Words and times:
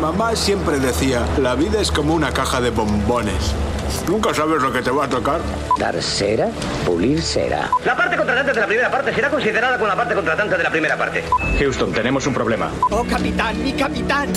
Mamá 0.00 0.36
siempre 0.36 0.78
decía, 0.78 1.26
la 1.38 1.56
vida 1.56 1.80
es 1.80 1.90
como 1.90 2.14
una 2.14 2.30
caja 2.30 2.60
de 2.60 2.70
bombones. 2.70 3.52
Nunca 4.08 4.32
sabes 4.32 4.62
lo 4.62 4.72
que 4.72 4.80
te 4.80 4.92
va 4.92 5.06
a 5.06 5.08
tocar. 5.08 5.40
Dar 5.76 6.00
cera, 6.00 6.50
pulir 6.86 7.20
cera. 7.20 7.68
La 7.84 7.96
parte 7.96 8.16
contratante 8.16 8.52
de 8.52 8.60
la 8.60 8.66
primera 8.66 8.90
parte 8.92 9.12
será 9.12 9.28
considerada 9.28 9.76
como 9.76 9.88
la 9.88 9.96
parte 9.96 10.14
contratante 10.14 10.56
de 10.56 10.62
la 10.62 10.70
primera 10.70 10.96
parte. 10.96 11.24
Houston, 11.58 11.92
tenemos 11.92 12.24
un 12.28 12.34
problema. 12.34 12.70
¡Oh, 12.90 13.02
capitán, 13.02 13.60
mi 13.60 13.72
capitán! 13.72 14.28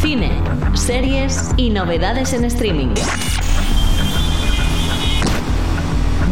Cine, 0.00 0.32
series 0.74 1.50
y 1.56 1.70
novedades 1.70 2.32
en 2.32 2.44
streaming. 2.46 2.94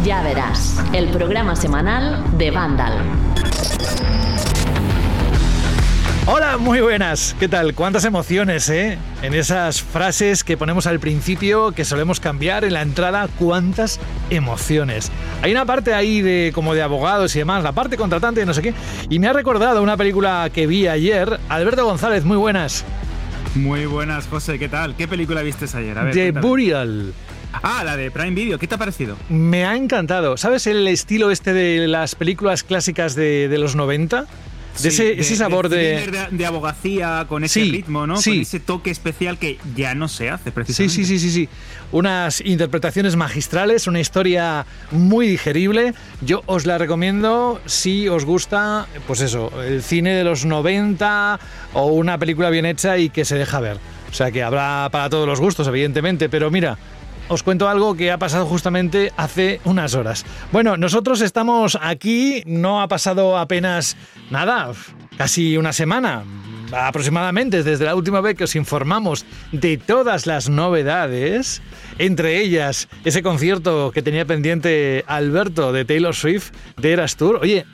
Ya 0.03 0.21
verás, 0.23 0.83
el 0.91 1.07
programa 1.07 1.55
semanal 1.55 2.37
de 2.37 2.51
Vandal. 2.51 3.30
Hola, 6.27 6.57
muy 6.57 6.81
buenas. 6.81 7.35
¿Qué 7.39 7.47
tal? 7.47 7.73
¿Cuántas 7.73 8.05
emociones, 8.05 8.69
eh? 8.69 8.97
En 9.23 9.33
esas 9.33 9.81
frases 9.81 10.43
que 10.43 10.55
ponemos 10.55 10.85
al 10.85 10.99
principio, 10.99 11.71
que 11.71 11.83
solemos 11.83 12.19
cambiar 12.19 12.63
en 12.63 12.73
la 12.73 12.83
entrada, 12.83 13.27
¿cuántas 13.39 13.99
emociones? 14.29 15.11
Hay 15.41 15.51
una 15.51 15.65
parte 15.65 15.95
ahí 15.95 16.21
de 16.21 16.51
como 16.53 16.75
de 16.75 16.83
abogados 16.83 17.35
y 17.35 17.39
demás, 17.39 17.63
la 17.63 17.71
parte 17.71 17.97
contratante 17.97 18.45
no 18.45 18.53
sé 18.53 18.61
qué. 18.61 18.73
Y 19.09 19.17
me 19.17 19.27
ha 19.27 19.33
recordado 19.33 19.81
una 19.81 19.97
película 19.97 20.49
que 20.53 20.67
vi 20.67 20.87
ayer. 20.87 21.39
Alberto 21.49 21.85
González, 21.85 22.23
muy 22.23 22.37
buenas. 22.37 22.85
Muy 23.55 23.87
buenas, 23.87 24.27
José. 24.27 24.59
¿Qué 24.59 24.69
tal? 24.69 24.95
¿Qué 24.95 25.07
película 25.07 25.41
viste 25.41 25.65
ayer? 25.75 25.97
A 25.97 26.03
ver, 26.03 26.13
The 26.13 26.21
cuéntame. 26.21 26.47
Burial. 26.47 27.13
Ah, 27.63 27.83
la 27.83 27.97
de 27.97 28.11
Prime 28.11 28.31
Video. 28.31 28.59
¿Qué 28.59 28.67
te 28.67 28.75
ha 28.75 28.77
parecido? 28.77 29.17
Me 29.27 29.65
ha 29.65 29.75
encantado. 29.75 30.37
¿Sabes 30.37 30.67
el 30.67 30.87
estilo 30.87 31.31
este 31.31 31.51
de 31.51 31.87
las 31.87 32.13
películas 32.15 32.63
clásicas 32.63 33.15
de, 33.15 33.49
de 33.49 33.57
los 33.57 33.75
90? 33.75 34.25
De 34.81 34.91
Sí, 34.91 35.01
ese, 35.03 35.19
ese 35.19 35.35
sabor 35.35 35.69
de... 35.69 35.77
de... 36.07 36.27
de 36.31 36.45
abogacía 36.45 37.25
con 37.29 37.43
ese 37.43 37.63
Sí, 37.63 37.71
ritmo, 37.71 38.07
¿no? 38.07 38.17
sí. 38.17 38.31
Con 38.31 38.39
ese 38.41 38.59
toque 38.59 38.91
especial 38.91 39.37
que 39.37 39.57
ya 39.75 39.93
no 39.95 40.07
se 40.07 40.29
hace, 40.29 40.45
Sí, 40.45 40.51
precisamente. 40.51 40.93
sí, 40.95 41.05
sí, 41.05 41.19
sí, 41.19 41.31
sí. 41.31 41.49
Unas 41.91 42.41
interpretaciones 42.41 43.15
magistrales, 43.15 43.87
una 43.87 43.99
historia 43.99 44.65
muy 44.91 45.27
digerible. 45.27 45.93
Yo 46.21 46.41
os 46.45 46.65
la 46.65 46.77
recomiendo 46.77 47.61
si 47.65 48.07
os 48.07 48.23
gusta, 48.25 48.87
pues 49.07 49.21
eso, 49.21 49.51
el 49.63 49.83
cine 49.83 50.15
de 50.15 50.23
los 50.23 50.45
90 50.45 51.39
o 51.73 51.85
una 51.87 52.17
película 52.17 52.49
bien 52.49 52.65
hecha 52.65 52.97
y 52.97 53.09
que 53.09 53.25
se 53.25 53.35
deja 53.35 53.59
ver. 53.59 53.77
O 54.09 54.13
sea 54.13 54.31
que 54.31 54.43
habrá 54.43 54.89
para 54.91 55.09
todos 55.09 55.27
los 55.27 55.39
gustos, 55.39 55.67
evidentemente, 55.67 56.29
pero 56.29 56.49
mira. 56.51 56.77
Os 57.27 57.43
cuento 57.43 57.69
algo 57.69 57.95
que 57.95 58.11
ha 58.11 58.17
pasado 58.17 58.45
justamente 58.45 59.11
hace 59.17 59.61
unas 59.63 59.95
horas. 59.95 60.25
Bueno, 60.51 60.77
nosotros 60.77 61.21
estamos 61.21 61.77
aquí, 61.81 62.43
no 62.45 62.81
ha 62.81 62.87
pasado 62.87 63.37
apenas 63.37 63.95
nada, 64.29 64.71
casi 65.17 65.57
una 65.57 65.71
semana, 65.71 66.23
aproximadamente 66.71 67.63
desde 67.63 67.85
la 67.85 67.95
última 67.95 68.21
vez 68.21 68.35
que 68.35 68.45
os 68.45 68.55
informamos 68.55 69.25
de 69.51 69.77
todas 69.77 70.25
las 70.25 70.49
novedades, 70.49 71.61
entre 71.97 72.41
ellas 72.41 72.87
ese 73.05 73.23
concierto 73.23 73.91
que 73.91 74.01
tenía 74.01 74.25
pendiente 74.25 75.03
Alberto 75.07 75.71
de 75.71 75.85
Taylor 75.85 76.15
Swift 76.15 76.51
de 76.77 76.93
Eras 76.93 77.15
Tour. 77.15 77.39
Oye, 77.41 77.65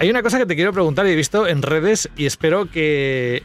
hay 0.00 0.10
una 0.10 0.22
cosa 0.22 0.38
que 0.38 0.46
te 0.46 0.56
quiero 0.56 0.72
preguntar 0.72 1.06
y 1.06 1.10
he 1.10 1.14
visto 1.16 1.46
en 1.46 1.62
redes 1.62 2.08
y 2.16 2.26
espero 2.26 2.66
que, 2.70 3.42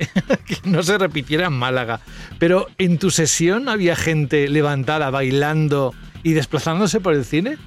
no 0.63 0.81
se 0.83 0.97
repitiera 0.97 1.47
en 1.47 1.53
Málaga. 1.53 1.99
Pero 2.39 2.67
en 2.77 2.97
tu 2.97 3.11
sesión 3.11 3.69
había 3.69 3.95
gente 3.95 4.47
levantada, 4.47 5.09
bailando 5.11 5.93
y 6.23 6.33
desplazándose 6.33 6.99
por 7.01 7.13
el 7.13 7.25
cine. 7.25 7.57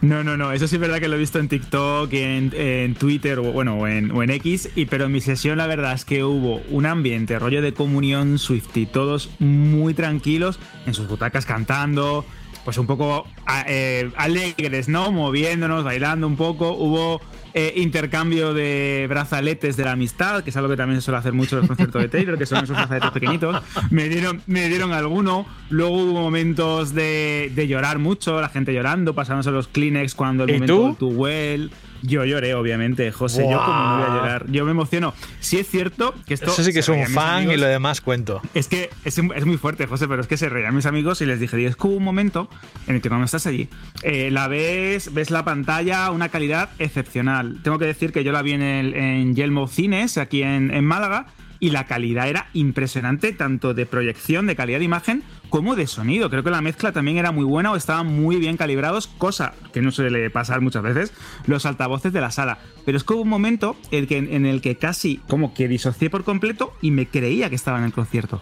No, 0.00 0.22
no, 0.24 0.36
no. 0.36 0.52
Eso 0.52 0.66
sí 0.68 0.76
es 0.76 0.80
verdad 0.80 0.98
que 0.98 1.08
lo 1.08 1.16
he 1.16 1.18
visto 1.18 1.38
en 1.38 1.48
TikTok, 1.48 2.12
en, 2.12 2.52
en 2.56 2.94
Twitter 2.94 3.38
o, 3.38 3.42
bueno, 3.52 3.86
en, 3.86 4.10
o 4.12 4.22
en 4.22 4.30
X. 4.30 4.70
Y, 4.76 4.86
pero 4.86 5.06
en 5.06 5.12
mi 5.12 5.20
sesión 5.20 5.58
la 5.58 5.66
verdad 5.66 5.92
es 5.92 6.04
que 6.04 6.24
hubo 6.24 6.62
un 6.70 6.86
ambiente, 6.86 7.38
rollo 7.38 7.62
de 7.62 7.72
comunión 7.74 8.38
Swifty. 8.38 8.86
Todos 8.86 9.30
muy 9.40 9.92
tranquilos, 9.94 10.58
en 10.86 10.94
sus 10.94 11.08
butacas 11.08 11.46
cantando, 11.46 12.24
pues 12.64 12.78
un 12.78 12.86
poco 12.86 13.26
a- 13.44 13.64
eh, 13.66 14.10
alegres, 14.16 14.88
¿no? 14.88 15.10
Moviéndonos, 15.12 15.84
bailando 15.84 16.26
un 16.26 16.36
poco. 16.36 16.72
Hubo 16.72 17.20
eh, 17.54 17.74
intercambio 17.76 18.54
de 18.54 19.06
brazaletes 19.08 19.76
de 19.76 19.84
la 19.84 19.92
amistad, 19.92 20.42
que 20.42 20.50
es 20.50 20.56
algo 20.56 20.68
que 20.70 20.76
también 20.76 21.00
se 21.00 21.04
suele 21.04 21.18
hacer 21.18 21.32
mucho 21.32 21.56
en 21.56 21.60
los 21.60 21.68
conciertos 21.68 22.00
de 22.02 22.08
Taylor, 22.08 22.38
que 22.38 22.46
son 22.46 22.64
esos 22.64 22.76
brazaletes 22.76 23.10
pequeñitos. 23.10 23.62
Me 23.90 24.08
dieron, 24.08 24.42
me 24.46 24.68
dieron 24.68 24.92
alguno. 24.92 25.46
Luego 25.70 25.96
hubo 26.02 26.20
momentos 26.20 26.94
de, 26.94 27.52
de 27.54 27.68
llorar 27.68 27.98
mucho, 27.98 28.40
la 28.40 28.48
gente 28.48 28.72
llorando, 28.72 29.14
pasándose 29.14 29.50
los 29.50 29.68
Kleenex 29.68 30.14
cuando 30.14 30.44
el 30.44 30.50
¿Y 30.50 30.52
momento 30.54 30.74
tú? 30.76 30.86
del 30.86 30.96
Tuwell. 30.96 31.70
Yo 32.02 32.24
lloré, 32.24 32.54
obviamente, 32.54 33.10
José. 33.12 33.42
Yo 33.42 33.58
como 33.64 33.78
no 33.78 33.96
voy 33.98 34.04
a 34.04 34.14
llorar. 34.14 34.46
Yo 34.50 34.64
me 34.64 34.72
emociono. 34.72 35.14
Sí 35.40 35.58
es 35.58 35.68
cierto 35.68 36.14
que 36.26 36.34
esto. 36.34 36.50
Eso 36.50 36.64
sí 36.64 36.72
que 36.72 36.80
es 36.80 36.88
un 36.88 37.06
fan 37.06 37.50
y 37.50 37.56
lo 37.56 37.66
demás 37.66 38.00
cuento. 38.00 38.42
Es 38.54 38.68
que 38.68 38.90
es, 39.04 39.18
es 39.18 39.46
muy 39.46 39.56
fuerte, 39.56 39.86
José, 39.86 40.08
pero 40.08 40.20
es 40.20 40.26
que 40.26 40.36
se 40.36 40.48
reían 40.48 40.74
mis 40.74 40.86
amigos 40.86 41.20
y 41.20 41.26
les 41.26 41.38
dije, 41.40 41.56
"Digo, 41.56 41.70
es 41.70 41.76
que 41.76 41.86
hubo 41.86 41.96
un 41.96 42.04
momento 42.04 42.48
en 42.86 42.96
el 42.96 43.00
que 43.02 43.08
cuando 43.08 43.24
estás 43.24 43.46
allí, 43.46 43.68
eh, 44.02 44.30
la 44.32 44.48
ves, 44.48 45.14
ves 45.14 45.30
la 45.30 45.44
pantalla, 45.44 46.10
una 46.10 46.28
calidad 46.28 46.70
excepcional. 46.78 47.60
Tengo 47.62 47.78
que 47.78 47.86
decir 47.86 48.12
que 48.12 48.24
yo 48.24 48.32
la 48.32 48.42
vi 48.42 48.52
en, 48.52 48.62
el, 48.62 48.94
en 48.94 49.34
Yelmo 49.36 49.68
Cines, 49.68 50.18
aquí 50.18 50.42
en, 50.42 50.72
en 50.74 50.84
Málaga, 50.84 51.26
y 51.60 51.70
la 51.70 51.86
calidad 51.86 52.28
era 52.28 52.48
impresionante, 52.54 53.32
tanto 53.32 53.72
de 53.74 53.86
proyección, 53.86 54.46
de 54.48 54.56
calidad 54.56 54.80
de 54.80 54.84
imagen, 54.84 55.22
como 55.52 55.76
de 55.76 55.86
sonido. 55.86 56.30
Creo 56.30 56.42
que 56.42 56.50
la 56.50 56.62
mezcla 56.62 56.92
también 56.92 57.18
era 57.18 57.30
muy 57.30 57.44
buena 57.44 57.70
o 57.72 57.76
estaban 57.76 58.06
muy 58.06 58.36
bien 58.36 58.56
calibrados, 58.56 59.06
cosa 59.06 59.52
que 59.74 59.82
no 59.82 59.92
suele 59.92 60.30
pasar 60.30 60.62
muchas 60.62 60.82
veces, 60.82 61.12
los 61.46 61.66
altavoces 61.66 62.10
de 62.10 62.22
la 62.22 62.30
sala. 62.30 62.58
Pero 62.86 62.96
es 62.96 63.04
que 63.04 63.12
hubo 63.12 63.20
un 63.20 63.28
momento 63.28 63.76
en, 63.90 64.06
que, 64.06 64.16
en 64.16 64.46
el 64.46 64.62
que 64.62 64.76
casi 64.76 65.18
como 65.28 65.52
que 65.52 65.68
disocié 65.68 66.08
por 66.08 66.24
completo 66.24 66.72
y 66.80 66.90
me 66.90 67.06
creía 67.06 67.50
que 67.50 67.54
estaba 67.54 67.76
en 67.76 67.84
el 67.84 67.92
concierto. 67.92 68.40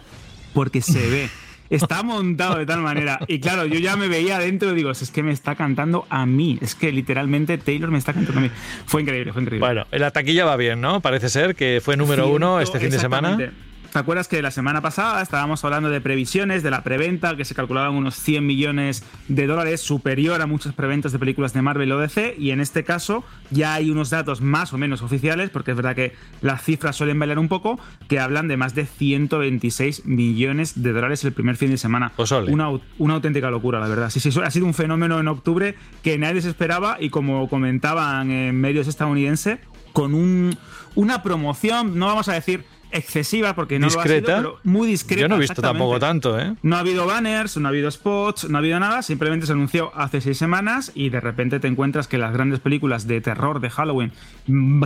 Porque 0.53 0.81
se 0.81 1.09
ve. 1.09 1.29
Está 1.69 2.01
montado 2.01 2.57
de 2.57 2.65
tal 2.65 2.81
manera. 2.81 3.19
Y 3.27 3.39
claro, 3.39 3.65
yo 3.65 3.79
ya 3.79 3.97
me 3.97 4.07
veía 4.07 4.37
adentro 4.37 4.71
y 4.71 4.75
digo, 4.75 4.91
es 4.91 5.09
que 5.09 5.23
me 5.23 5.31
está 5.31 5.55
cantando 5.55 6.05
a 6.09 6.25
mí. 6.25 6.59
Es 6.61 6.75
que 6.75 6.91
literalmente 6.91 7.57
Taylor 7.57 7.89
me 7.89 7.97
está 7.97 8.11
cantando 8.13 8.39
a 8.39 8.43
mí. 8.43 8.51
Fue 8.85 9.01
increíble, 9.01 9.31
fue 9.31 9.41
increíble. 9.41 9.65
Bueno, 9.65 9.85
la 9.89 10.11
taquilla 10.11 10.43
va 10.43 10.57
bien, 10.57 10.81
¿no? 10.81 10.99
Parece 10.99 11.29
ser 11.29 11.55
que 11.55 11.79
fue 11.81 11.95
número 11.95 12.27
uno 12.27 12.59
este 12.59 12.77
fin 12.77 12.89
de 12.89 12.99
semana. 12.99 13.37
¿Te 13.91 13.99
acuerdas 13.99 14.29
que 14.29 14.41
la 14.41 14.51
semana 14.51 14.79
pasada 14.79 15.21
estábamos 15.21 15.65
hablando 15.65 15.89
de 15.89 15.99
previsiones, 15.99 16.63
de 16.63 16.71
la 16.71 16.81
preventa, 16.81 17.35
que 17.35 17.43
se 17.43 17.53
calculaban 17.53 17.93
unos 17.93 18.15
100 18.15 18.45
millones 18.45 19.03
de 19.27 19.47
dólares, 19.47 19.81
superior 19.81 20.41
a 20.41 20.45
muchas 20.45 20.73
preventas 20.73 21.11
de 21.11 21.19
películas 21.19 21.51
de 21.51 21.61
Marvel 21.61 21.91
o 21.91 21.99
DC? 21.99 22.35
Y 22.39 22.51
en 22.51 22.61
este 22.61 22.85
caso 22.85 23.25
ya 23.49 23.73
hay 23.73 23.91
unos 23.91 24.09
datos 24.09 24.39
más 24.39 24.71
o 24.71 24.77
menos 24.77 25.01
oficiales, 25.01 25.49
porque 25.49 25.71
es 25.71 25.77
verdad 25.77 25.93
que 25.93 26.13
las 26.39 26.63
cifras 26.63 26.95
suelen 26.95 27.19
bailar 27.19 27.37
un 27.37 27.49
poco, 27.49 27.81
que 28.07 28.17
hablan 28.21 28.47
de 28.47 28.55
más 28.55 28.75
de 28.75 28.85
126 28.85 30.05
millones 30.05 30.81
de 30.81 30.93
dólares 30.93 31.25
el 31.25 31.33
primer 31.33 31.57
fin 31.57 31.71
de 31.71 31.77
semana. 31.77 32.13
Pues. 32.15 32.31
Una, 32.31 32.69
una 32.97 33.15
auténtica 33.15 33.51
locura, 33.51 33.81
la 33.81 33.89
verdad. 33.89 34.09
Sí, 34.09 34.21
sí, 34.21 34.29
ha 34.41 34.51
sido 34.51 34.67
un 34.67 34.73
fenómeno 34.73 35.19
en 35.19 35.27
octubre 35.27 35.75
que 36.01 36.17
nadie 36.17 36.41
se 36.41 36.49
esperaba 36.49 36.95
y 36.97 37.09
como 37.09 37.49
comentaban 37.49 38.31
en 38.31 38.55
medios 38.55 38.87
estadounidenses, 38.87 39.59
con 39.91 40.13
un, 40.13 40.57
una 40.95 41.21
promoción, 41.23 41.99
no 41.99 42.05
vamos 42.05 42.29
a 42.29 42.33
decir 42.33 42.63
excesiva 42.91 43.55
porque 43.55 43.79
no 43.79 43.87
Discreta. 43.87 44.31
lo 44.33 44.37
ha 44.37 44.41
sido, 44.41 44.53
pero 44.53 44.59
muy 44.63 44.87
discreta. 44.87 45.21
Yo 45.21 45.27
no 45.27 45.35
he 45.35 45.39
visto 45.39 45.61
tampoco 45.61 45.99
tanto, 45.99 46.39
¿eh? 46.39 46.55
No 46.61 46.75
ha 46.75 46.79
habido 46.79 47.05
banners, 47.05 47.57
no 47.57 47.67
ha 47.67 47.69
habido 47.69 47.89
spots, 47.91 48.49
no 48.49 48.57
ha 48.57 48.59
habido 48.59 48.79
nada, 48.79 49.01
simplemente 49.01 49.45
se 49.45 49.53
anunció 49.53 49.91
hace 49.95 50.21
seis 50.21 50.37
semanas 50.37 50.91
y 50.95 51.09
de 51.09 51.19
repente 51.19 51.59
te 51.59 51.67
encuentras 51.67 52.07
que 52.07 52.17
las 52.17 52.33
grandes 52.33 52.59
películas 52.59 53.07
de 53.07 53.21
terror 53.21 53.59
de 53.61 53.69
Halloween 53.69 54.11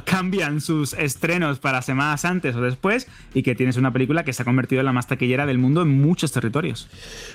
cambian 0.03 0.61
sus 0.61 0.93
estrenos 0.93 1.59
para 1.59 1.81
semanas 1.81 2.25
antes 2.25 2.55
o 2.55 2.61
después 2.61 3.07
y 3.33 3.43
que 3.43 3.55
tienes 3.55 3.77
una 3.77 3.91
película 3.91 4.23
que 4.23 4.33
se 4.33 4.41
ha 4.41 4.45
convertido 4.45 4.79
en 4.81 4.85
la 4.85 4.93
más 4.93 5.07
taquillera 5.07 5.45
del 5.45 5.57
mundo 5.57 5.81
en 5.81 6.01
muchos 6.01 6.31
territorios. 6.31 6.87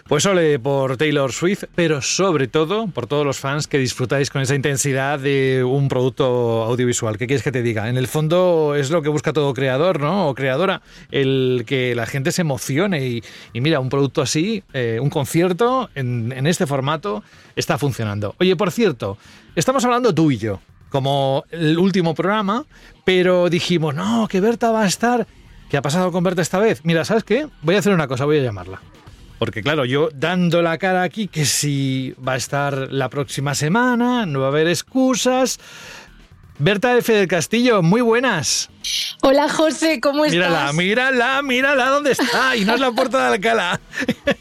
Pues 0.09 0.27
ole 0.27 0.59
por 0.59 0.97
Taylor 0.97 1.33
Swift, 1.33 1.65
pero 1.75 2.03
sobre 2.03 2.49
todo 2.49 2.87
por 2.89 3.07
todos 3.07 3.25
los 3.27 3.39
fans 3.39 3.67
que 3.67 3.79
disfrutáis 3.79 4.31
con 4.31 4.43
esa 4.43 4.55
intensidad 4.55 5.19
de 5.19 5.65
un 5.65 5.89
producto 5.89 6.63
audiovisual. 6.65 7.19
¿Qué 7.19 7.27
quieres 7.27 7.43
que 7.43 7.53
te 7.53 7.63
diga? 7.63 7.89
En 7.89 7.97
el 7.97 8.07
fondo 8.07 8.75
es 8.77 8.91
lo 8.91 9.03
que 9.03 9.09
busca 9.09 9.33
todo 9.33 9.53
creador, 9.55 10.01
¿no? 10.01 10.29
O 10.29 10.35
el 11.11 11.65
que 11.67 11.95
la 11.95 12.07
gente 12.07 12.33
se 12.33 12.43
emocione 12.43 13.07
y, 13.07 13.23
y 13.53 13.61
mira, 13.61 13.81
un 13.81 13.89
producto 13.89 14.23
así, 14.23 14.63
eh, 14.73 14.99
un 15.01 15.11
concierto 15.11 15.91
en, 15.95 16.33
en 16.33 16.47
este 16.47 16.67
formato 16.67 17.23
está 17.57 17.79
funcionando. 17.79 18.35
Oye, 18.39 18.57
por 18.57 18.71
cierto, 18.71 19.19
estamos 19.57 19.85
hablando 19.85 20.15
tú 20.15 20.31
y 20.31 20.39
yo, 20.39 20.61
como 20.89 21.45
el 21.51 21.79
último 21.79 22.15
programa, 22.15 22.65
pero 23.05 23.49
dijimos, 23.49 23.95
no, 23.95 24.29
que 24.29 24.41
Berta 24.41 24.71
va 24.71 24.83
a 24.83 24.87
estar. 24.87 25.27
¿Qué 25.71 25.77
ha 25.77 25.83
pasado 25.83 26.11
con 26.11 26.25
Berta 26.25 26.43
esta 26.43 26.59
vez? 26.59 26.81
Mira, 26.85 27.05
¿sabes 27.05 27.23
qué? 27.23 27.47
Voy 27.63 27.77
a 27.77 27.79
hacer 27.79 27.95
una 27.95 28.09
cosa, 28.09 28.25
voy 28.25 28.39
a 28.39 28.43
llamarla. 28.43 28.81
Porque 29.39 29.63
claro, 29.63 29.87
yo 29.87 30.11
dando 30.13 30.61
la 30.61 30.77
cara 30.77 31.03
aquí 31.03 31.27
que 31.27 31.47
si 31.47 32.15
va 32.27 32.35
a 32.35 32.37
estar 32.37 32.93
la 32.93 33.09
próxima 33.09 33.55
semana, 33.55 34.27
no 34.27 34.41
va 34.41 34.47
a 34.47 34.49
haber 34.51 34.69
excusas. 34.69 35.59
Berta 36.63 36.95
F. 36.99 37.11
del 37.11 37.27
Castillo, 37.27 37.81
muy 37.81 38.03
buenas. 38.03 38.69
Hola 39.23 39.49
José, 39.49 39.99
¿cómo 39.99 40.27
estás? 40.27 40.35
Mírala, 40.35 40.73
mírala, 40.75 41.43
mírala, 41.43 41.87
¿dónde 41.87 42.13
está? 42.13 42.55
Y 42.55 42.67
no 42.67 42.75
es 42.75 42.81
la 42.81 42.93
puerta 42.93 43.19
de 43.19 43.35
Alcalá. 43.35 43.81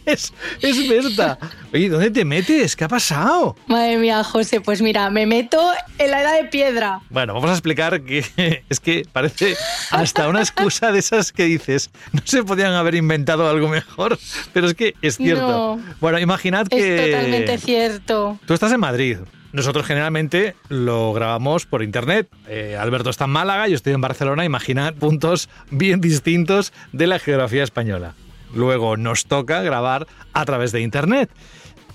Es, 0.06 0.34
es 0.62 0.90
Berta. 0.90 1.38
Oye, 1.72 1.88
¿dónde 1.88 2.10
te 2.10 2.26
metes? 2.26 2.76
¿Qué 2.76 2.84
ha 2.84 2.88
pasado? 2.88 3.56
Madre 3.68 3.98
mía, 3.98 4.24
José, 4.24 4.60
pues 4.60 4.82
mira, 4.82 5.10
me 5.12 5.28
meto 5.28 5.72
en 6.00 6.12
la 6.12 6.22
edad 6.24 6.36
de 6.42 6.46
piedra. 6.46 7.00
Bueno, 7.10 7.36
vamos 7.36 7.52
a 7.52 7.54
explicar 7.54 8.02
que 8.02 8.26
es 8.70 8.80
que 8.82 9.06
parece 9.14 9.56
hasta 9.92 10.28
una 10.28 10.42
excusa 10.42 10.92
de 10.92 11.00
esas 11.00 11.32
que 11.32 11.46
dices. 11.46 11.90
No 12.12 12.22
se 12.26 12.44
podían 12.44 12.74
haber 12.74 12.96
inventado 12.96 13.48
algo 13.48 13.70
mejor, 13.70 14.20
pero 14.52 14.68
es 14.68 14.74
que 14.74 14.96
es 15.02 15.16
cierto. 15.16 15.78
No. 15.78 15.84
Bueno, 16.02 16.20
imaginad 16.20 16.68
que. 16.68 17.06
Es 17.06 17.12
totalmente 17.12 17.58
cierto. 17.60 18.40
Tú 18.46 18.54
estás 18.56 18.74
en 18.74 18.80
Madrid. 18.82 19.20
Nosotros 19.52 19.86
generalmente 19.86 20.56
lo 20.68 21.12
grabamos 21.14 21.66
por 21.66 21.82
internet. 21.82 22.30
Eh, 22.48 22.78
Alberto 22.80 23.10
está 23.10 23.26
en 23.26 23.32
Málaga, 23.32 23.68
yo 23.68 23.76
estoy 23.76 23.94
en 23.94 24.02
Barcelona. 24.02 24.46
Imaginad 24.46 24.94
puntos 24.94 25.50
bien 25.72 26.02
distintos 26.02 26.72
de 26.92 27.08
la 27.08 27.18
geografía 27.18 27.64
española. 27.64 28.14
Luego 28.54 28.96
nos 28.98 29.26
toca 29.26 29.62
grabar 29.62 30.08
a 30.34 30.46
través 30.46 30.72
de 30.72 30.82
internet. 30.82 31.32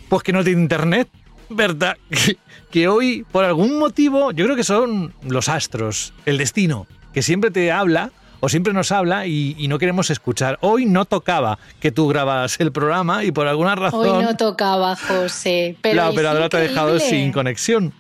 Pues 0.08 0.22
que 0.22 0.32
no 0.32 0.42
tiene 0.42 0.62
internet, 0.62 1.08
¿verdad? 1.48 1.96
Que, 2.10 2.36
que 2.70 2.88
hoy, 2.88 3.24
por 3.30 3.44
algún 3.44 3.78
motivo, 3.78 4.32
yo 4.32 4.44
creo 4.46 4.56
que 4.56 4.64
son 4.64 5.14
los 5.22 5.48
astros, 5.48 6.12
el 6.26 6.38
destino, 6.38 6.88
que 7.12 7.22
siempre 7.22 7.52
te 7.52 7.70
habla 7.70 8.10
o 8.44 8.48
siempre 8.50 8.74
nos 8.74 8.92
habla 8.92 9.26
y, 9.26 9.56
y 9.58 9.68
no 9.68 9.78
queremos 9.78 10.10
escuchar. 10.10 10.58
Hoy 10.60 10.84
no 10.84 11.06
tocaba 11.06 11.58
que 11.80 11.90
tú 11.90 12.08
grabas 12.08 12.60
el 12.60 12.72
programa 12.72 13.24
y 13.24 13.32
por 13.32 13.46
alguna 13.46 13.74
razón 13.74 14.06
Hoy 14.06 14.22
no 14.22 14.36
tocaba, 14.36 14.96
José. 14.96 15.78
Pero 15.80 15.96
la 15.96 16.10
operadora 16.10 16.50
te 16.50 16.58
ha 16.58 16.60
dejado 16.60 16.98
sin 17.00 17.32
conexión. 17.32 17.94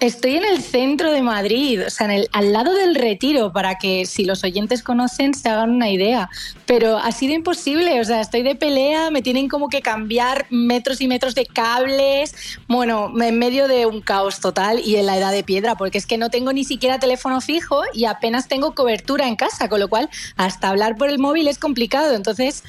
Estoy 0.00 0.36
en 0.36 0.44
el 0.44 0.62
centro 0.62 1.10
de 1.10 1.22
Madrid, 1.22 1.84
o 1.84 1.90
sea, 1.90 2.04
en 2.04 2.12
el, 2.12 2.28
al 2.30 2.52
lado 2.52 2.72
del 2.72 2.94
retiro, 2.94 3.52
para 3.52 3.78
que 3.78 4.06
si 4.06 4.24
los 4.24 4.44
oyentes 4.44 4.84
conocen 4.84 5.34
se 5.34 5.48
hagan 5.48 5.70
una 5.70 5.90
idea. 5.90 6.30
Pero 6.66 6.98
ha 6.98 7.10
sido 7.10 7.34
imposible, 7.34 8.00
o 8.00 8.04
sea, 8.04 8.20
estoy 8.20 8.42
de 8.42 8.54
pelea, 8.54 9.10
me 9.10 9.22
tienen 9.22 9.48
como 9.48 9.68
que 9.68 9.82
cambiar 9.82 10.46
metros 10.50 11.00
y 11.00 11.08
metros 11.08 11.34
de 11.34 11.46
cables, 11.46 12.32
bueno, 12.68 13.12
en 13.20 13.38
medio 13.40 13.66
de 13.66 13.86
un 13.86 14.00
caos 14.00 14.38
total 14.38 14.80
y 14.84 14.94
en 14.94 15.06
la 15.06 15.16
edad 15.16 15.32
de 15.32 15.42
piedra, 15.42 15.74
porque 15.74 15.98
es 15.98 16.06
que 16.06 16.16
no 16.16 16.30
tengo 16.30 16.52
ni 16.52 16.62
siquiera 16.62 17.00
teléfono 17.00 17.40
fijo 17.40 17.82
y 17.92 18.04
apenas 18.04 18.46
tengo 18.46 18.76
cobertura 18.76 19.26
en 19.26 19.34
casa, 19.34 19.68
con 19.68 19.80
lo 19.80 19.88
cual 19.88 20.08
hasta 20.36 20.68
hablar 20.68 20.94
por 20.94 21.08
el 21.08 21.18
móvil 21.18 21.48
es 21.48 21.58
complicado. 21.58 22.14
Entonces, 22.14 22.62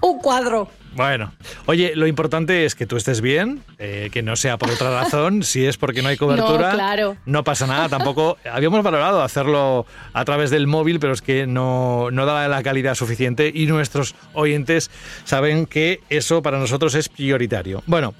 un 0.00 0.18
cuadro. 0.18 0.68
Bueno, 0.94 1.32
oye, 1.66 1.92
lo 1.96 2.06
importante 2.06 2.64
es 2.66 2.74
que 2.74 2.86
tú 2.86 2.96
estés 2.96 3.20
bien, 3.20 3.62
eh, 3.78 4.10
que 4.12 4.22
no 4.22 4.36
sea 4.36 4.58
por 4.58 4.70
otra 4.70 4.90
razón. 4.90 5.42
Si 5.42 5.64
es 5.64 5.76
porque 5.78 6.02
no 6.02 6.08
hay 6.08 6.16
cobertura, 6.18 6.68
No, 6.70 6.74
claro. 6.74 7.16
no 7.24 7.44
pasa 7.44 7.66
nada. 7.66 7.88
Tampoco 7.88 8.36
habíamos 8.52 8.82
valorado 8.82 9.22
hacerlo 9.22 9.86
a 10.12 10.24
través 10.24 10.50
del 10.50 10.66
móvil, 10.66 11.00
pero 11.00 11.12
es 11.14 11.22
que 11.22 11.46
no, 11.46 12.10
no 12.10 12.26
daba 12.26 12.46
la 12.48 12.62
calidad 12.62 12.94
suficiente 12.94 13.50
y 13.54 13.66
nuestros 13.66 14.14
oyentes 14.34 14.90
saben 15.24 15.66
que 15.66 16.00
eso 16.10 16.42
para 16.42 16.58
nosotros 16.58 16.94
es 16.94 17.08
prioritario. 17.08 17.82
Bueno, 17.86 18.14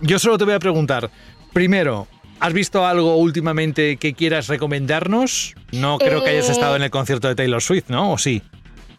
yo 0.00 0.18
solo 0.18 0.36
te 0.38 0.44
voy 0.44 0.54
a 0.54 0.58
preguntar, 0.58 1.10
primero, 1.52 2.08
¿has 2.40 2.52
visto 2.52 2.86
algo 2.86 3.16
últimamente 3.16 3.98
que 3.98 4.14
quieras 4.14 4.48
recomendarnos? 4.48 5.54
No 5.72 5.98
creo 5.98 6.24
que 6.24 6.30
hayas 6.30 6.48
Eh. 6.48 6.52
estado 6.52 6.74
en 6.76 6.82
el 6.82 6.90
concierto 6.90 7.28
de 7.28 7.34
Taylor 7.36 7.62
Swift, 7.62 7.84
¿no? 7.88 8.12
¿O 8.12 8.18
sí? 8.18 8.42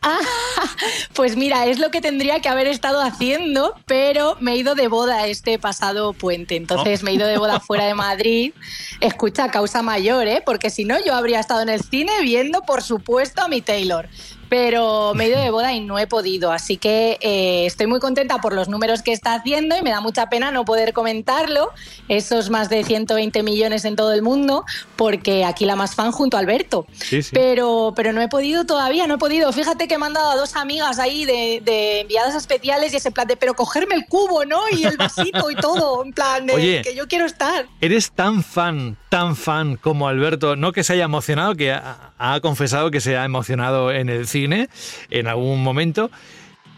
Pues 1.13 1.35
mira, 1.35 1.65
es 1.67 1.79
lo 1.79 1.91
que 1.91 2.01
tendría 2.01 2.39
que 2.39 2.49
haber 2.49 2.67
estado 2.67 3.01
haciendo, 3.01 3.75
pero 3.85 4.37
me 4.39 4.53
he 4.53 4.57
ido 4.57 4.75
de 4.75 4.87
boda 4.87 5.27
este 5.27 5.59
pasado 5.59 6.13
puente. 6.13 6.55
Entonces 6.55 7.01
Oh. 7.01 7.05
me 7.05 7.11
he 7.11 7.13
ido 7.15 7.27
de 7.27 7.37
boda 7.37 7.59
fuera 7.67 7.85
de 7.85 7.93
Madrid. 7.93 8.53
Escucha, 8.99 9.49
causa 9.49 9.81
mayor, 9.81 10.27
¿eh? 10.27 10.41
Porque 10.45 10.69
si 10.69 10.85
no, 10.85 11.03
yo 11.03 11.13
habría 11.15 11.39
estado 11.39 11.61
en 11.61 11.69
el 11.69 11.83
cine 11.83 12.11
viendo, 12.21 12.61
por 12.61 12.81
supuesto, 12.81 13.41
a 13.41 13.47
mi 13.47 13.61
Taylor. 13.61 14.07
Pero 14.51 15.13
me 15.15 15.23
he 15.23 15.29
ido 15.29 15.39
de 15.39 15.49
boda 15.49 15.71
y 15.71 15.79
no 15.79 15.97
he 15.97 16.07
podido. 16.07 16.51
Así 16.51 16.75
que 16.75 17.17
eh, 17.21 17.65
estoy 17.65 17.87
muy 17.87 18.01
contenta 18.01 18.39
por 18.39 18.51
los 18.51 18.67
números 18.67 19.01
que 19.01 19.13
está 19.13 19.33
haciendo 19.33 19.77
y 19.77 19.81
me 19.81 19.91
da 19.91 20.01
mucha 20.01 20.25
pena 20.25 20.51
no 20.51 20.65
poder 20.65 20.91
comentarlo. 20.91 21.69
Esos 22.09 22.49
más 22.49 22.67
de 22.67 22.83
120 22.83 23.43
millones 23.43 23.85
en 23.85 23.95
todo 23.95 24.11
el 24.11 24.21
mundo, 24.21 24.65
porque 24.97 25.45
aquí 25.45 25.63
la 25.63 25.77
más 25.77 25.95
fan 25.95 26.11
junto 26.11 26.35
a 26.35 26.41
Alberto. 26.41 26.85
Sí, 26.91 27.23
sí. 27.23 27.31
Pero, 27.33 27.93
pero 27.95 28.11
no 28.11 28.19
he 28.19 28.27
podido 28.27 28.65
todavía, 28.65 29.07
no 29.07 29.13
he 29.13 29.17
podido. 29.17 29.53
Fíjate 29.53 29.87
que 29.87 29.97
me 29.97 30.07
han 30.07 30.13
dado 30.15 30.31
a 30.31 30.35
dos 30.35 30.57
amigas 30.57 30.99
ahí 30.99 31.23
de, 31.23 31.61
de 31.63 32.01
enviadas 32.01 32.35
especiales 32.35 32.91
y 32.91 32.97
ese 32.97 33.09
plan 33.09 33.27
de, 33.27 33.37
pero 33.37 33.53
cogerme 33.53 33.95
el 33.95 34.05
cubo, 34.05 34.43
¿no? 34.43 34.63
Y 34.69 34.83
el 34.83 34.97
vasito 34.97 35.49
y 35.49 35.55
todo, 35.55 36.03
en 36.03 36.11
plan 36.11 36.45
de 36.45 36.55
Oye. 36.55 36.81
que 36.81 36.93
yo 36.93 37.07
quiero 37.07 37.25
estar. 37.25 37.67
Eres 37.79 38.11
tan 38.11 38.43
fan, 38.43 38.97
tan 39.11 39.35
fan 39.35 39.75
como 39.75 40.07
Alberto, 40.07 40.55
no 40.55 40.71
que 40.71 40.85
se 40.85 40.93
haya 40.93 41.03
emocionado, 41.03 41.53
que 41.55 41.73
ha, 41.73 42.13
ha 42.17 42.39
confesado 42.39 42.91
que 42.91 43.01
se 43.01 43.17
ha 43.17 43.25
emocionado 43.25 43.91
en 43.91 44.07
el 44.07 44.25
cine 44.25 44.69
en 45.09 45.27
algún 45.27 45.61
momento, 45.61 46.09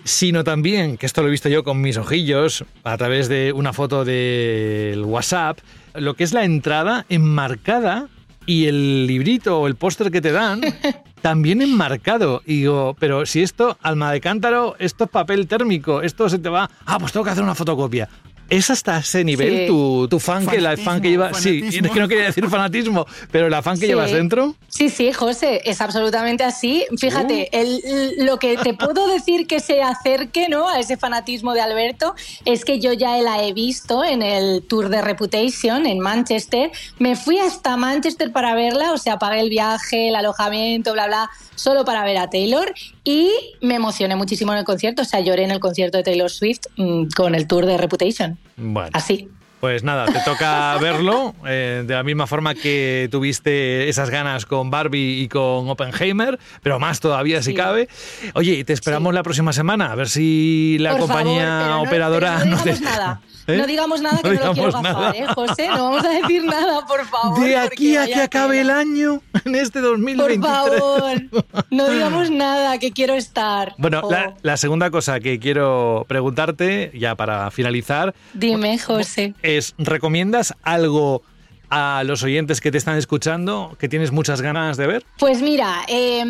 sino 0.03 0.43
también, 0.43 0.97
que 0.97 1.05
esto 1.05 1.21
lo 1.21 1.27
he 1.27 1.31
visto 1.31 1.47
yo 1.47 1.63
con 1.63 1.79
mis 1.79 1.95
ojillos, 1.95 2.65
a 2.83 2.97
través 2.97 3.29
de 3.29 3.53
una 3.53 3.71
foto 3.71 4.03
del 4.03 5.05
WhatsApp, 5.05 5.59
lo 5.93 6.15
que 6.15 6.23
es 6.23 6.33
la 6.33 6.43
entrada 6.43 7.05
enmarcada 7.07 8.07
y 8.47 8.65
el 8.65 9.05
librito 9.05 9.59
o 9.59 9.67
el 9.67 9.75
póster 9.75 10.09
que 10.09 10.19
te 10.19 10.31
dan 10.31 10.61
también 11.21 11.61
enmarcado. 11.61 12.41
Y 12.47 12.61
digo, 12.61 12.95
pero 12.99 13.27
si 13.27 13.43
esto, 13.43 13.77
alma 13.83 14.11
de 14.11 14.21
cántaro, 14.21 14.75
esto 14.79 15.03
es 15.03 15.09
papel 15.11 15.47
térmico, 15.47 16.01
esto 16.01 16.27
se 16.29 16.39
te 16.39 16.49
va, 16.49 16.67
ah, 16.87 16.97
pues 16.97 17.11
tengo 17.11 17.25
que 17.25 17.29
hacer 17.29 17.43
una 17.43 17.53
fotocopia. 17.53 18.09
¿Es 18.49 18.69
hasta 18.69 18.99
ese 18.99 19.23
nivel 19.23 19.61
Sí. 19.61 19.67
tu, 19.67 20.07
tu 20.07 20.19
fan 20.19 20.45
que 20.45 20.59
la 20.61 20.77
fan 20.77 21.01
que 21.01 21.09
lleva? 21.09 21.33
Sí, 21.33 21.63
es 21.65 21.89
que 21.91 21.99
no 21.99 22.07
quería 22.07 22.25
decir 22.25 22.47
fanatismo, 22.49 23.05
pero 23.31 23.49
la 23.49 23.61
fan 23.61 23.75
que 23.75 23.81
Sí. 23.81 23.87
llevas 23.87 24.11
dentro. 24.11 24.55
Sí, 24.67 24.89
sí, 24.89 25.11
José, 25.11 25.61
es 25.65 25.81
absolutamente 25.81 26.43
así. 26.43 26.85
Fíjate, 26.97 27.49
Uh. 27.51 27.55
el- 27.57 28.25
lo 28.25 28.37
que 28.39 28.57
te 28.57 28.73
puedo 28.73 29.07
decir 29.07 29.47
que 29.47 29.59
se 29.59 29.81
acerque 29.81 30.47
¿no? 30.49 30.67
a 30.69 30.79
ese 30.79 30.97
fanatismo 30.97 31.53
de 31.53 31.61
Alberto 31.61 32.13
es 32.45 32.63
que 32.65 32.79
yo 32.79 32.93
ya 32.93 33.17
la 33.17 33.43
he 33.43 33.53
visto 33.53 34.03
en 34.03 34.21
el 34.21 34.63
Tour 34.67 34.89
de 34.89 35.01
Reputation 35.01 35.85
en 35.85 35.99
Manchester. 35.99 36.71
Me 36.99 37.15
fui 37.15 37.37
hasta 37.39 37.77
Manchester 37.77 38.31
para 38.31 38.53
verla, 38.55 38.91
o 38.91 38.97
sea, 38.97 39.17
pagué 39.17 39.39
el 39.39 39.49
viaje, 39.49 40.09
el 40.09 40.15
alojamiento, 40.15 40.93
bla, 40.93 41.07
bla, 41.07 41.29
solo 41.55 41.85
para 41.85 42.03
ver 42.03 42.17
a 42.17 42.29
Taylor 42.29 42.71
y 43.03 43.31
me 43.61 43.75
emocioné 43.75 44.15
muchísimo 44.15 44.51
en 44.53 44.59
el 44.59 44.65
concierto. 44.65 45.01
O 45.01 45.05
sea, 45.05 45.19
lloré 45.19 45.43
en 45.43 45.51
el 45.51 45.59
concierto 45.59 45.97
de 45.97 46.03
Taylor 46.03 46.29
Swift 46.29 46.61
mm, 46.77 47.07
con 47.15 47.35
el 47.35 47.47
Tour 47.47 47.65
de 47.65 47.77
Reputation. 47.77 48.37
Bueno, 48.55 48.89
Así. 48.93 49.29
Pues 49.63 49.81
nada, 49.81 50.03
te 50.07 50.19
toca 50.25 50.77
verlo 50.81 51.33
eh, 51.47 51.85
de 51.87 51.93
la 51.93 52.03
misma 52.03 52.27
forma 52.27 52.53
que 52.53 53.07
tuviste 53.09 53.87
esas 53.87 54.09
ganas 54.09 54.45
con 54.45 54.69
Barbie 54.69 55.21
y 55.21 55.29
con 55.29 55.69
Oppenheimer, 55.69 56.37
pero 56.61 56.79
más 56.81 56.99
todavía 56.99 57.41
si 57.41 57.51
Sí. 57.51 57.55
cabe. 57.55 57.87
Oye, 58.33 58.61
te 58.65 58.73
esperamos 58.73 59.11
Sí. 59.11 59.15
la 59.15 59.23
próxima 59.23 59.53
semana, 59.53 59.93
a 59.93 59.95
ver 59.95 60.09
si 60.09 60.75
la 60.81 60.91
Por 60.91 60.99
compañía 61.01 61.45
favor, 61.61 61.67
no- 61.77 61.81
operadora 61.83 62.43
no 62.43 62.57
te 62.61 62.73
digamos 62.73 62.81
nada. 62.81 63.21
¿Eh? 63.45 63.57
No 63.57 63.67
digamos 63.67 64.01
nada 64.01 64.19
que 64.21 64.29
No 64.29 64.33
no, 64.35 64.45
lo 64.45 64.53
quiero 64.53 64.71
gafar. 64.81 65.15
¿eh, 65.17 65.25
José? 65.35 65.67
No 65.67 65.83
vamos 65.91 66.05
a 66.05 66.09
decir 66.09 66.45
nada, 66.45 66.85
por 66.87 67.05
favor. 67.09 67.39
De 67.43 67.57
aquí 67.57 67.97
a 67.97 68.05
que 68.05 68.15
acabe 68.21 68.61
el 68.61 68.69
año, 68.69 69.21
en 69.43 69.55
este 69.55 69.81
Por 69.81 69.91
2023. 69.99 70.39
favor, 70.41 71.21
no 71.69 71.89
digamos 71.89 72.29
nada, 72.31 72.77
que 72.79 72.91
quiero 72.93 73.15
estar. 73.15 73.75
Bueno, 73.77 73.99
Oh, 74.03 74.09
la, 74.11 74.33
la 74.43 74.55
segunda 74.57 74.91
cosa 74.91 75.19
que 75.19 75.39
quiero 75.39 76.05
preguntarte, 76.07 76.91
ya 76.95 77.15
para 77.15 77.51
finalizar, 77.51 78.13
Dime, 78.33 78.79
José. 78.79 79.33
Es, 79.57 79.73
¿recomiendas 79.77 80.53
algo 80.63 81.21
a 81.69 82.03
los 82.05 82.21
oyentes 82.23 82.61
que 82.61 82.71
te 82.71 82.77
están 82.77 82.97
escuchando 82.97 83.75
que 83.79 83.89
tienes 83.89 84.11
muchas 84.11 84.41
ganas 84.41 84.77
de 84.77 84.85
ver? 84.87 85.05
Pues 85.17 85.41
mira, 85.41 85.81
eh, 85.87 86.23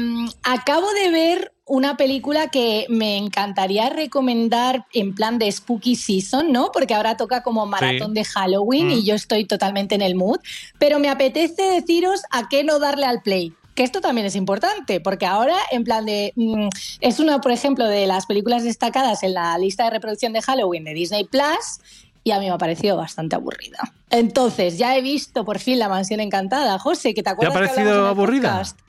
acabo 0.43 0.87
de 0.93 1.11
ver 1.11 1.51
una 1.65 1.97
película 1.97 2.49
que 2.49 2.85
me 2.89 3.17
encantaría 3.17 3.89
recomendar 3.89 4.85
en 4.93 5.15
plan 5.15 5.39
de 5.39 5.51
Spooky 5.51 5.95
Season, 5.95 6.51
¿no? 6.51 6.71
Porque 6.73 6.93
ahora 6.93 7.17
toca 7.17 7.41
como 7.43 7.65
maratón 7.65 8.13
de 8.13 8.23
Halloween 8.25 8.87
Mm. 8.87 8.91
y 8.91 9.03
yo 9.05 9.15
estoy 9.15 9.45
totalmente 9.45 9.95
en 9.95 10.01
el 10.01 10.15
mood. 10.15 10.39
Pero 10.77 10.99
me 10.99 11.09
apetece 11.09 11.61
deciros 11.63 12.21
a 12.31 12.47
qué 12.49 12.63
no 12.63 12.79
darle 12.79 13.05
al 13.05 13.21
play. 13.21 13.53
Que 13.75 13.83
esto 13.83 14.01
también 14.01 14.27
es 14.27 14.35
importante, 14.35 14.99
porque 15.01 15.25
ahora, 15.25 15.55
en 15.71 15.83
plan 15.83 16.05
de. 16.05 16.31
mm, 16.35 16.67
es 17.01 17.19
una, 17.19 17.41
por 17.41 17.51
ejemplo, 17.51 17.87
de 17.87 18.05
las 18.07 18.27
películas 18.27 18.63
destacadas 18.63 19.23
en 19.23 19.33
la 19.33 19.57
lista 19.57 19.85
de 19.85 19.89
reproducción 19.89 20.31
de 20.31 20.41
Halloween 20.41 20.83
de 20.83 20.93
Disney 20.93 21.23
Plus, 21.23 21.79
y 22.23 22.31
a 22.31 22.39
mí 22.39 22.45
me 22.45 22.51
ha 22.51 22.57
parecido 22.57 22.95
bastante 22.97 23.35
aburrida. 23.35 23.79
Entonces, 24.09 24.77
ya 24.77 24.95
he 24.97 25.01
visto 25.01 25.43
por 25.43 25.59
fin 25.59 25.79
La 25.79 25.89
Mansión 25.89 26.19
Encantada, 26.19 26.77
José, 26.79 27.13
que 27.13 27.23
te 27.23 27.29
ha 27.29 27.33
acuerdas 27.33 27.53
parecido 27.55 27.79
hablamos 27.81 27.97
en 27.99 28.03
el 28.05 28.09
aburrida? 28.09 28.49
podcast? 28.51 28.79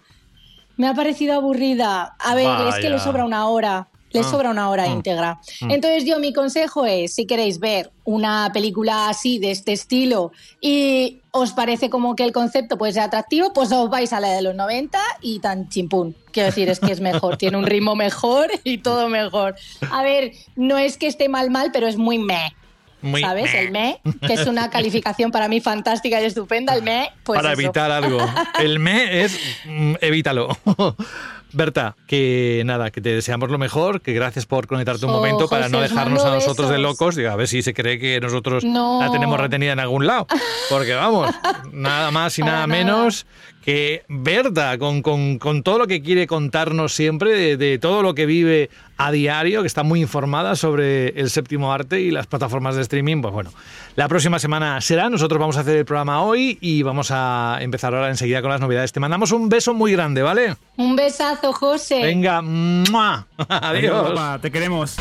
Me 0.76 0.86
ha 0.88 0.94
parecido 0.94 1.34
aburrida. 1.34 2.16
A 2.18 2.34
ver, 2.34 2.48
es 2.68 2.76
que 2.76 2.90
le 2.90 2.98
sobra 2.98 3.24
una 3.24 3.46
hora. 3.48 3.88
Le 4.10 4.20
Ah. 4.20 4.24
sobra 4.24 4.50
una 4.50 4.70
hora 4.70 4.86
Mm. 4.88 4.92
íntegra. 4.92 5.40
Mm. 5.60 5.70
Entonces 5.72 6.04
yo 6.04 6.20
mi 6.20 6.32
consejo 6.32 6.86
es, 6.86 7.14
si 7.14 7.26
queréis 7.26 7.58
ver 7.58 7.90
una 8.04 8.50
película 8.52 9.08
así, 9.08 9.40
de 9.40 9.50
este 9.50 9.72
estilo, 9.72 10.30
y 10.60 11.20
os 11.32 11.52
parece 11.52 11.90
como 11.90 12.14
que 12.14 12.22
el 12.22 12.30
concepto 12.32 12.78
puede 12.78 12.92
ser 12.92 13.02
atractivo, 13.02 13.52
pues 13.52 13.72
os 13.72 13.90
vais 13.90 14.12
a 14.12 14.20
la 14.20 14.28
de 14.28 14.42
los 14.42 14.54
90 14.54 15.00
y 15.20 15.40
tan 15.40 15.68
chimpún. 15.68 16.14
Quiero 16.30 16.46
decir, 16.48 16.68
es 16.68 16.78
que 16.78 16.92
es 16.92 17.00
mejor, 17.00 17.36
tiene 17.38 17.56
un 17.56 17.66
ritmo 17.66 17.96
mejor 17.96 18.52
y 18.62 18.78
todo 18.78 19.08
mejor. 19.08 19.56
A 19.90 20.04
ver, 20.04 20.30
no 20.54 20.78
es 20.78 20.96
que 20.96 21.08
esté 21.08 21.28
mal 21.28 21.50
mal, 21.50 21.70
pero 21.72 21.88
es 21.88 21.96
muy 21.96 22.18
meh. 22.18 22.52
Muy 23.04 23.20
¿sabes? 23.20 23.44
meh. 23.52 23.60
El 23.60 23.70
me, 23.70 24.00
que 24.26 24.32
es 24.34 24.46
una 24.46 24.70
calificación 24.70 25.30
para 25.30 25.48
mí 25.48 25.60
fantástica 25.60 26.20
y 26.20 26.24
estupenda, 26.24 26.74
el 26.74 26.82
me, 26.82 27.10
pues 27.22 27.38
para 27.38 27.52
eso. 27.52 27.60
evitar 27.60 27.90
algo. 27.90 28.18
El 28.58 28.78
me 28.78 29.22
es 29.24 29.38
mm, 29.66 29.94
evítalo. 30.00 30.48
Berta, 31.56 31.94
que 32.08 32.62
nada, 32.66 32.90
que 32.90 33.00
te 33.00 33.10
deseamos 33.10 33.48
lo 33.48 33.58
mejor, 33.58 34.00
que 34.00 34.12
gracias 34.12 34.44
por 34.44 34.66
conectarte 34.66 35.04
un 35.06 35.12
Oh, 35.12 35.16
momento 35.18 35.46
para 35.48 35.64
José, 35.66 35.72
no 35.72 35.78
os 35.84 35.88
dejarnos 35.88 36.24
a 36.24 36.30
nosotros 36.34 36.68
de 36.68 36.78
besos. 36.78 36.90
locos. 36.90 37.14
Digo, 37.14 37.30
a 37.30 37.36
ver 37.36 37.46
si 37.46 37.62
se 37.62 37.72
cree 37.72 38.00
que 38.00 38.18
nosotros 38.20 38.64
No. 38.64 38.98
la 39.00 39.12
tenemos 39.12 39.38
retenida 39.38 39.70
en 39.72 39.78
algún 39.78 40.04
lado. 40.04 40.26
Porque 40.68 40.94
vamos, 40.94 41.32
nada 41.72 42.10
más 42.10 42.36
y 42.40 42.42
nada 42.42 42.52
nada. 42.54 42.66
menos 42.66 43.26
que 43.64 44.02
Berta, 44.08 44.76
con, 44.78 45.00
con- 45.02 45.38
con 45.38 45.62
todo 45.62 45.78
lo 45.78 45.86
que 45.86 46.02
quiere 46.02 46.26
contarnos 46.26 46.92
siempre, 46.92 47.30
de, 47.32 47.56
de 47.56 47.78
todo 47.78 48.02
lo 48.02 48.14
que 48.14 48.26
vive 48.26 48.68
a 48.98 49.10
diario, 49.10 49.62
que 49.62 49.66
está 49.66 49.82
muy 49.82 50.00
informada 50.02 50.54
sobre 50.54 51.08
el 51.20 51.30
séptimo 51.30 51.72
arte 51.72 52.00
y 52.00 52.10
las 52.10 52.26
plataformas 52.26 52.76
de 52.76 52.82
streaming. 52.82 53.22
Pues 53.22 53.32
bueno, 53.32 53.50
la 53.96 54.06
próxima 54.08 54.38
semana 54.38 54.80
será. 54.80 55.08
Nosotros 55.08 55.40
vamos 55.40 55.56
a 55.56 55.60
hacer 55.60 55.76
el 55.78 55.84
programa 55.84 56.22
hoy 56.22 56.58
y 56.60 56.82
vamos 56.82 57.08
a 57.10 57.58
empezar 57.60 57.94
ahora 57.94 58.10
enseguida 58.10 58.42
con 58.42 58.50
las 58.50 58.60
novedades. 58.60 58.92
Te 58.92 59.00
mandamos 59.00 59.32
un 59.32 59.48
beso 59.48 59.72
muy 59.72 59.92
grande, 59.92 60.22
¿vale? 60.22 60.56
Un 60.76 60.94
besazo, 60.94 61.52
José. 61.52 62.02
Venga, 62.02 62.42
¡mua! 62.42 63.26
adiós. 63.48 64.10
Papá, 64.10 64.38
te 64.42 64.50
queremos. 64.50 64.96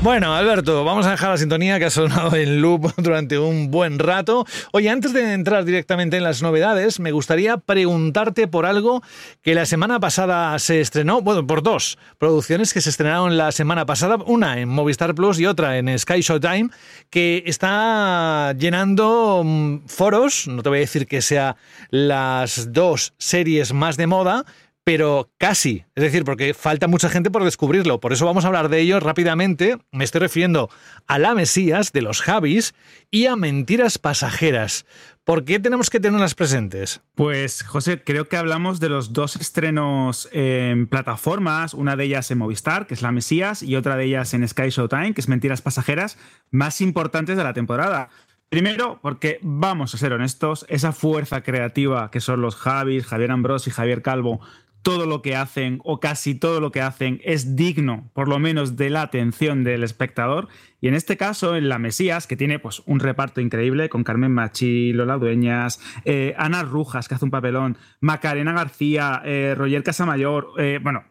Bueno, 0.00 0.32
Alberto, 0.32 0.84
vamos 0.84 1.06
a 1.06 1.10
dejar 1.10 1.30
la 1.30 1.38
sintonía 1.38 1.80
que 1.80 1.86
ha 1.86 1.90
sonado 1.90 2.36
en 2.36 2.62
loop 2.62 2.92
durante 2.98 3.36
un 3.36 3.68
buen 3.72 3.98
rato. 3.98 4.46
Oye, 4.70 4.90
antes 4.90 5.12
de 5.12 5.32
entrar 5.32 5.64
directamente 5.64 6.16
en 6.16 6.22
las 6.22 6.40
novedades, 6.40 7.00
me 7.00 7.10
gustaría 7.10 7.56
preguntarte 7.56 8.46
por 8.46 8.64
algo 8.64 9.02
que 9.42 9.56
la 9.56 9.66
semana 9.66 9.98
pasada 9.98 10.56
se 10.60 10.80
estrenó, 10.80 11.20
bueno, 11.20 11.44
por 11.48 11.64
dos 11.64 11.98
producciones 12.18 12.72
que 12.72 12.80
se 12.80 12.90
estrenaron 12.90 13.36
la 13.36 13.50
semana 13.50 13.86
pasada, 13.86 14.18
una 14.24 14.60
en 14.60 14.68
Movistar 14.68 15.16
Plus 15.16 15.40
y 15.40 15.46
otra 15.46 15.78
en 15.78 15.98
Sky 15.98 16.20
Showtime, 16.20 16.70
que 17.10 17.42
está 17.44 18.54
llenando 18.56 19.42
mm, 19.44 19.88
foros, 19.88 20.46
no 20.46 20.62
te 20.62 20.68
voy 20.68 20.78
a 20.78 20.82
decir 20.82 21.08
que 21.08 21.22
sea 21.22 21.56
las 21.90 22.72
dos 22.72 23.14
series 23.18 23.72
más 23.72 23.96
de 23.96 24.06
moda, 24.06 24.44
pero 24.88 25.30
casi. 25.36 25.84
Es 25.94 26.02
decir, 26.02 26.24
porque 26.24 26.54
falta 26.54 26.88
mucha 26.88 27.10
gente 27.10 27.30
por 27.30 27.44
descubrirlo. 27.44 28.00
Por 28.00 28.14
eso 28.14 28.24
vamos 28.24 28.44
a 28.44 28.46
hablar 28.46 28.70
de 28.70 28.80
ello 28.80 29.00
rápidamente. 29.00 29.76
Me 29.92 30.02
estoy 30.02 30.22
refiriendo 30.22 30.70
a 31.06 31.18
La 31.18 31.34
Mesías 31.34 31.92
de 31.92 32.00
los 32.00 32.22
Javis 32.22 32.74
y 33.10 33.26
a 33.26 33.36
Mentiras 33.36 33.98
Pasajeras. 33.98 34.86
¿Por 35.24 35.44
qué 35.44 35.60
tenemos 35.60 35.90
que 35.90 36.00
tenerlas 36.00 36.34
presentes? 36.34 37.02
Pues, 37.16 37.64
José, 37.64 38.02
creo 38.02 38.30
que 38.30 38.38
hablamos 38.38 38.80
de 38.80 38.88
los 38.88 39.12
dos 39.12 39.36
estrenos 39.36 40.26
en 40.32 40.86
plataformas, 40.86 41.74
una 41.74 41.94
de 41.94 42.04
ellas 42.04 42.30
en 42.30 42.38
Movistar, 42.38 42.86
que 42.86 42.94
es 42.94 43.02
La 43.02 43.12
Mesías, 43.12 43.62
y 43.62 43.76
otra 43.76 43.94
de 43.96 44.06
ellas 44.06 44.32
en 44.32 44.48
Sky 44.48 44.70
Showtime, 44.70 45.12
que 45.12 45.20
es 45.20 45.28
Mentiras 45.28 45.60
Pasajeras, 45.60 46.16
más 46.50 46.80
importantes 46.80 47.36
de 47.36 47.44
la 47.44 47.52
temporada. 47.52 48.08
Primero, 48.48 48.98
porque 49.02 49.38
vamos 49.42 49.94
a 49.94 49.98
ser 49.98 50.14
honestos, 50.14 50.64
esa 50.70 50.92
fuerza 50.92 51.42
creativa 51.42 52.10
que 52.10 52.20
son 52.20 52.40
los 52.40 52.56
Javis, 52.56 53.04
Javier 53.04 53.32
Ambrós 53.32 53.66
y 53.66 53.70
Javier 53.70 54.00
Calvo, 54.00 54.40
todo 54.88 55.06
lo 55.06 55.20
que 55.20 55.36
hacen 55.36 55.80
o 55.84 56.00
casi 56.00 56.34
todo 56.34 56.60
lo 56.60 56.72
que 56.72 56.80
hacen 56.80 57.20
es 57.22 57.56
digno, 57.56 58.10
por 58.14 58.26
lo 58.28 58.38
menos, 58.38 58.76
de 58.76 58.88
la 58.88 59.02
atención 59.02 59.62
del 59.62 59.84
espectador. 59.84 60.48
Y 60.80 60.88
en 60.88 60.94
este 60.94 61.16
caso, 61.18 61.56
en 61.56 61.68
La 61.68 61.78
Mesías, 61.78 62.26
que 62.26 62.36
tiene 62.36 62.58
pues, 62.58 62.82
un 62.86 62.98
reparto 63.00 63.40
increíble 63.42 63.88
con 63.90 64.02
Carmen 64.02 64.32
Machi, 64.32 64.92
Lola 64.94 65.18
Dueñas, 65.18 65.78
eh, 66.06 66.34
Ana 66.38 66.62
Rujas, 66.62 67.06
que 67.06 67.14
hace 67.16 67.24
un 67.26 67.30
papelón, 67.30 67.76
Macarena 68.00 68.52
García, 68.52 69.20
eh, 69.26 69.54
Roger 69.56 69.82
Casamayor, 69.82 70.52
eh, 70.58 70.78
bueno, 70.82 71.04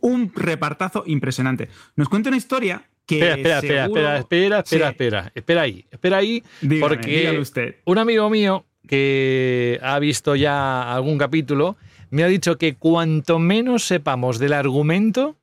un 0.00 0.32
repartazo 0.34 1.02
impresionante. 1.06 1.68
Nos 1.96 2.08
cuenta 2.08 2.28
una 2.30 2.36
historia 2.38 2.84
que. 3.06 3.16
Espera, 3.18 3.34
espera, 3.36 3.56
espera, 3.58 3.82
seguro- 3.84 4.00
espera, 4.00 4.58
espera, 4.60 4.60
espera, 4.60 4.90
Sí. 4.92 4.92
espera, 4.94 5.32
espera 5.34 5.60
ahí, 5.62 5.86
espera 5.90 6.16
ahí, 6.18 6.42
Dígame, 6.60 6.80
porque 6.88 7.18
dígalo 7.18 7.40
usted. 7.40 7.76
un 7.86 7.98
amigo 7.98 8.30
mío 8.30 8.66
que 8.86 9.78
ha 9.82 9.98
visto 9.98 10.36
ya 10.36 10.94
algún 10.94 11.18
capítulo 11.18 11.76
me 12.10 12.24
ha 12.24 12.28
dicho 12.28 12.58
que 12.58 12.76
cuanto 12.76 13.38
menos 13.38 13.84
sepamos 13.84 14.38
del 14.38 14.52
argumento, 14.52 15.38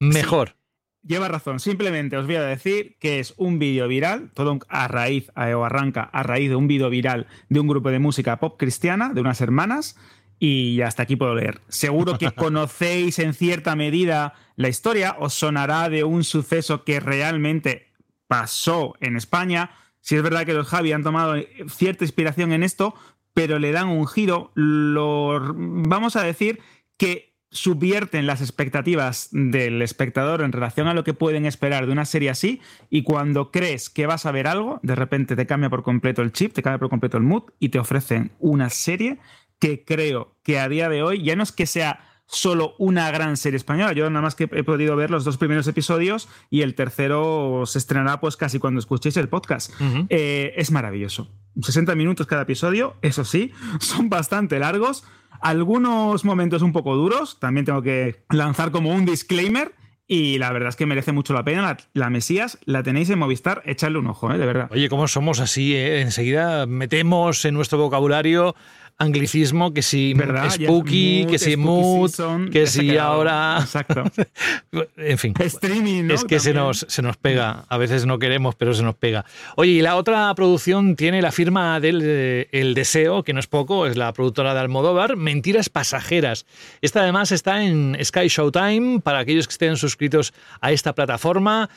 mejor. 0.00 0.56
Lleva 1.04 1.26
razón, 1.26 1.58
simplemente 1.58 2.16
os 2.16 2.26
voy 2.26 2.36
a 2.36 2.42
decir 2.42 2.96
que 3.00 3.18
es 3.18 3.34
un 3.36 3.58
vídeo 3.58 3.88
viral, 3.88 4.30
todo 4.34 4.60
a 4.68 4.86
raíz, 4.86 5.30
o 5.34 5.64
arranca 5.64 6.02
a 6.02 6.22
raíz 6.22 6.48
de 6.48 6.54
un 6.54 6.68
vídeo 6.68 6.90
viral 6.90 7.26
de 7.48 7.58
un 7.58 7.66
grupo 7.66 7.90
de 7.90 7.98
música 7.98 8.38
pop 8.38 8.56
cristiana, 8.56 9.12
de 9.12 9.20
unas 9.20 9.40
hermanas, 9.40 9.96
y 10.38 10.80
hasta 10.80 11.02
aquí 11.02 11.16
puedo 11.16 11.34
leer. 11.34 11.60
Seguro 11.68 12.18
que 12.18 12.30
conocéis 12.36 13.18
en 13.18 13.34
cierta 13.34 13.74
medida 13.74 14.34
la 14.54 14.68
historia, 14.68 15.16
os 15.18 15.34
sonará 15.34 15.88
de 15.88 16.04
un 16.04 16.22
suceso 16.22 16.84
que 16.84 17.00
realmente 17.00 17.92
pasó 18.28 18.94
en 19.00 19.16
España. 19.16 19.70
Si 20.00 20.14
es 20.14 20.22
verdad 20.22 20.46
que 20.46 20.52
los 20.52 20.68
Javi 20.68 20.92
han 20.92 21.02
tomado 21.02 21.34
cierta 21.68 22.04
inspiración 22.04 22.52
en 22.52 22.62
esto, 22.62 22.94
pero 23.34 23.58
le 23.58 23.72
dan 23.72 23.88
un 23.88 24.06
giro, 24.06 24.52
vamos 24.54 26.16
a 26.16 26.22
decir 26.22 26.60
que 26.96 27.32
subvierten 27.50 28.26
las 28.26 28.40
expectativas 28.40 29.28
del 29.30 29.82
espectador 29.82 30.40
en 30.40 30.52
relación 30.52 30.88
a 30.88 30.94
lo 30.94 31.04
que 31.04 31.12
pueden 31.12 31.44
esperar 31.44 31.84
de 31.86 31.92
una 31.92 32.06
serie 32.06 32.30
así 32.30 32.62
y 32.88 33.02
cuando 33.02 33.50
crees 33.50 33.90
que 33.90 34.06
vas 34.06 34.24
a 34.24 34.32
ver 34.32 34.46
algo, 34.46 34.80
de 34.82 34.94
repente 34.94 35.36
te 35.36 35.46
cambia 35.46 35.68
por 35.68 35.82
completo 35.82 36.22
el 36.22 36.32
chip, 36.32 36.54
te 36.54 36.62
cambia 36.62 36.78
por 36.78 36.88
completo 36.88 37.18
el 37.18 37.24
mood 37.24 37.44
y 37.58 37.68
te 37.68 37.78
ofrecen 37.78 38.32
una 38.38 38.70
serie 38.70 39.18
que 39.58 39.84
creo 39.84 40.34
que 40.42 40.58
a 40.58 40.68
día 40.68 40.88
de 40.88 41.02
hoy 41.02 41.22
ya 41.22 41.36
no 41.36 41.42
es 41.42 41.52
que 41.52 41.66
sea 41.66 42.11
solo 42.32 42.74
una 42.78 43.10
gran 43.10 43.36
serie 43.36 43.58
española. 43.58 43.92
Yo 43.92 44.08
nada 44.10 44.22
más 44.22 44.34
que 44.34 44.44
he 44.50 44.64
podido 44.64 44.96
ver 44.96 45.10
los 45.10 45.24
dos 45.24 45.36
primeros 45.36 45.68
episodios 45.68 46.28
y 46.50 46.62
el 46.62 46.74
tercero 46.74 47.64
se 47.66 47.78
estrenará 47.78 48.20
pues 48.20 48.36
casi 48.36 48.58
cuando 48.58 48.80
escuchéis 48.80 49.16
el 49.18 49.28
podcast. 49.28 49.70
Eh, 50.08 50.54
es 50.56 50.70
maravilloso. 50.70 51.28
60 51.60 51.94
minutos 51.94 52.26
cada 52.26 52.42
episodio, 52.42 52.96
eso 53.02 53.24
sí, 53.24 53.52
son 53.80 54.08
bastante 54.08 54.58
largos. 54.58 55.04
Algunos 55.42 56.24
momentos 56.24 56.62
un 56.62 56.72
poco 56.72 56.96
duros, 56.96 57.38
también 57.38 57.66
tengo 57.66 57.82
que 57.82 58.24
lanzar 58.30 58.70
como 58.70 58.90
un 58.90 59.04
disclaimer. 59.04 59.72
Y 60.08 60.38
la 60.38 60.52
verdad 60.52 60.68
es 60.70 60.76
que 60.76 60.84
merece 60.84 61.12
mucho 61.12 61.32
la 61.32 61.44
pena. 61.44 61.62
La, 61.62 61.76
la 61.94 62.10
Mesías 62.10 62.58
la 62.64 62.82
tenéis 62.82 63.08
en 63.10 63.18
Movistar, 63.18 63.62
echadle 63.64 63.98
un 63.98 64.06
ojo, 64.08 64.32
¿eh? 64.32 64.38
de 64.38 64.44
verdad. 64.46 64.68
Oye, 64.70 64.88
¿cómo 64.88 65.08
somos 65.08 65.40
así? 65.40 65.74
eh? 65.74 66.00
Enseguida 66.00 66.66
metemos 66.66 67.44
en 67.44 67.54
nuestro 67.54 67.78
vocabulario 67.78 68.54
anglicismo, 69.02 69.74
que 69.74 69.82
si 69.82 70.14
¿Verdad? 70.14 70.42
Ya 70.42 70.48
es 70.48 70.54
spooky, 70.54 71.26
que 71.28 71.38
si 71.38 71.56
mood, 71.56 72.08
season, 72.08 72.50
que 72.50 72.66
si 72.66 72.96
ahora... 72.96 73.58
Exacto. 73.60 74.04
en 74.96 75.18
fin. 75.18 75.34
Streaming, 75.38 76.04
¿no? 76.04 76.14
Es 76.14 76.24
que 76.24 76.40
se 76.40 76.54
nos, 76.54 76.86
se 76.88 77.02
nos 77.02 77.16
pega, 77.16 77.64
a 77.68 77.76
veces 77.78 78.06
no 78.06 78.18
queremos, 78.18 78.54
pero 78.54 78.74
se 78.74 78.82
nos 78.82 78.94
pega. 78.94 79.24
Oye, 79.56 79.72
y 79.72 79.82
la 79.82 79.96
otra 79.96 80.34
producción 80.34 80.96
tiene 80.96 81.20
la 81.20 81.32
firma 81.32 81.80
del 81.80 82.00
eh, 82.02 82.48
El 82.52 82.74
Deseo, 82.74 83.22
que 83.22 83.32
no 83.32 83.40
es 83.40 83.46
poco, 83.46 83.86
es 83.86 83.96
la 83.96 84.12
productora 84.12 84.54
de 84.54 84.60
Almodóvar, 84.60 85.16
Mentiras 85.16 85.68
Pasajeras. 85.68 86.46
Esta 86.80 87.02
además 87.02 87.32
está 87.32 87.62
en 87.62 87.96
Sky 88.02 88.28
Showtime, 88.28 89.00
para 89.00 89.18
aquellos 89.18 89.46
que 89.46 89.52
estén 89.52 89.76
suscritos 89.76 90.32
a 90.60 90.72
esta 90.72 90.94
plataforma. 90.94 91.68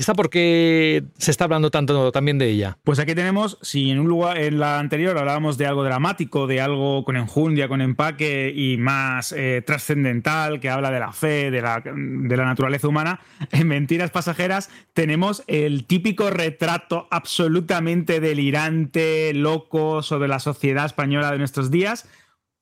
¿Esta 0.00 0.14
por 0.14 0.30
qué 0.30 1.04
se 1.18 1.30
está 1.30 1.44
hablando 1.44 1.70
tanto 1.70 2.10
también 2.10 2.38
de 2.38 2.48
ella? 2.48 2.78
Pues 2.84 2.98
aquí 2.98 3.14
tenemos, 3.14 3.58
si 3.60 3.90
en 3.90 4.00
un 4.00 4.08
lugar, 4.08 4.38
en 4.38 4.58
la 4.58 4.78
anterior 4.78 5.18
hablábamos 5.18 5.58
de 5.58 5.66
algo 5.66 5.84
dramático, 5.84 6.46
de 6.46 6.62
algo 6.62 7.04
con 7.04 7.18
enjundia, 7.18 7.68
con 7.68 7.82
empaque 7.82 8.50
y 8.56 8.78
más 8.78 9.32
eh, 9.32 9.62
trascendental, 9.66 10.58
que 10.58 10.70
habla 10.70 10.90
de 10.90 11.00
la 11.00 11.12
fe, 11.12 11.50
de 11.50 11.60
la, 11.60 11.82
de 11.84 12.34
la 12.34 12.46
naturaleza 12.46 12.88
humana, 12.88 13.20
en 13.52 13.68
Mentiras 13.68 14.10
Pasajeras 14.10 14.70
tenemos 14.94 15.42
el 15.48 15.84
típico 15.84 16.30
retrato 16.30 17.06
absolutamente 17.10 18.20
delirante, 18.20 19.34
loco 19.34 20.02
sobre 20.02 20.28
la 20.28 20.38
sociedad 20.38 20.86
española 20.86 21.30
de 21.30 21.36
nuestros 21.36 21.70
días. 21.70 22.08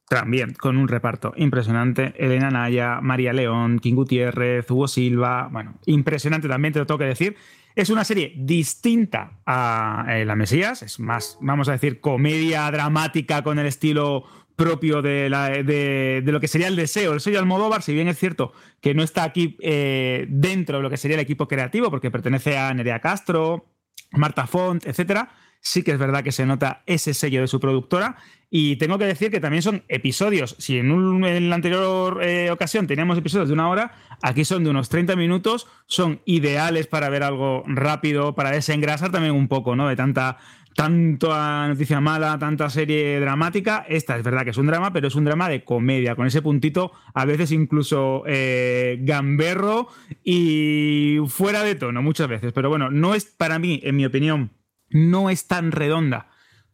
También 0.08 0.54
con 0.54 0.78
un 0.78 0.88
reparto 0.88 1.32
impresionante. 1.36 2.14
Elena 2.16 2.50
Naya, 2.50 3.00
María 3.02 3.32
León, 3.32 3.78
King 3.78 3.94
Gutiérrez, 3.94 4.70
Hugo 4.70 4.88
Silva. 4.88 5.48
Bueno, 5.52 5.74
impresionante 5.86 6.48
también, 6.48 6.72
te 6.72 6.78
lo 6.78 6.86
tengo 6.86 6.98
que 6.98 7.04
decir. 7.04 7.36
Es 7.76 7.90
una 7.90 8.04
serie 8.04 8.32
distinta 8.36 9.32
a 9.46 10.06
eh, 10.08 10.24
La 10.24 10.34
Mesías. 10.34 10.82
Es 10.82 10.98
más, 10.98 11.36
vamos 11.40 11.68
a 11.68 11.72
decir, 11.72 12.00
comedia 12.00 12.70
dramática 12.70 13.42
con 13.42 13.58
el 13.58 13.66
estilo 13.66 14.24
propio 14.56 15.02
de, 15.02 15.28
la- 15.30 15.50
de- 15.50 16.22
de 16.24 16.32
lo 16.32 16.40
que 16.40 16.48
sería 16.48 16.66
el 16.68 16.74
deseo. 16.76 17.12
El 17.12 17.20
sello 17.20 17.38
Almodóvar, 17.38 17.82
si 17.82 17.92
bien 17.94 18.08
es 18.08 18.18
cierto 18.18 18.52
que 18.80 18.94
no 18.94 19.02
está 19.04 19.22
aquí 19.24 19.56
eh, 19.60 20.26
dentro 20.30 20.78
de 20.78 20.82
lo 20.82 20.90
que 20.90 20.96
sería 20.96 21.16
el 21.16 21.20
equipo 21.22 21.46
creativo, 21.46 21.90
porque 21.90 22.10
pertenece 22.10 22.56
a 22.58 22.72
Nerea 22.74 22.98
Castro, 23.00 23.66
Marta 24.12 24.46
Font, 24.46 24.84
etcétera. 24.86 25.28
sí 25.60 25.82
que 25.82 25.92
es 25.92 25.98
verdad 25.98 26.24
que 26.24 26.32
se 26.32 26.46
nota 26.46 26.82
ese 26.86 27.14
sello 27.14 27.40
de 27.42 27.46
su 27.46 27.60
productora. 27.60 28.16
Y 28.50 28.76
tengo 28.76 28.96
que 28.96 29.04
decir 29.04 29.30
que 29.30 29.40
también 29.40 29.62
son 29.62 29.82
episodios. 29.88 30.56
Si 30.58 30.78
en, 30.78 31.48
la 31.50 31.54
anterior 31.54 32.22
eh, 32.22 32.50
ocasión 32.50 32.86
teníamos 32.86 33.18
episodios 33.18 33.48
de 33.48 33.54
una 33.54 33.68
hora, 33.68 33.92
aquí 34.22 34.44
son 34.44 34.64
de 34.64 34.70
unos 34.70 34.88
30 34.88 35.16
minutos. 35.16 35.66
Son 35.86 36.20
ideales 36.24 36.86
para 36.86 37.10
ver 37.10 37.22
algo 37.22 37.62
rápido, 37.66 38.34
para 38.34 38.50
desengrasar 38.50 39.12
también 39.12 39.34
un 39.34 39.48
poco, 39.48 39.76
¿no? 39.76 39.88
De 39.88 39.96
tanta 39.96 40.38
tanta 40.78 41.66
noticia 41.66 42.00
mala, 42.00 42.38
tanta 42.38 42.70
serie 42.70 43.18
dramática. 43.18 43.84
Esta 43.88 44.16
es 44.16 44.22
verdad 44.22 44.44
que 44.44 44.50
es 44.50 44.56
un 44.58 44.68
drama, 44.68 44.92
pero 44.92 45.08
es 45.08 45.16
un 45.16 45.24
drama 45.24 45.48
de 45.48 45.64
comedia, 45.64 46.14
con 46.14 46.28
ese 46.28 46.40
puntito 46.40 46.92
a 47.14 47.24
veces 47.24 47.50
incluso 47.50 48.22
eh, 48.28 48.96
gamberro 49.00 49.88
y 50.22 51.18
fuera 51.26 51.64
de 51.64 51.74
tono 51.74 52.00
muchas 52.00 52.28
veces. 52.28 52.52
Pero 52.52 52.68
bueno, 52.68 52.92
no 52.92 53.16
es 53.16 53.24
para 53.24 53.58
mí, 53.58 53.80
en 53.82 53.96
mi 53.96 54.06
opinión, 54.06 54.52
no 54.88 55.30
es 55.30 55.48
tan 55.48 55.72
redonda 55.72 56.28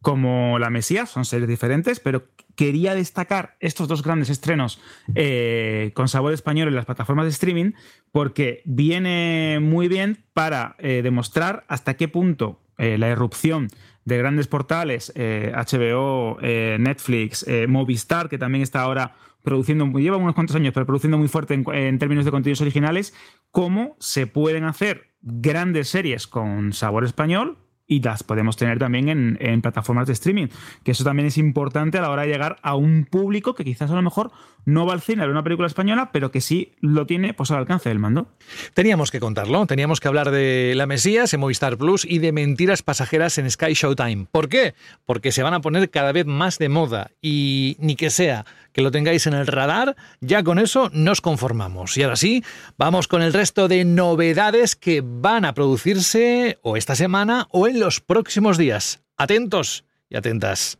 como 0.05 0.61
La 0.61 0.71
Mesías, 0.71 1.11
son 1.11 1.25
series 1.25 1.49
diferentes, 1.49 1.99
pero 1.99 2.29
quería 2.55 2.95
destacar 2.95 3.57
estos 3.59 3.89
dos 3.89 4.05
grandes 4.05 4.31
estrenos 4.31 4.81
eh, 5.17 5.91
con 5.95 6.07
sabor 6.07 6.33
español 6.33 6.69
en 6.69 6.77
las 6.77 6.85
plataformas 6.85 7.25
de 7.25 7.31
streaming 7.31 7.73
porque 8.13 8.63
viene 8.65 9.59
muy 9.61 9.89
bien 9.89 10.25
para 10.33 10.77
eh, 10.79 11.01
demostrar 11.03 11.65
hasta 11.67 11.95
qué 11.95 12.07
punto 12.07 12.61
la 12.77 13.09
irrupción 13.09 13.69
de 14.05 14.19
grandes 14.19 14.47
portales, 14.47 15.13
HBO, 15.17 16.39
eh, 16.43 16.75
eh, 16.75 16.77
Netflix, 16.79 17.45
eh, 17.49 17.67
Movistar, 17.67 18.29
que 18.29 18.39
también 18.39 18.63
está 18.63 18.83
ahora 18.83 19.17
produciendo, 19.43 19.87
lleva 19.99 20.17
unos 20.17 20.35
cuantos 20.35 20.57
años, 20.57 20.73
pero 20.73 20.87
produciendo 20.87 21.19
muy 21.19 21.29
fuerte 21.29 21.55
en, 21.55 21.99
términos 21.99 22.25
de 22.25 22.31
contenidos 22.31 22.61
originales, 22.61 23.15
cómo 23.51 23.97
se 23.99 24.27
pueden 24.27 24.65
hacer 24.65 25.15
grandes 25.21 25.89
series 25.89 26.27
con 26.27 26.73
sabor 26.73 27.05
español 27.05 27.59
y 27.87 28.01
las 28.01 28.23
podemos 28.23 28.57
tener 28.57 28.79
también 28.79 29.37
en, 29.41 29.63
plataformas 29.63 30.07
de 30.07 30.15
streaming. 30.15 30.49
Que 30.83 30.93
eso 30.93 31.05
también 31.05 31.27
es 31.27 31.39
importante 31.39 31.99
a 31.99 32.03
la 32.03 32.11
hora 32.11 32.23
de 32.23 32.29
llegar 32.29 32.57
a 32.63 32.75
un 32.75 33.07
público 33.11 33.55
que 33.55 33.65
quizás 33.65 33.91
a 33.91 33.95
lo 33.95 34.03
mejor 34.03 34.31
no 34.65 34.87
va 34.87 34.95
al 34.95 35.03
cine 35.03 35.23
a 35.23 35.27
ver 35.27 35.33
una 35.33 35.45
película 35.45 35.67
española, 35.67 36.11
pero 36.13 36.31
que 36.31 36.41
sí 36.41 36.73
lo 36.81 37.07
tiene 37.07 37.35
pues, 37.35 37.51
al 37.51 37.59
alcance 37.59 37.89
del 37.91 37.99
mando. 37.99 38.29
Teníamos 38.73 39.11
que 39.11 39.21
contarlo, 39.21 39.67
teníamos 39.67 40.01
que 40.01 40.09
hablar 40.09 40.31
de 40.31 40.73
La 40.75 40.87
Mesías 40.87 41.33
en 41.35 41.41
Movistar 41.41 41.77
Plus 41.77 42.07
y 42.09 42.19
de 42.19 42.33
Mentiras 42.33 42.83
Pasajeras 42.83 43.37
en 43.39 43.51
Sky 43.51 43.75
Showtime. 43.75 44.27
¿Por 44.31 44.49
qué? 44.49 44.75
Porque 45.05 45.33
se 45.33 45.43
van 45.43 45.55
a 45.55 45.61
poner 45.61 45.91
cada 45.91 46.13
vez 46.13 46.27
más 46.27 46.59
de 46.59 46.69
moda 46.69 47.11
y 47.21 47.77
ni 47.81 47.97
que 47.97 48.11
sea 48.11 48.47
que 48.75 48.83
lo 48.83 48.91
tengáis 48.91 49.27
en 49.29 49.35
el 49.35 49.47
radar, 49.47 49.95
ya 50.21 50.43
con 50.43 50.59
eso 50.59 50.91
nos 50.93 51.21
conformamos. 51.21 51.97
Y 51.97 52.03
ahora 52.03 52.17
sí, 52.17 52.45
vamos 52.77 53.07
con 53.07 53.23
el 53.23 53.33
resto 53.33 53.69
de 53.69 53.85
novedades 53.85 54.75
que 54.75 55.01
van 55.01 55.45
a 55.45 55.55
producirse 55.55 56.59
o 56.63 56.77
esta 56.77 56.97
semana 56.97 57.47
o 57.51 57.69
en 57.69 57.79
los 57.85 58.01
próximos 58.01 58.57
días. 58.57 59.01
Atentos 59.19 59.85
y 60.09 60.17
atentas. 60.17 60.79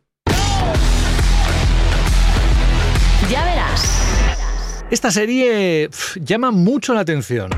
Ya 3.29 3.45
verás. 3.45 4.83
Esta 4.89 5.11
serie 5.11 5.89
llama 6.15 6.49
mucho 6.49 6.95
la 6.95 7.01
atención. 7.01 7.51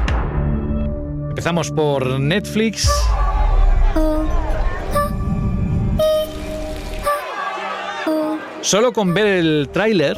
Empezamos 1.30 1.72
por 1.72 2.20
Netflix. 2.20 2.92
Solo 8.62 8.92
con 8.92 9.14
ver 9.14 9.28
el 9.28 9.70
tráiler, 9.72 10.18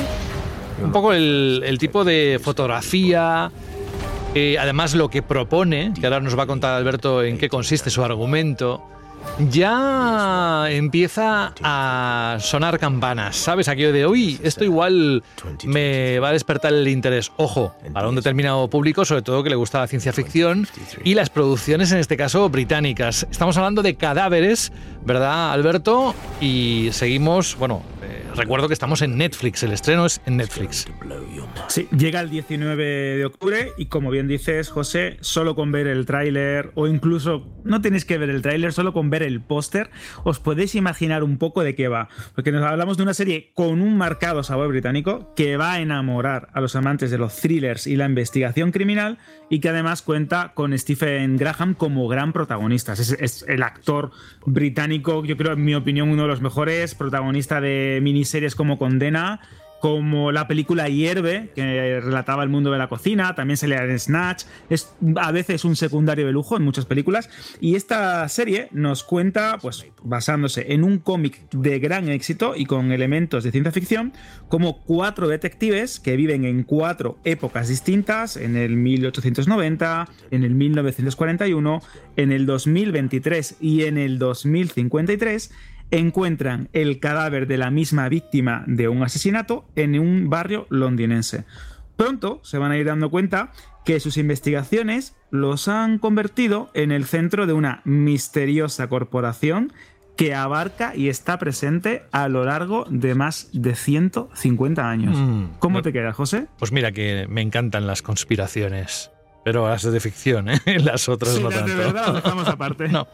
un 0.83 0.91
poco 0.91 1.13
el, 1.13 1.77
tipo 1.79 2.03
de 2.03 2.39
fotografía, 2.41 3.51
eh, 4.33 4.57
además 4.59 4.95
lo 4.95 5.09
que 5.09 5.21
propone, 5.21 5.93
que 5.99 6.07
ahora 6.07 6.19
nos 6.19 6.37
va 6.37 6.43
a 6.43 6.47
contar 6.47 6.73
Alberto 6.73 7.21
en 7.21 7.37
qué 7.37 7.47
consiste 7.47 7.91
su 7.91 8.03
argumento, 8.03 8.81
ya 9.49 10.67
empieza 10.69 11.53
a 11.63 12.37
sonar 12.39 12.79
campanas, 12.79 13.35
¿sabes? 13.35 13.67
Aquello 13.67 13.93
de, 13.93 14.05
uy, 14.05 14.39
esto 14.43 14.63
igual 14.63 15.23
me 15.65 16.19
va 16.19 16.29
a 16.29 16.31
despertar 16.33 16.73
el 16.73 16.87
interés. 16.87 17.31
Ojo, 17.37 17.75
para 17.93 18.09
un 18.09 18.15
determinado 18.15 18.69
público, 18.69 19.05
sobre 19.05 19.21
todo 19.21 19.43
que 19.43 19.49
le 19.49 19.55
gusta 19.55 19.79
la 19.79 19.87
ciencia 19.87 20.13
ficción 20.13 20.67
y 21.03 21.13
las 21.13 21.29
producciones, 21.29 21.91
en 21.91 21.99
este 21.99 22.17
caso, 22.17 22.49
británicas. 22.49 23.27
Estamos 23.31 23.57
hablando 23.57 23.81
de 23.81 23.95
cadáveres, 23.95 24.71
¿verdad, 25.05 25.51
Alberto? 25.53 26.13
Y 26.41 26.89
seguimos, 26.91 27.55
bueno, 27.57 27.81
eh, 28.03 28.23
recuerdo 28.35 28.67
que 28.67 28.73
estamos 28.73 29.01
en 29.01 29.17
Netflix, 29.17 29.63
el 29.63 29.71
estreno 29.71 30.05
es 30.05 30.21
en 30.25 30.37
Netflix. 30.37 30.87
Sí, 31.67 31.87
llega 31.95 32.21
el 32.21 32.29
19 32.29 32.83
de 33.17 33.25
octubre 33.25 33.71
y 33.77 33.87
como 33.87 34.09
bien 34.09 34.27
dices, 34.27 34.69
José, 34.69 35.17
solo 35.21 35.55
con 35.55 35.71
ver 35.71 35.87
el 35.87 36.05
tráiler 36.05 36.71
o 36.75 36.87
incluso 36.87 37.47
no 37.63 37.81
tenéis 37.81 38.05
que 38.05 38.17
ver 38.17 38.29
el 38.29 38.41
tráiler, 38.41 38.73
solo 38.73 38.93
con 38.93 39.09
ver 39.09 39.23
el 39.23 39.41
póster, 39.41 39.89
os 40.23 40.39
podéis 40.39 40.75
imaginar 40.75 41.23
un 41.23 41.37
poco 41.37 41.63
de 41.63 41.75
qué 41.75 41.87
va. 41.87 42.09
Porque 42.35 42.51
nos 42.51 42.63
hablamos 42.63 42.97
de 42.97 43.03
una 43.03 43.13
serie 43.13 43.51
con 43.53 43.81
un 43.81 43.97
marcado 43.97 44.43
sabor 44.43 44.69
británico 44.69 45.33
que 45.35 45.57
va 45.57 45.73
a 45.73 45.81
enamorar 45.81 46.49
a 46.53 46.61
los 46.61 46.75
amantes 46.75 47.11
de 47.11 47.17
los 47.17 47.35
thrillers 47.35 47.87
y 47.87 47.95
la 47.95 48.05
investigación 48.05 48.71
criminal 48.71 49.17
y 49.49 49.59
que 49.59 49.69
además 49.69 50.01
cuenta 50.01 50.53
con 50.53 50.77
Stephen 50.77 51.37
Graham 51.37 51.73
como 51.73 52.07
gran 52.07 52.33
protagonista. 52.33 52.93
Es, 52.93 53.45
el 53.47 53.63
actor 53.63 54.11
británico, 54.45 55.25
yo 55.25 55.37
creo, 55.37 55.53
en 55.53 55.63
mi 55.63 55.75
opinión, 55.75 56.09
uno 56.09 56.23
de 56.23 56.27
los 56.27 56.41
mejores, 56.41 56.95
protagonista 56.95 57.61
de 57.61 57.99
miniseries 58.19 58.55
como 58.55 58.77
Condena 58.77 59.39
como 59.79 60.31
la 60.31 60.47
película 60.47 60.89
Hierve, 60.89 61.51
que 61.55 62.01
relataba 62.01 62.43
el 62.43 62.49
mundo 62.49 62.71
de 62.71 62.77
la 62.77 62.89
cocina, 62.89 63.33
también 63.35 63.57
se 63.57 63.67
le 63.67 63.77
en 63.77 63.97
Snatch, 63.97 64.43
es 64.69 64.93
a 65.15 65.31
veces 65.31 65.63
un 65.63 65.75
secundario 65.75 66.25
de 66.25 66.33
lujo 66.33 66.57
en 66.57 66.63
muchas 66.63 66.85
películas, 66.85 67.29
y 67.61 67.75
esta 67.75 68.27
serie 68.27 68.67
nos 68.71 69.03
cuenta, 69.03 69.57
pues 69.61 69.85
basándose 70.03 70.73
en 70.73 70.83
un 70.83 70.99
cómic 70.99 71.49
de 71.51 71.79
gran 71.79 72.09
éxito 72.09 72.55
y 72.55 72.65
con 72.65 72.91
elementos 72.91 73.43
de 73.43 73.51
ciencia 73.51 73.71
ficción, 73.71 74.11
como 74.49 74.81
cuatro 74.81 75.29
detectives 75.29 75.99
que 75.99 76.17
viven 76.17 76.43
en 76.43 76.63
cuatro 76.63 77.17
épocas 77.23 77.69
distintas, 77.69 78.35
en 78.35 78.57
el 78.57 78.75
1890, 78.75 80.09
en 80.31 80.43
el 80.43 80.55
1941, 80.55 81.81
en 82.17 82.31
el 82.33 82.45
2023 82.45 83.55
y 83.61 83.83
en 83.83 83.97
el 83.97 84.19
2053, 84.19 85.51
encuentran 85.91 86.69
el 86.73 86.99
cadáver 86.99 87.47
de 87.47 87.57
la 87.57 87.71
misma 87.71 88.09
víctima 88.09 88.63
de 88.67 88.87
un 88.87 89.03
asesinato 89.03 89.65
en 89.75 89.99
un 89.99 90.29
barrio 90.29 90.67
londinense. 90.69 91.45
Pronto 91.95 92.39
se 92.43 92.57
van 92.57 92.71
a 92.71 92.77
ir 92.77 92.85
dando 92.85 93.09
cuenta 93.09 93.51
que 93.85 93.99
sus 93.99 94.17
investigaciones 94.17 95.15
los 95.31 95.67
han 95.67 95.99
convertido 95.99 96.69
en 96.73 96.91
el 96.91 97.05
centro 97.05 97.47
de 97.47 97.53
una 97.53 97.81
misteriosa 97.85 98.87
corporación 98.87 99.73
que 100.15 100.35
abarca 100.35 100.95
y 100.95 101.07
está 101.07 101.39
presente 101.39 102.03
a 102.11 102.27
lo 102.27 102.43
largo 102.43 102.85
de 102.89 103.15
más 103.15 103.49
de 103.53 103.75
150 103.75 104.89
años. 104.89 105.17
Mm. 105.17 105.45
¿Cómo 105.59 105.81
te 105.81 105.93
quedas, 105.93 106.15
José? 106.15 106.47
Pues 106.57 106.71
mira 106.73 106.91
que 106.91 107.25
me 107.29 107.41
encantan 107.41 107.87
las 107.87 108.01
conspiraciones. 108.01 109.11
Pero 109.43 109.67
las 109.67 109.83
de 109.83 109.99
ficción, 109.99 110.49
¿eh? 110.49 110.59
las 110.83 111.09
otras 111.09 111.39
no 111.39 111.49
las 111.49 111.59
tanto. 111.59 111.71
De 111.71 111.77
verdad 111.77 112.13
las 112.13 112.23
dejamos 112.23 112.47
aparte. 112.47 112.87
no. 112.87 113.07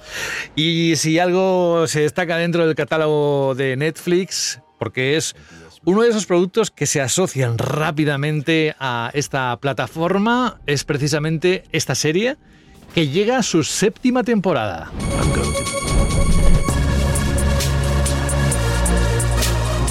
Y 0.56 0.96
si 0.96 1.20
algo 1.20 1.86
se 1.88 2.02
destaca 2.02 2.38
dentro 2.38 2.66
del 2.66 2.76
catálogo 2.76 3.56
de 3.56 3.78
Netflix, 3.78 4.62
porque 4.80 5.18
es 5.18 5.36
uno 5.84 6.02
de 6.02 6.10
esos 6.10 6.26
productos 6.26 6.72
que 6.72 6.88
se 6.88 7.00
asocian 7.00 7.58
rápidamente 7.58 8.76
a 8.80 9.12
esta 9.14 9.56
plataforma, 9.58 10.60
es 10.66 10.84
precisamente 10.84 11.64
esta 11.72 11.94
serie 11.94 12.38
que 12.96 13.08
llega 13.08 13.38
a 13.38 13.44
su 13.44 13.64
séptima 13.64 14.24
temporada. 14.24 14.92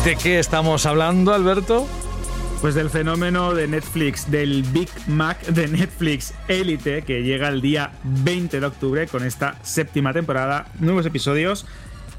¿De 0.05 0.17
qué 0.17 0.39
estamos 0.39 0.85
hablando, 0.85 1.33
Alberto? 1.33 1.87
Pues 2.65 2.75
del 2.75 2.89
fenómeno 2.89 3.53
de 3.53 3.69
Netflix, 3.69 4.31
del 4.31 4.63
Big 4.63 4.89
Mac 5.07 5.39
de 5.49 5.69
Netflix 5.69 6.33
Elite, 6.49 7.03
que 7.03 7.23
llega 7.23 7.49
el 7.49 7.61
día 7.61 7.93
20 8.05 8.59
de 8.59 8.65
octubre 8.65 9.07
con 9.07 9.23
esta 9.23 9.57
séptima 9.63 10.15
temporada, 10.15 10.69
nuevos 10.81 11.05
episodios. 11.05 11.67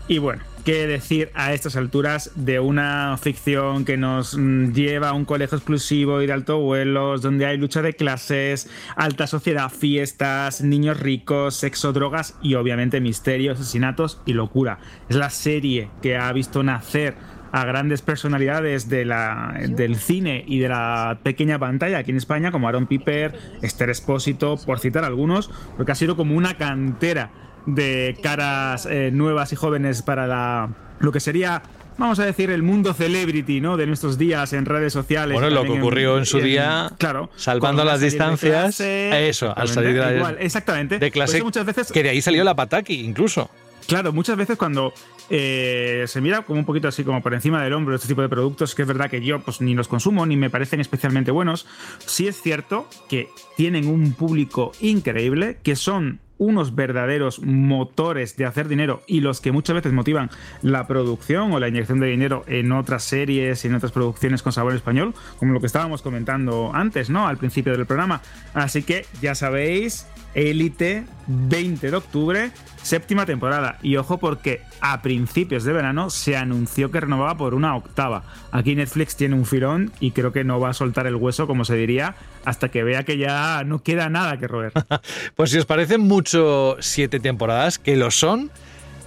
Y 0.08 0.20
bueno, 0.20 0.44
qué 0.64 0.86
decir 0.86 1.32
a 1.34 1.54
estas 1.54 1.76
alturas 1.76 2.30
de 2.36 2.60
una 2.60 3.18
ficción 3.20 3.86
que 3.86 3.98
nos 3.98 4.38
mm, 4.38 4.72
lleva 4.74 5.10
a 5.10 5.14
un 5.14 5.26
colegio 5.26 5.58
exclusivo 5.58 6.22
y 6.22 6.28
de 6.28 6.34
alto 6.34 6.60
vuelos, 6.60 7.24
donde 7.24 7.48
hay 7.48 7.58
lucha 7.58 7.82
de 7.82 7.96
clases, 7.96 8.70
alta 8.96 9.26
sociedad, 9.26 9.72
fiestas, 9.72 10.62
niños 10.62 11.00
ricos, 11.00 11.56
sexo, 11.56 11.92
drogas 11.92 12.36
y 12.44 12.54
obviamente 12.54 13.02
misterios, 13.02 13.60
asesinatos 13.60 14.22
y 14.28 14.34
locura. 14.34 14.78
Es 15.10 15.16
la 15.16 15.32
serie 15.32 15.90
que 16.04 16.18
ha 16.18 16.32
visto 16.34 16.62
nacer 16.62 17.16
a 17.56 17.64
grandes 17.64 18.02
personalidades 18.02 18.90
de 18.90 19.06
la, 19.06 19.58
del 19.70 19.96
cine 19.96 20.44
y 20.46 20.60
de 20.60 20.68
la 20.68 21.20
pequeña 21.24 21.58
pantalla 21.58 22.00
aquí 22.00 22.12
en 22.12 22.18
España, 22.18 22.52
como 22.52 22.68
Aaron 22.68 22.86
Piper, 22.86 23.34
Esther 23.62 23.90
Espósito, 23.90 24.58
por 24.58 24.80
citar 24.80 25.06
algunos, 25.06 25.50
porque 25.78 25.94
ha 25.94 25.96
sido 25.96 26.18
como 26.18 26.36
una 26.36 26.58
cantera 26.58 27.32
de 27.66 28.18
caras 28.22 28.86
eh, 28.86 29.10
nuevas 29.14 29.54
y 29.54 29.56
jóvenes 29.56 30.02
para 30.02 30.28
la, 30.28 30.70
lo 31.00 31.14
que 31.14 31.22
sería 31.22 31.64
vamos 31.98 32.20
a 32.20 32.26
decir, 32.26 32.50
el 32.50 32.62
mundo 32.62 32.94
celebrity, 32.94 33.62
¿no? 33.62 33.78
De 33.78 33.88
nuestros 33.88 34.18
días 34.18 34.52
en 34.52 34.66
redes 34.66 34.92
sociales. 34.92 35.40
Bueno, 35.40 35.50
lo 35.50 35.64
que 35.64 35.80
ocurrió 35.80 36.18
en, 36.18 36.26
su 36.26 36.40
día, 36.40 36.92
claro, 36.98 37.30
salvando 37.38 37.86
las 37.86 38.02
distancias, 38.02 38.82
eso, 38.82 39.58
al 39.58 39.70
salir 39.70 40.04
de, 40.04 40.18
igual, 40.18 40.36
exactamente. 40.42 41.00
de 41.00 41.10
clase, 41.10 41.42
muchas 41.42 41.66
veces, 41.66 41.90
que 41.90 42.04
de 42.04 42.10
ahí 42.10 42.22
salió 42.22 42.44
la 42.44 42.54
Pataki, 42.54 43.00
incluso. 43.00 43.50
Claro, 43.88 44.14
muchas 44.14 44.38
veces 44.38 44.58
cuando 44.58 44.94
eh, 45.30 46.06
se 46.08 46.22
mira 46.22 46.44
como 46.44 46.60
un 46.60 46.66
poquito 46.66 46.88
así 46.88 47.04
como 47.04 47.22
por 47.22 47.34
encima 47.34 47.64
del 47.64 47.74
hombro 47.74 47.96
este 47.96 48.08
tipo 48.08 48.22
de 48.22 48.30
productos, 48.30 48.76
que 48.76 48.84
es 48.84 48.88
verdad 48.88 49.10
que 49.10 49.22
yo 49.22 49.40
pues 49.40 49.62
ni 49.62 49.74
los 49.74 49.88
consumo 49.88 50.26
ni 50.26 50.38
me 50.38 50.50
parecen 50.50 50.80
especialmente 50.80 51.32
buenos, 51.32 51.66
sí 52.06 52.28
es 52.28 52.42
cierto 52.42 52.88
que 53.10 53.30
tienen 53.58 53.88
un 53.88 54.14
público 54.14 54.72
increíble, 54.82 55.58
que 55.64 55.76
son 55.76 56.20
unos 56.38 56.76
verdaderos 56.76 57.42
motores 57.42 58.36
de 58.36 58.46
hacer 58.46 58.68
dinero 58.68 59.02
y 59.08 59.22
los 59.22 59.42
que 59.42 59.52
muchas 59.52 59.76
veces 59.76 59.94
motivan 59.94 60.30
la 60.62 60.88
producción 60.88 61.54
o 61.54 61.60
la 61.60 61.68
inyección 61.68 62.00
de 62.00 62.08
dinero 62.08 62.44
en 62.48 62.72
otras 62.72 63.04
series 63.04 63.64
y 63.64 63.68
en 63.68 63.76
otras 63.76 63.92
producciones 63.92 64.42
con 64.42 64.52
sabor 64.52 64.76
español, 64.76 65.14
como 65.38 65.54
lo 65.54 65.60
que 65.60 65.68
estábamos 65.68 66.02
comentando 66.02 66.72
antes, 66.74 67.10
¿no? 67.10 67.28
Al 67.28 67.38
principio 67.38 67.76
del 67.76 67.86
programa. 67.86 68.22
Así 68.54 68.84
que 68.84 69.06
ya 69.22 69.36
sabéis, 69.36 70.08
Élite, 70.34 71.06
20 71.28 71.92
de 71.92 71.98
octubre, 71.98 72.52
séptima 72.82 73.26
temporada. 73.26 73.78
Y 73.82 73.98
ojo 73.98 74.18
porque 74.18 74.62
a 74.82 75.02
principios 75.02 75.64
de 75.64 75.74
verano 75.74 76.10
se 76.10 76.38
anunció 76.38 76.92
que 76.92 77.00
renovaba 77.00 77.38
por 77.38 77.54
una 77.54 77.76
octava. 77.76 78.24
Aquí 78.52 78.76
Netflix 78.76 79.16
tiene 79.16 79.36
un 79.36 79.46
filón 79.46 79.92
y 80.00 80.12
creo 80.12 80.32
que 80.32 80.44
no 80.44 80.60
va 80.60 80.70
a 80.70 80.74
soltar 80.74 81.08
el 81.08 81.16
hueso, 81.16 81.48
como 81.48 81.66
se 81.66 81.76
diría, 81.76 82.16
hasta 82.46 82.70
que 82.70 82.84
vea 82.84 83.04
que 83.04 83.18
ya 83.18 83.64
no 83.66 83.84
queda 83.84 84.10
nada 84.10 84.38
que 84.38 84.48
roer. 84.48 84.72
pues 85.36 85.52
si 85.52 85.58
os 85.58 85.66
parecen 85.66 86.02
mucho 86.02 86.78
siete 86.80 87.20
temporadas, 87.20 87.80
que 87.80 87.96
lo 87.96 88.12
son, 88.12 88.52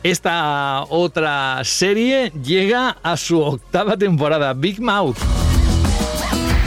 esta 0.02 0.85
otra 0.88 1.61
serie 1.64 2.31
llega 2.42 2.96
a 3.02 3.16
su 3.16 3.40
octava 3.40 3.96
temporada, 3.96 4.54
Big 4.54 4.81
Mouth. 4.81 5.47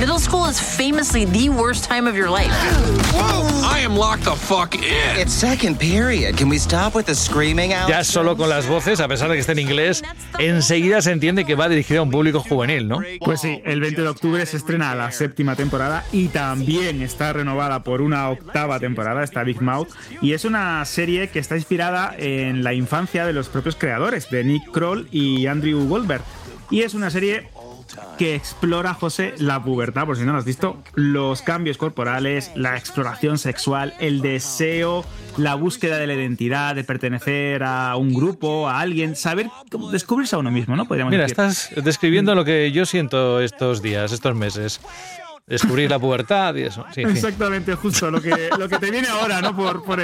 Middle 0.01 0.17
school 0.17 0.47
is 0.47 0.59
famously 0.59 1.25
the 1.25 1.49
worst 1.49 1.83
time 1.83 2.07
of 2.07 2.15
your 2.15 2.27
life. 2.27 2.51
Whoa! 3.13 3.61
I 3.63 3.81
am 3.81 3.95
locked 3.95 4.23
the 4.23 4.35
fuck 4.35 4.73
in. 4.73 4.81
It's 5.15 5.31
second 5.31 5.77
period. 5.77 6.35
Can 6.37 6.49
we 6.49 6.57
stop 6.57 6.95
with 6.95 7.05
the 7.05 7.13
screaming 7.13 7.71
out? 7.71 7.87
Ya 7.87 8.03
solo 8.03 8.35
con 8.35 8.49
las 8.49 8.67
voces, 8.67 8.99
a 8.99 9.07
pesar 9.07 9.29
de 9.29 9.35
que 9.35 9.41
esté 9.41 9.51
en 9.51 9.59
inglés, 9.59 10.01
enseguida 10.39 11.03
se 11.03 11.11
entiende 11.11 11.45
que 11.45 11.53
va 11.53 11.69
dirigido 11.69 11.99
a 11.99 12.03
un 12.03 12.09
público 12.09 12.39
juvenil, 12.39 12.87
¿no? 12.87 13.03
Pues 13.23 13.41
sí, 13.41 13.61
el 13.63 13.79
20 13.79 14.01
de 14.01 14.07
octubre 14.07 14.43
se 14.47 14.57
estrena 14.57 14.95
la 14.95 15.11
séptima 15.11 15.55
temporada 15.55 16.03
y 16.11 16.29
también 16.29 17.03
está 17.03 17.31
renovada 17.31 17.83
por 17.83 18.01
una 18.01 18.27
octava 18.29 18.79
temporada, 18.79 19.23
está 19.23 19.43
Big 19.43 19.61
Mouth, 19.61 19.89
y 20.19 20.33
es 20.33 20.45
una 20.45 20.83
serie 20.85 21.27
que 21.27 21.37
está 21.37 21.57
inspirada 21.57 22.15
en 22.17 22.63
la 22.63 22.73
infancia 22.73 23.23
de 23.23 23.33
los 23.33 23.49
propios 23.49 23.75
creadores, 23.75 24.31
de 24.31 24.43
Nick 24.45 24.71
Kroll 24.71 25.07
y 25.11 25.45
Andrew 25.45 25.87
Goldberg. 25.87 26.23
Y 26.71 26.81
es 26.83 26.93
una 26.93 27.09
serie 27.11 27.50
que 28.17 28.35
explora, 28.35 28.93
José, 28.93 29.33
la 29.37 29.63
pubertad, 29.63 30.05
por 30.05 30.17
si 30.17 30.23
no 30.23 30.31
lo 30.33 30.37
has 30.37 30.45
visto, 30.45 30.81
los 30.95 31.41
cambios 31.41 31.77
corporales, 31.77 32.51
la 32.55 32.77
exploración 32.77 33.37
sexual, 33.37 33.93
el 33.99 34.21
deseo, 34.21 35.05
la 35.37 35.55
búsqueda 35.55 35.97
de 35.97 36.07
la 36.07 36.13
identidad, 36.13 36.75
de 36.75 36.83
pertenecer 36.83 37.63
a 37.63 37.95
un 37.95 38.13
grupo, 38.13 38.67
a 38.69 38.79
alguien, 38.79 39.15
saber 39.15 39.49
descubrirse 39.91 40.35
a 40.35 40.39
uno 40.39 40.51
mismo, 40.51 40.75
¿no? 40.75 40.87
Podríamos 40.87 41.11
Mira, 41.11 41.25
estás 41.25 41.69
describiendo 41.83 42.35
lo 42.35 42.45
que 42.45 42.71
yo 42.71 42.85
siento 42.85 43.39
estos 43.39 43.81
días, 43.81 44.11
estos 44.11 44.35
meses 44.35 44.81
descubrir 45.47 45.89
la 45.89 45.99
pubertad 45.99 46.55
y 46.55 46.63
eso. 46.63 46.85
Exactamente, 46.95 47.75
justo 47.75 48.09
lo 48.09 48.21
que, 48.21 48.49
lo 48.57 48.69
que 48.69 48.77
te 48.77 48.89
viene 48.91 49.07
ahora, 49.07 49.41
¿no? 49.41 49.55
Por, 49.55 49.83
por. 49.83 49.99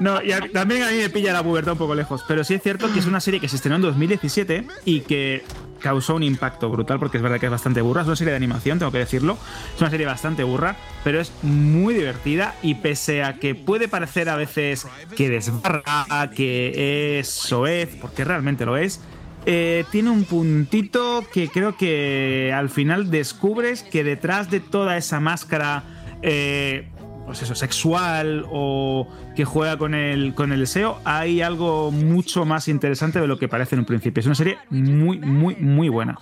No, 0.00 0.20
y 0.22 0.30
también 0.50 0.82
a 0.82 0.90
mí 0.90 0.98
me 0.98 1.10
pilla 1.10 1.32
la 1.32 1.42
pubertad 1.42 1.72
un 1.72 1.78
poco 1.78 1.94
lejos, 1.94 2.24
pero 2.26 2.44
sí 2.44 2.54
es 2.54 2.62
cierto 2.62 2.92
que 2.92 2.98
es 2.98 3.06
una 3.06 3.20
serie 3.20 3.40
que 3.40 3.48
se 3.48 3.56
estrenó 3.56 3.76
en 3.76 3.82
2017 3.82 4.66
y 4.84 5.00
que 5.00 5.44
causó 5.80 6.14
un 6.14 6.22
impacto 6.22 6.70
brutal 6.70 6.98
porque 6.98 7.18
es 7.18 7.22
verdad 7.22 7.38
que 7.38 7.46
es 7.46 7.52
bastante 7.52 7.82
burra. 7.82 8.00
Es 8.00 8.06
una 8.06 8.16
serie 8.16 8.30
de 8.30 8.36
animación, 8.38 8.78
tengo 8.78 8.90
que 8.90 8.98
decirlo. 8.98 9.36
Es 9.74 9.80
una 9.80 9.90
serie 9.90 10.06
bastante 10.06 10.42
burra, 10.42 10.76
pero 11.04 11.20
es 11.20 11.30
muy 11.42 11.94
divertida 11.94 12.54
y 12.62 12.76
pese 12.76 13.22
a 13.22 13.34
que 13.34 13.54
puede 13.54 13.86
parecer 13.86 14.28
a 14.28 14.36
veces 14.36 14.86
que 15.14 15.28
desbarra, 15.28 16.30
que 16.34 17.18
es 17.18 17.28
soez, 17.28 17.96
porque 18.00 18.24
realmente 18.24 18.64
lo 18.64 18.76
es, 18.76 19.00
eh, 19.46 19.84
tiene 19.90 20.10
un 20.10 20.24
puntito 20.24 21.24
que 21.32 21.48
creo 21.48 21.76
que 21.76 22.52
al 22.54 22.70
final 22.70 23.10
descubres 23.10 23.82
que 23.82 24.04
detrás 24.04 24.50
de 24.50 24.60
toda 24.60 24.96
esa 24.96 25.20
máscara 25.20 25.84
eh, 26.22 26.88
pues 27.26 27.42
eso, 27.42 27.54
sexual 27.54 28.44
o 28.50 29.08
que 29.34 29.44
juega 29.44 29.76
con 29.78 29.94
el, 29.94 30.34
con 30.34 30.52
el 30.52 30.60
deseo, 30.60 30.98
hay 31.04 31.42
algo 31.42 31.90
mucho 31.90 32.44
más 32.44 32.68
interesante 32.68 33.20
de 33.20 33.26
lo 33.26 33.38
que 33.38 33.48
parece 33.48 33.74
en 33.74 33.80
un 33.80 33.84
principio. 33.86 34.20
Es 34.20 34.26
una 34.26 34.34
serie 34.34 34.58
muy, 34.70 35.18
muy, 35.18 35.56
muy 35.56 35.88
buena. 35.88 36.18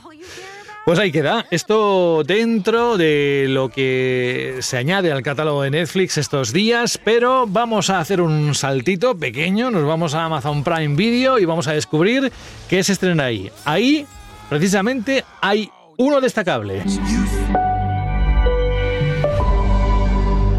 Pues 0.84 0.98
ahí 0.98 1.12
queda. 1.12 1.46
Esto 1.52 2.24
dentro 2.24 2.96
de 2.96 3.46
lo 3.48 3.68
que 3.68 4.56
se 4.60 4.76
añade 4.76 5.12
al 5.12 5.22
catálogo 5.22 5.62
de 5.62 5.70
Netflix 5.70 6.18
estos 6.18 6.52
días, 6.52 6.98
pero 7.02 7.46
vamos 7.46 7.88
a 7.88 8.00
hacer 8.00 8.20
un 8.20 8.52
saltito 8.56 9.16
pequeño, 9.16 9.70
nos 9.70 9.86
vamos 9.86 10.14
a 10.14 10.24
Amazon 10.24 10.64
Prime 10.64 10.96
Video 10.96 11.38
y 11.38 11.44
vamos 11.44 11.68
a 11.68 11.72
descubrir 11.72 12.32
qué 12.68 12.82
se 12.82 12.94
estrena 12.94 13.26
ahí. 13.26 13.50
Ahí, 13.64 14.06
precisamente, 14.48 15.24
hay 15.40 15.70
uno 15.98 16.20
destacable. 16.20 16.82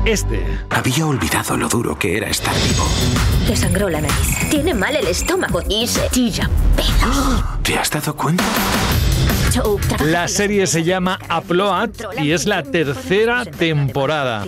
Este. 0.06 0.46
Había 0.70 1.06
olvidado 1.06 1.58
lo 1.58 1.68
duro 1.68 2.00
que 2.00 2.18
era 2.18 2.28
estar 2.28 2.54
vivo. 2.56 2.86
Te 3.46 3.58
sangró 3.58 3.90
la 3.90 4.00
nariz. 4.00 4.50
Tiene 4.50 4.74
mal 4.74 4.96
el 4.96 5.08
estómago 5.08 5.62
y 5.70 5.86
se 5.86 6.08
chilla 6.10 6.50
pelos. 6.76 7.44
¿Te 7.62 7.78
has 7.78 7.90
dado 7.90 8.16
cuenta? 8.16 8.44
La 10.06 10.28
serie 10.28 10.68
se 10.68 10.84
llama 10.84 11.20
Upload 11.36 11.92
y 12.22 12.32
es 12.32 12.46
la 12.46 12.64
tercera 12.64 13.46
temporada. 13.46 14.46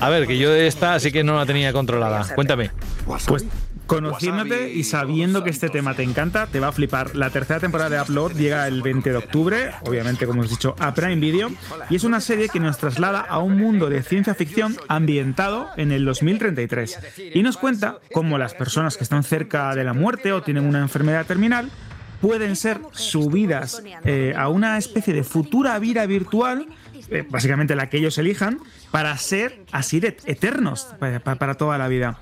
A 0.00 0.08
ver, 0.08 0.26
que 0.26 0.38
yo 0.38 0.52
esta 0.52 0.98
sí 1.00 1.12
que 1.12 1.24
no 1.24 1.36
la 1.36 1.46
tenía 1.46 1.72
controlada. 1.72 2.26
Cuéntame. 2.34 2.70
Pues 3.06 3.44
Conociéndote 3.88 4.70
y 4.70 4.84
sabiendo 4.84 5.42
que 5.42 5.48
este 5.48 5.70
tema 5.70 5.94
te 5.94 6.02
encanta, 6.02 6.46
te 6.46 6.60
va 6.60 6.68
a 6.68 6.72
flipar. 6.72 7.16
La 7.16 7.30
tercera 7.30 7.58
temporada 7.58 7.88
de 7.88 8.02
Upload 8.02 8.32
llega 8.32 8.68
el 8.68 8.82
20 8.82 9.10
de 9.10 9.16
octubre, 9.16 9.70
obviamente, 9.86 10.26
como 10.26 10.40
hemos 10.40 10.50
dicho, 10.50 10.76
a 10.78 10.92
Prime 10.92 11.16
Video, 11.16 11.50
y 11.88 11.96
es 11.96 12.04
una 12.04 12.20
serie 12.20 12.50
que 12.50 12.60
nos 12.60 12.76
traslada 12.76 13.20
a 13.20 13.38
un 13.38 13.56
mundo 13.56 13.88
de 13.88 14.02
ciencia 14.02 14.34
ficción 14.34 14.76
ambientado 14.88 15.70
en 15.78 15.92
el 15.92 16.04
2033. 16.04 16.98
Y 17.32 17.42
nos 17.42 17.56
cuenta 17.56 17.96
cómo 18.12 18.36
las 18.36 18.52
personas 18.52 18.98
que 18.98 19.04
están 19.04 19.22
cerca 19.22 19.74
de 19.74 19.84
la 19.84 19.94
muerte 19.94 20.34
o 20.34 20.42
tienen 20.42 20.66
una 20.66 20.80
enfermedad 20.80 21.24
terminal 21.24 21.70
pueden 22.20 22.56
ser 22.56 22.80
subidas 22.92 23.82
eh, 24.04 24.34
a 24.36 24.48
una 24.48 24.78
especie 24.78 25.14
de 25.14 25.24
futura 25.24 25.78
vida 25.78 26.06
virtual 26.06 26.66
eh, 27.10 27.24
básicamente 27.28 27.74
la 27.74 27.88
que 27.88 27.96
ellos 27.96 28.18
elijan, 28.18 28.60
para 28.90 29.16
ser 29.16 29.64
así 29.72 29.98
de 29.98 30.16
eternos 30.26 30.88
para 30.98 31.54
toda 31.54 31.78
la 31.78 31.88
vida. 31.88 32.18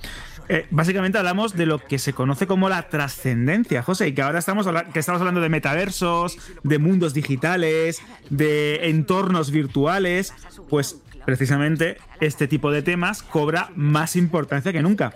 Eh, 0.48 0.66
básicamente 0.70 1.18
hablamos 1.18 1.56
de 1.56 1.66
lo 1.66 1.78
que 1.80 1.98
se 1.98 2.12
conoce 2.12 2.46
como 2.46 2.68
la 2.68 2.88
trascendencia, 2.88 3.82
José, 3.82 4.08
y 4.08 4.12
que 4.12 4.22
ahora 4.22 4.38
estamos, 4.38 4.68
que 4.92 4.98
estamos 5.00 5.20
hablando 5.20 5.40
de 5.40 5.48
metaversos, 5.48 6.38
de 6.62 6.78
mundos 6.78 7.14
digitales, 7.14 8.00
de 8.30 8.88
entornos 8.88 9.50
virtuales, 9.50 10.32
pues 10.68 11.00
precisamente 11.24 11.98
este 12.20 12.46
tipo 12.46 12.70
de 12.70 12.82
temas 12.82 13.24
cobra 13.24 13.70
más 13.74 14.14
importancia 14.14 14.72
que 14.72 14.82
nunca. 14.82 15.14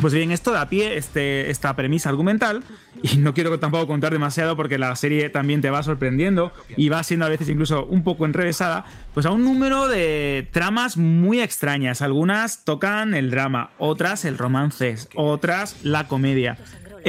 Pues 0.00 0.14
bien, 0.14 0.30
esto 0.30 0.52
da 0.52 0.68
pie 0.68 0.96
este, 0.96 1.50
esta 1.50 1.74
premisa 1.74 2.08
argumental, 2.08 2.62
y 3.02 3.16
no 3.16 3.34
quiero 3.34 3.58
tampoco 3.58 3.88
contar 3.88 4.12
demasiado 4.12 4.56
porque 4.56 4.78
la 4.78 4.94
serie 4.94 5.28
también 5.28 5.60
te 5.60 5.70
va 5.70 5.82
sorprendiendo 5.82 6.52
y 6.76 6.88
va 6.88 7.02
siendo 7.02 7.26
a 7.26 7.28
veces 7.28 7.48
incluso 7.48 7.84
un 7.84 8.04
poco 8.04 8.24
enrevesada, 8.24 8.84
pues 9.12 9.26
a 9.26 9.30
un 9.30 9.42
número 9.42 9.88
de 9.88 10.48
tramas 10.52 10.96
muy 10.96 11.40
extrañas. 11.40 12.00
Algunas 12.00 12.64
tocan 12.64 13.12
el 13.14 13.30
drama, 13.30 13.70
otras 13.78 14.24
el 14.24 14.38
romance, 14.38 14.96
otras 15.16 15.76
la 15.82 16.06
comedia 16.06 16.56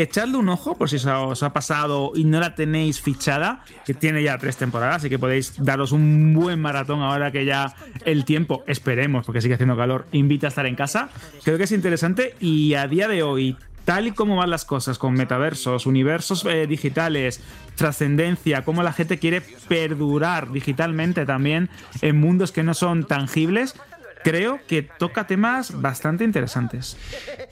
echadle 0.02 0.38
un 0.38 0.50
ojo 0.50 0.78
por 0.78 0.90
si 0.90 0.98
os 0.98 1.44
ha 1.44 1.54
pasado 1.54 2.12
y 2.16 2.24
no 2.24 2.40
la 2.40 2.56
tenéis 2.56 3.02
fichada, 3.02 3.64
que 3.86 3.94
tiene 3.94 4.24
ya 4.24 4.38
tres 4.38 4.58
temporadas, 4.58 4.98
así 4.98 5.10
que 5.10 5.20
podéis 5.20 5.54
daros 5.58 5.92
un 5.92 6.34
buen 6.34 6.62
maratón 6.62 7.02
ahora 7.02 7.32
que 7.32 7.46
ya 7.46 7.74
el 8.06 8.26
tiempo, 8.26 8.64
esperemos, 8.68 9.26
porque 9.26 9.42
sigue 9.42 9.56
haciendo 9.56 9.76
calor, 9.76 10.08
invita 10.12 10.48
a 10.48 10.50
estar 10.50 10.66
en 10.66 10.76
casa. 10.76 11.10
Creo 11.44 11.58
que 11.58 11.64
es 11.64 11.72
interesante 11.72 12.36
y 12.40 12.74
a 12.74 12.88
día 12.88 13.08
de 13.08 13.24
hoy, 13.24 13.58
tal 13.86 14.08
y 14.08 14.12
como 14.12 14.36
van 14.36 14.50
las 14.50 14.66
cosas 14.66 14.98
con 14.98 15.14
metaversos, 15.14 15.86
universos 15.86 16.46
eh, 16.46 16.68
digitales, 16.68 17.42
trascendencia, 17.76 18.64
cómo 18.64 18.84
la 18.84 18.94
gente 18.94 19.20
quiere 19.20 19.42
perdurar 19.42 20.52
digitalmente 20.52 21.26
también 21.26 21.70
en 22.02 22.20
mundos 22.20 22.52
que 22.52 22.64
no 22.64 22.74
son 22.74 23.06
tangibles, 23.06 23.76
creo 24.24 24.60
que 24.68 24.84
toca 24.84 25.28
temas 25.28 25.82
bastante 25.82 26.24
interesantes. 26.24 26.98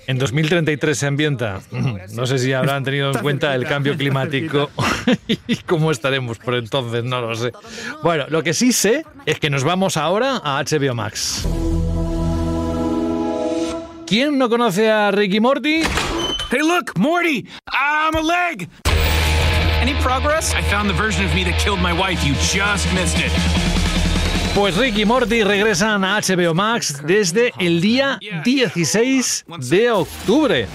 En 0.08 0.18
2033 0.18 0.98
se 0.98 1.08
ambienta. 1.08 1.60
No 2.14 2.26
sé 2.26 2.40
si 2.40 2.54
habrán 2.54 2.84
tenido 2.84 3.12
en 3.12 3.20
cuenta 3.20 3.54
el 3.56 3.66
cambio 3.66 3.96
climático 3.98 4.70
y 5.48 5.56
cómo 5.58 5.92
estaremos 5.92 6.38
por 6.40 6.56
entonces, 6.56 7.04
no 7.04 7.22
lo 7.22 7.36
sé. 7.36 7.52
Bueno, 8.04 8.26
lo 8.30 8.44
que 8.44 8.54
sí 8.54 8.72
sé 8.72 9.04
es 9.26 9.40
que 9.40 9.50
nos 9.50 9.64
vamos 9.64 9.98
ahora 9.98 10.42
a 10.44 10.64
HBO 10.64 10.94
Max. 10.96 11.48
¿Quién 14.06 14.38
no 14.38 14.50
conoce 14.50 14.90
a 14.90 15.12
Ricky 15.12 15.40
Morty? 15.42 15.82
Hey, 16.50 16.62
look, 16.62 16.98
Morty! 16.98 17.46
I'm 17.68 18.16
a 18.16 18.22
leg! 18.22 18.70
Any 19.82 19.94
progress? 20.02 20.54
I 20.54 20.62
found 20.62 20.90
the 20.90 20.94
version 20.94 21.26
of 21.26 21.36
me 21.36 21.44
that 21.44 21.60
killed 21.60 21.82
my 21.82 21.92
wife. 21.92 22.24
You 22.26 22.34
just 22.36 22.92
missed 22.94 23.18
it. 23.20 23.67
Pues 24.58 24.76
Ricky 24.76 25.06
Morty 25.06 25.44
regresan 25.44 26.04
a 26.04 26.20
HBO 26.20 26.56
Max 26.56 27.04
desde 27.06 27.54
el 27.60 27.80
día 27.80 28.18
16 28.44 29.46
de 29.70 29.92
octubre. 29.92 30.68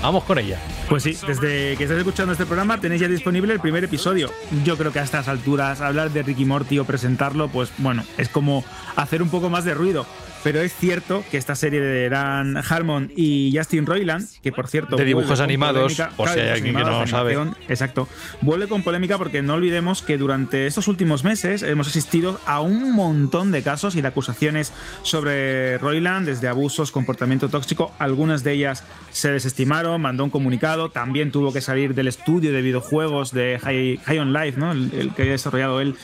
Vamos 0.00 0.22
con 0.22 0.38
ella. 0.38 0.60
Pues 0.88 1.02
sí, 1.02 1.18
desde 1.26 1.76
que 1.76 1.82
estáis 1.82 1.98
escuchando 1.98 2.30
este 2.30 2.46
programa 2.46 2.78
tenéis 2.80 3.00
ya 3.00 3.08
disponible 3.08 3.52
el 3.52 3.58
primer 3.58 3.82
episodio. 3.82 4.30
Yo 4.64 4.76
creo 4.76 4.92
que 4.92 5.00
a 5.00 5.02
estas 5.02 5.26
alturas 5.26 5.80
hablar 5.80 6.12
de 6.12 6.22
Ricky 6.22 6.44
Morty 6.44 6.78
o 6.78 6.84
presentarlo, 6.84 7.48
pues 7.48 7.72
bueno, 7.78 8.04
es 8.18 8.28
como 8.28 8.64
hacer 8.94 9.20
un 9.20 9.30
poco 9.30 9.50
más 9.50 9.64
de 9.64 9.74
ruido. 9.74 10.06
Pero 10.44 10.60
es 10.60 10.74
cierto 10.74 11.24
que 11.30 11.38
esta 11.38 11.54
serie 11.54 11.80
de 11.80 12.10
Dan 12.10 12.58
Harmon 12.58 13.10
y 13.16 13.50
Justin 13.56 13.86
Roiland, 13.86 14.28
que 14.42 14.52
por 14.52 14.68
cierto. 14.68 14.94
De 14.94 15.06
dibujos 15.06 15.40
animados, 15.40 16.02
por 16.18 16.28
si 16.28 16.38
hay 16.38 16.50
alguien 16.50 16.76
que 16.76 16.84
no 16.84 17.00
lo 17.00 17.06
sabe. 17.06 17.34
Exacto. 17.66 18.06
Vuelve 18.42 18.68
con 18.68 18.82
polémica 18.82 19.16
porque 19.16 19.40
no 19.40 19.54
olvidemos 19.54 20.02
que 20.02 20.18
durante 20.18 20.66
estos 20.66 20.86
últimos 20.86 21.24
meses 21.24 21.62
hemos 21.62 21.88
asistido 21.88 22.38
a 22.44 22.60
un 22.60 22.92
montón 22.92 23.52
de 23.52 23.62
casos 23.62 23.96
y 23.96 24.02
de 24.02 24.08
acusaciones 24.08 24.74
sobre 25.02 25.78
Roiland, 25.78 26.26
desde 26.26 26.46
abusos, 26.46 26.92
comportamiento 26.92 27.48
tóxico. 27.48 27.94
Algunas 27.98 28.44
de 28.44 28.52
ellas 28.52 28.84
se 29.12 29.32
desestimaron, 29.32 30.02
mandó 30.02 30.24
un 30.24 30.30
comunicado. 30.30 30.90
También 30.90 31.32
tuvo 31.32 31.54
que 31.54 31.62
salir 31.62 31.94
del 31.94 32.08
estudio 32.08 32.52
de 32.52 32.60
videojuegos 32.60 33.32
de 33.32 33.58
High, 33.62 34.18
on 34.18 34.34
Life, 34.34 34.60
¿no? 34.60 34.72
el, 34.72 35.12
que 35.16 35.22
ha 35.22 35.26
desarrollado 35.26 35.80
él. 35.80 35.96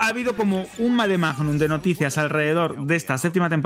ha 0.00 0.06
habido 0.06 0.34
como 0.34 0.66
un 0.78 0.96
mare 0.96 1.18
magnum 1.18 1.58
de 1.58 1.68
noticias 1.68 2.16
alrededor 2.16 2.86
de 2.86 2.96
esta 2.96 3.18
séptima 3.18 3.50
temporada 3.50 3.65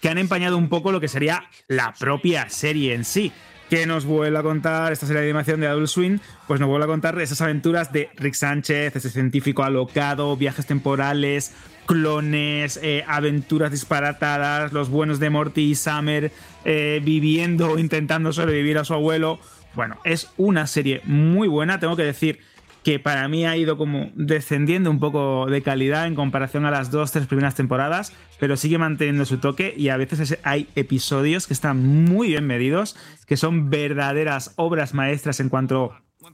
que 0.00 0.08
han 0.08 0.18
empañado 0.18 0.56
un 0.56 0.68
poco 0.68 0.92
lo 0.92 1.00
que 1.00 1.08
sería 1.08 1.44
la 1.68 1.94
propia 1.98 2.48
serie 2.48 2.94
en 2.94 3.04
sí. 3.04 3.32
Que 3.68 3.86
nos 3.86 4.04
vuelve 4.04 4.36
a 4.36 4.42
contar 4.42 4.92
esta 4.92 5.06
serie 5.06 5.22
de 5.22 5.28
animación 5.28 5.60
de 5.60 5.68
Adult 5.68 5.86
Swing, 5.86 6.18
pues 6.48 6.58
nos 6.58 6.68
vuelve 6.68 6.86
a 6.86 6.88
contar 6.88 7.20
esas 7.20 7.40
aventuras 7.40 7.92
de 7.92 8.10
Rick 8.16 8.34
Sánchez, 8.34 8.96
ese 8.96 9.10
científico 9.10 9.62
alocado, 9.62 10.36
viajes 10.36 10.66
temporales, 10.66 11.54
clones, 11.86 12.78
eh, 12.82 13.04
aventuras 13.06 13.70
disparatadas, 13.70 14.72
los 14.72 14.90
buenos 14.90 15.20
de 15.20 15.30
Morty 15.30 15.70
y 15.70 15.74
Summer 15.74 16.32
eh, 16.64 17.00
viviendo 17.04 17.72
o 17.72 17.78
intentando 17.80 18.32
sobrevivir 18.32 18.78
a 18.78 18.84
su 18.84 18.94
abuelo. 18.94 19.38
Bueno, 19.74 19.98
es 20.04 20.30
una 20.36 20.66
serie 20.66 21.00
muy 21.04 21.46
buena, 21.46 21.78
tengo 21.78 21.96
que 21.96 22.02
decir 22.02 22.40
que 22.82 22.98
para 22.98 23.28
mí 23.28 23.46
ha 23.46 23.56
ido 23.56 23.76
como 23.76 24.10
descendiendo 24.14 24.90
un 24.90 25.00
poco 25.00 25.46
de 25.46 25.62
calidad 25.62 26.06
en 26.06 26.14
comparación 26.14 26.64
a 26.64 26.70
las 26.70 26.90
dos, 26.90 27.12
tres 27.12 27.26
primeras 27.26 27.54
temporadas, 27.54 28.12
pero 28.38 28.56
sigue 28.56 28.78
manteniendo 28.78 29.24
su 29.24 29.38
toque 29.38 29.74
y 29.76 29.88
a 29.88 29.96
veces 29.96 30.38
hay 30.42 30.68
episodios 30.76 31.46
que 31.46 31.52
están 31.52 32.04
muy 32.04 32.28
bien 32.28 32.46
medidos, 32.46 32.96
que 33.26 33.36
son 33.36 33.70
verdaderas 33.70 34.54
obras 34.56 34.94
maestras 34.94 35.40
en 35.40 35.48
cuanto 35.48 35.92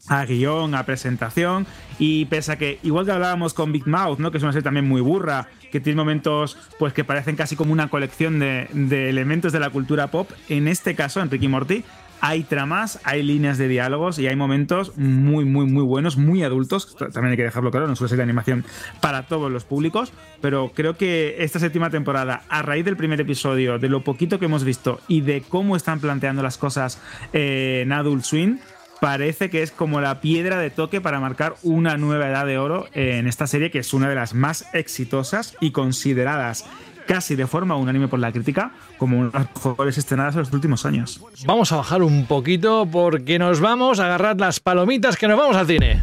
a 0.08 0.24
guion, 0.24 0.74
a 0.74 0.84
presentación 0.84 1.66
y 1.98 2.24
pese 2.26 2.52
a 2.52 2.58
que 2.58 2.78
igual 2.82 3.06
que 3.06 3.12
hablábamos 3.12 3.54
con 3.54 3.72
Big 3.72 3.86
Mouth, 3.86 4.18
¿no? 4.18 4.30
que 4.30 4.38
es 4.38 4.42
una 4.42 4.52
serie 4.52 4.64
también 4.64 4.86
muy 4.86 5.00
burra, 5.00 5.48
que 5.70 5.80
tiene 5.80 5.96
momentos 5.96 6.58
pues 6.78 6.92
que 6.92 7.04
parecen 7.04 7.36
casi 7.36 7.56
como 7.56 7.72
una 7.72 7.88
colección 7.88 8.38
de, 8.38 8.68
elementos 9.08 9.52
de 9.52 9.60
la 9.60 9.70
cultura 9.70 10.08
pop, 10.08 10.30
en 10.48 10.68
este 10.68 10.94
caso 10.94 11.20
en 11.20 11.30
Ricky 11.30 11.48
Morty 11.48 11.84
hay 12.20 12.42
tramas, 12.44 13.00
hay 13.04 13.22
líneas 13.22 13.58
de 13.58 13.68
diálogos 13.68 14.18
y 14.18 14.26
hay 14.26 14.36
momentos 14.36 14.96
muy, 14.96 15.44
muy, 15.44 15.66
muy 15.66 15.82
buenos, 15.82 16.16
muy 16.16 16.42
adultos. 16.42 16.96
También 16.96 17.32
hay 17.32 17.36
que 17.36 17.44
dejarlo 17.44 17.70
claro, 17.70 17.86
no 17.86 17.92
es 17.92 18.00
una 18.00 18.08
serie 18.08 18.18
de 18.18 18.24
animación 18.24 18.64
para 19.00 19.26
todos 19.26 19.50
los 19.50 19.64
públicos, 19.64 20.12
pero 20.40 20.72
creo 20.74 20.96
que 20.96 21.36
esta 21.38 21.58
séptima 21.58 21.90
temporada, 21.90 22.42
a 22.48 22.62
raíz 22.62 22.84
del 22.84 22.96
primer 22.96 23.20
episodio, 23.20 23.78
de 23.78 23.88
lo 23.88 24.02
poquito 24.02 24.38
que 24.38 24.46
hemos 24.46 24.64
visto 24.64 25.00
y 25.08 25.20
de 25.20 25.42
cómo 25.42 25.76
están 25.76 26.00
planteando 26.00 26.42
las 26.42 26.58
cosas 26.58 27.00
en 27.32 27.92
Adult 27.92 28.24
Swim, 28.24 28.58
parece 29.00 29.50
que 29.50 29.62
es 29.62 29.70
como 29.70 30.00
la 30.00 30.20
piedra 30.20 30.58
de 30.58 30.70
toque 30.70 31.00
para 31.00 31.20
marcar 31.20 31.54
una 31.62 31.96
nueva 31.96 32.28
edad 32.28 32.46
de 32.46 32.58
oro 32.58 32.86
en 32.94 33.26
esta 33.26 33.46
serie 33.46 33.70
que 33.70 33.80
es 33.80 33.92
una 33.92 34.08
de 34.08 34.14
las 34.14 34.34
más 34.34 34.66
exitosas 34.74 35.56
y 35.60 35.70
consideradas 35.70 36.64
casi 37.06 37.36
de 37.36 37.46
forma 37.46 37.76
unánime 37.76 38.08
por 38.08 38.18
la 38.18 38.32
crítica 38.32 38.72
como 38.98 39.18
una 39.18 39.30
de 39.30 39.38
las 39.38 39.48
mejores 39.54 39.98
estrenadas 39.98 40.34
en 40.34 40.40
los 40.40 40.52
últimos 40.52 40.84
años. 40.84 41.20
Vamos 41.46 41.72
a 41.72 41.76
bajar 41.76 42.02
un 42.02 42.26
poquito 42.26 42.86
porque 42.90 43.38
nos 43.38 43.60
vamos 43.60 44.00
a 44.00 44.06
agarrar 44.06 44.38
las 44.38 44.60
palomitas 44.60 45.16
que 45.16 45.28
nos 45.28 45.38
vamos 45.38 45.56
al 45.56 45.66
cine. 45.66 46.02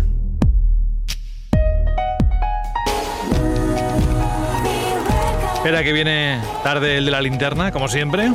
Espera 5.56 5.82
que 5.82 5.94
viene 5.94 6.42
tarde 6.62 6.98
el 6.98 7.06
de 7.06 7.12
la 7.12 7.22
linterna, 7.22 7.72
como 7.72 7.88
siempre. 7.88 8.34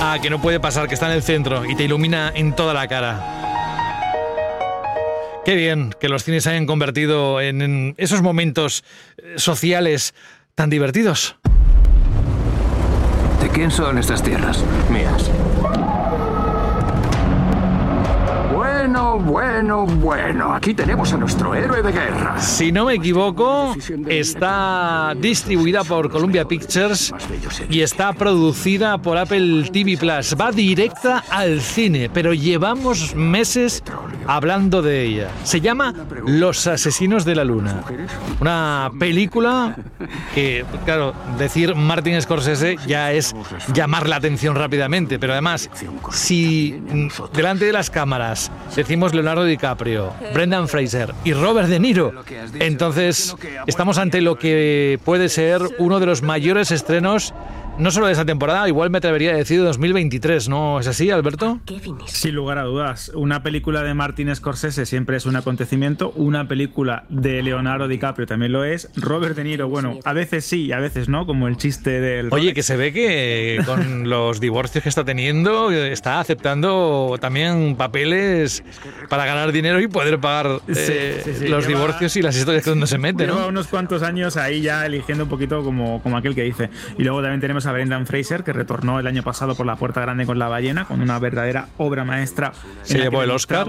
Ah, 0.00 0.16
que 0.22 0.30
no 0.30 0.40
puede 0.40 0.58
pasar, 0.58 0.88
que 0.88 0.94
está 0.94 1.06
en 1.06 1.12
el 1.12 1.22
centro 1.22 1.66
y 1.66 1.74
te 1.74 1.84
ilumina 1.84 2.32
en 2.34 2.54
toda 2.54 2.72
la 2.72 2.88
cara. 2.88 3.37
Qué 5.48 5.56
bien 5.56 5.94
que 5.98 6.10
los 6.10 6.24
cines 6.24 6.44
se 6.44 6.50
hayan 6.50 6.66
convertido 6.66 7.40
en, 7.40 7.94
esos 7.96 8.20
momentos 8.20 8.84
eh, 9.16 9.36
sociales 9.36 10.12
tan 10.54 10.68
divertidos. 10.68 11.36
¿De 13.40 13.48
quién 13.48 13.70
son 13.70 13.96
estas 13.96 14.22
tierras? 14.22 14.62
Mías. 14.90 15.30
Bueno, 18.52 19.18
bueno, 19.20 19.86
bueno. 19.86 20.52
Aquí 20.52 20.74
tenemos 20.74 21.14
a 21.14 21.16
nuestro 21.16 21.54
héroe 21.54 21.80
de 21.82 21.92
guerra. 21.92 22.38
Si 22.38 22.70
no 22.70 22.84
me 22.84 22.94
equivoco, 22.94 23.74
está 24.06 25.14
distribuida 25.16 25.82
por 25.82 26.10
Columbia 26.10 26.44
Pictures 26.44 27.14
y 27.70 27.80
está 27.80 28.12
producida 28.12 28.98
por 28.98 29.16
Apple 29.16 29.70
TV 29.72 29.96
Plus. 29.96 30.36
Va 30.38 30.52
directa 30.52 31.24
al 31.30 31.62
cine, 31.62 32.10
pero 32.12 32.34
llevamos 32.34 33.14
meses 33.14 33.82
hablando 34.28 34.82
de 34.82 35.02
ella. 35.04 35.30
Se 35.42 35.60
llama 35.60 35.94
Los 36.26 36.66
Asesinos 36.66 37.24
de 37.24 37.34
la 37.34 37.44
Luna. 37.44 37.82
Una 38.40 38.90
película 39.00 39.74
que, 40.34 40.66
claro, 40.84 41.14
decir 41.38 41.74
Martin 41.74 42.20
Scorsese 42.20 42.76
ya 42.86 43.10
es 43.12 43.34
llamar 43.72 44.06
la 44.06 44.16
atención 44.16 44.54
rápidamente, 44.54 45.18
pero 45.18 45.32
además, 45.32 45.70
si 46.12 46.78
delante 47.32 47.64
de 47.64 47.72
las 47.72 47.88
cámaras 47.88 48.52
decimos 48.76 49.14
Leonardo 49.14 49.44
DiCaprio, 49.44 50.12
Brendan 50.34 50.68
Fraser 50.68 51.14
y 51.24 51.32
Robert 51.32 51.68
De 51.68 51.80
Niro, 51.80 52.12
entonces 52.60 53.34
estamos 53.66 53.96
ante 53.96 54.20
lo 54.20 54.36
que 54.36 55.00
puede 55.06 55.30
ser 55.30 55.62
uno 55.78 56.00
de 56.00 56.06
los 56.06 56.20
mayores 56.20 56.70
estrenos 56.70 57.32
no 57.78 57.90
solo 57.90 58.06
de 58.06 58.12
esa 58.12 58.24
temporada, 58.24 58.68
igual 58.68 58.90
me 58.90 58.98
atrevería 58.98 59.30
a 59.30 59.36
decir 59.36 59.58
de 59.58 59.66
2023, 59.66 60.48
¿no 60.48 60.80
es 60.80 60.86
así, 60.86 61.10
Alberto? 61.10 61.60
Sin 62.06 62.34
lugar 62.34 62.58
a 62.58 62.64
dudas. 62.64 63.10
Una 63.14 63.42
película 63.42 63.82
de 63.82 63.94
Martin 63.94 64.34
Scorsese 64.34 64.86
siempre 64.86 65.16
es 65.16 65.26
un 65.26 65.36
acontecimiento. 65.36 66.10
Una 66.16 66.48
película 66.48 67.04
de 67.08 67.42
Leonardo 67.42 67.88
DiCaprio 67.88 68.26
también 68.26 68.52
lo 68.52 68.64
es. 68.64 68.90
Robert 68.96 69.36
De 69.36 69.44
Niro, 69.44 69.68
bueno, 69.68 69.98
a 70.04 70.12
veces 70.12 70.44
sí, 70.44 70.72
a 70.72 70.80
veces 70.80 71.08
no, 71.08 71.26
como 71.26 71.48
el 71.48 71.56
chiste 71.56 72.00
del. 72.00 72.28
Oye, 72.32 72.54
que 72.54 72.62
se 72.62 72.76
ve 72.76 72.92
que 72.92 73.60
con 73.64 74.08
los 74.08 74.40
divorcios 74.40 74.82
que 74.82 74.88
está 74.88 75.04
teniendo, 75.04 75.70
está 75.70 76.20
aceptando 76.20 77.16
también 77.20 77.76
papeles 77.76 78.62
para 79.08 79.24
ganar 79.26 79.52
dinero 79.52 79.80
y 79.80 79.88
poder 79.88 80.18
pagar 80.18 80.60
eh, 80.68 81.46
los 81.48 81.66
divorcios 81.66 82.16
y 82.16 82.22
las 82.22 82.36
historias 82.36 82.64
que 82.64 82.70
uno 82.70 82.86
se 82.86 82.98
mete, 82.98 83.26
¿no? 83.26 83.34
Lleva 83.34 83.46
unos 83.46 83.68
cuantos 83.68 84.02
años 84.02 84.36
ahí 84.36 84.62
ya 84.62 84.86
eligiendo 84.86 85.24
un 85.24 85.30
poquito 85.30 85.62
como, 85.62 86.02
como 86.02 86.16
aquel 86.16 86.34
que 86.34 86.42
dice. 86.42 86.70
Y 86.98 87.04
luego 87.04 87.20
también 87.22 87.40
tenemos 87.40 87.66
a 87.68 87.72
Brendan 87.72 88.06
Fraser, 88.06 88.42
que 88.42 88.52
retornó 88.52 88.98
el 88.98 89.06
año 89.06 89.22
pasado 89.22 89.54
por 89.54 89.66
La 89.66 89.76
Puerta 89.76 90.00
Grande 90.00 90.26
con 90.26 90.38
La 90.38 90.48
Ballena, 90.48 90.86
con 90.86 91.00
una 91.00 91.18
verdadera 91.18 91.68
obra 91.76 92.04
maestra. 92.04 92.52
Se 92.82 92.98
llevó 92.98 93.22
el 93.22 93.30
Oscar. 93.30 93.66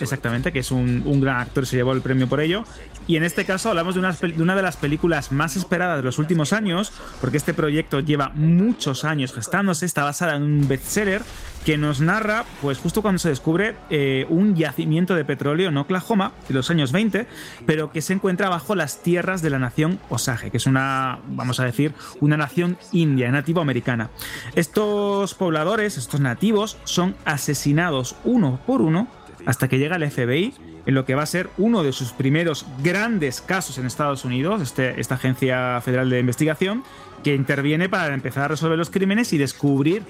Exactamente, 0.00 0.52
que 0.52 0.60
es 0.60 0.70
un, 0.70 1.02
un 1.04 1.20
gran 1.20 1.36
actor, 1.36 1.66
se 1.66 1.76
llevó 1.76 1.92
el 1.92 2.00
premio 2.00 2.28
por 2.28 2.40
ello. 2.40 2.64
Y 3.06 3.16
en 3.16 3.24
este 3.24 3.44
caso 3.44 3.68
hablamos 3.68 3.94
de 3.94 4.00
una, 4.00 4.12
de 4.12 4.42
una, 4.42 4.54
de 4.54 4.62
las 4.62 4.76
películas 4.76 5.32
más 5.32 5.56
esperadas 5.56 5.96
de 5.98 6.04
los 6.04 6.18
últimos 6.18 6.52
años, 6.52 6.92
porque 7.20 7.36
este 7.36 7.52
proyecto 7.52 8.00
lleva 8.00 8.30
muchos 8.34 9.04
años 9.04 9.32
gestándose, 9.32 9.86
está 9.86 10.04
basada 10.04 10.36
en 10.36 10.42
un 10.42 10.68
bestseller 10.68 11.22
que 11.64 11.78
nos 11.78 12.00
narra, 12.00 12.44
pues 12.60 12.78
justo 12.78 13.02
cuando 13.02 13.18
se 13.18 13.28
descubre 13.28 13.76
eh, 13.90 14.26
un 14.28 14.56
yacimiento 14.56 15.14
de 15.14 15.24
petróleo 15.24 15.68
en 15.68 15.76
Oklahoma, 15.76 16.32
de 16.48 16.54
los 16.54 16.70
años 16.70 16.92
20, 16.92 17.26
pero 17.66 17.92
que 17.92 18.02
se 18.02 18.12
encuentra 18.12 18.48
bajo 18.48 18.74
las 18.74 19.02
tierras 19.02 19.42
de 19.42 19.50
la 19.50 19.58
nación 19.58 20.00
Osage, 20.08 20.50
que 20.50 20.56
es 20.56 20.66
una, 20.66 21.20
vamos 21.28 21.60
a 21.60 21.64
decir, 21.64 21.92
una 22.20 22.36
nación 22.36 22.76
india, 22.92 23.30
nativo 23.30 23.60
americana. 23.60 24.10
Estos 24.54 25.34
pobladores, 25.34 25.98
estos 25.98 26.20
nativos, 26.20 26.78
son 26.84 27.14
asesinados 27.24 28.16
uno 28.24 28.60
por 28.66 28.82
uno 28.82 29.08
hasta 29.46 29.68
que 29.68 29.78
llega 29.78 29.96
el 29.96 30.10
FBI 30.10 30.54
en 30.86 30.94
lo 30.94 31.04
que 31.04 31.14
va 31.14 31.22
a 31.22 31.26
ser 31.26 31.48
uno 31.58 31.82
de 31.82 31.92
sus 31.92 32.12
primeros 32.12 32.66
grandes 32.82 33.40
casos 33.40 33.78
en 33.78 33.86
Estados 33.86 34.24
Unidos, 34.24 34.60
este, 34.62 35.00
esta 35.00 35.14
agencia 35.14 35.80
federal 35.80 36.10
de 36.10 36.20
investigación, 36.20 36.82
que 37.22 37.34
interviene 37.34 37.88
para 37.88 38.14
empezar 38.14 38.44
a 38.44 38.48
resolver 38.48 38.78
los 38.78 38.90
crímenes 38.90 39.32
y 39.32 39.38
descubrir 39.38 40.02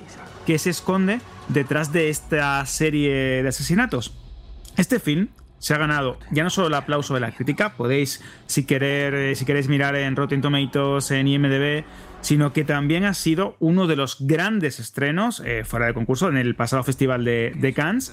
qué 0.46 0.58
se 0.58 0.70
esconde 0.70 1.20
detrás 1.48 1.92
de 1.92 2.08
esta 2.08 2.64
serie 2.66 3.42
de 3.42 3.48
asesinatos. 3.48 4.14
Este 4.76 5.00
film 5.00 5.28
se 5.58 5.74
ha 5.74 5.78
ganado 5.78 6.18
ya 6.32 6.42
no 6.42 6.50
solo 6.50 6.66
el 6.66 6.74
aplauso 6.74 7.14
de 7.14 7.20
la 7.20 7.32
crítica, 7.32 7.74
podéis, 7.76 8.22
si, 8.46 8.64
querer, 8.64 9.14
eh, 9.14 9.34
si 9.36 9.44
queréis 9.44 9.68
mirar 9.68 9.94
en 9.94 10.16
Rotten 10.16 10.40
Tomatoes, 10.40 11.12
en 11.12 11.28
IMDb, 11.28 11.84
sino 12.20 12.52
que 12.52 12.64
también 12.64 13.04
ha 13.04 13.14
sido 13.14 13.56
uno 13.60 13.86
de 13.86 13.96
los 13.96 14.16
grandes 14.20 14.80
estrenos 14.80 15.40
eh, 15.44 15.64
fuera 15.64 15.86
de 15.86 15.94
concurso 15.94 16.28
en 16.28 16.36
el 16.36 16.54
pasado 16.56 16.82
Festival 16.82 17.24
de, 17.24 17.52
de 17.56 17.72
Cannes 17.72 18.12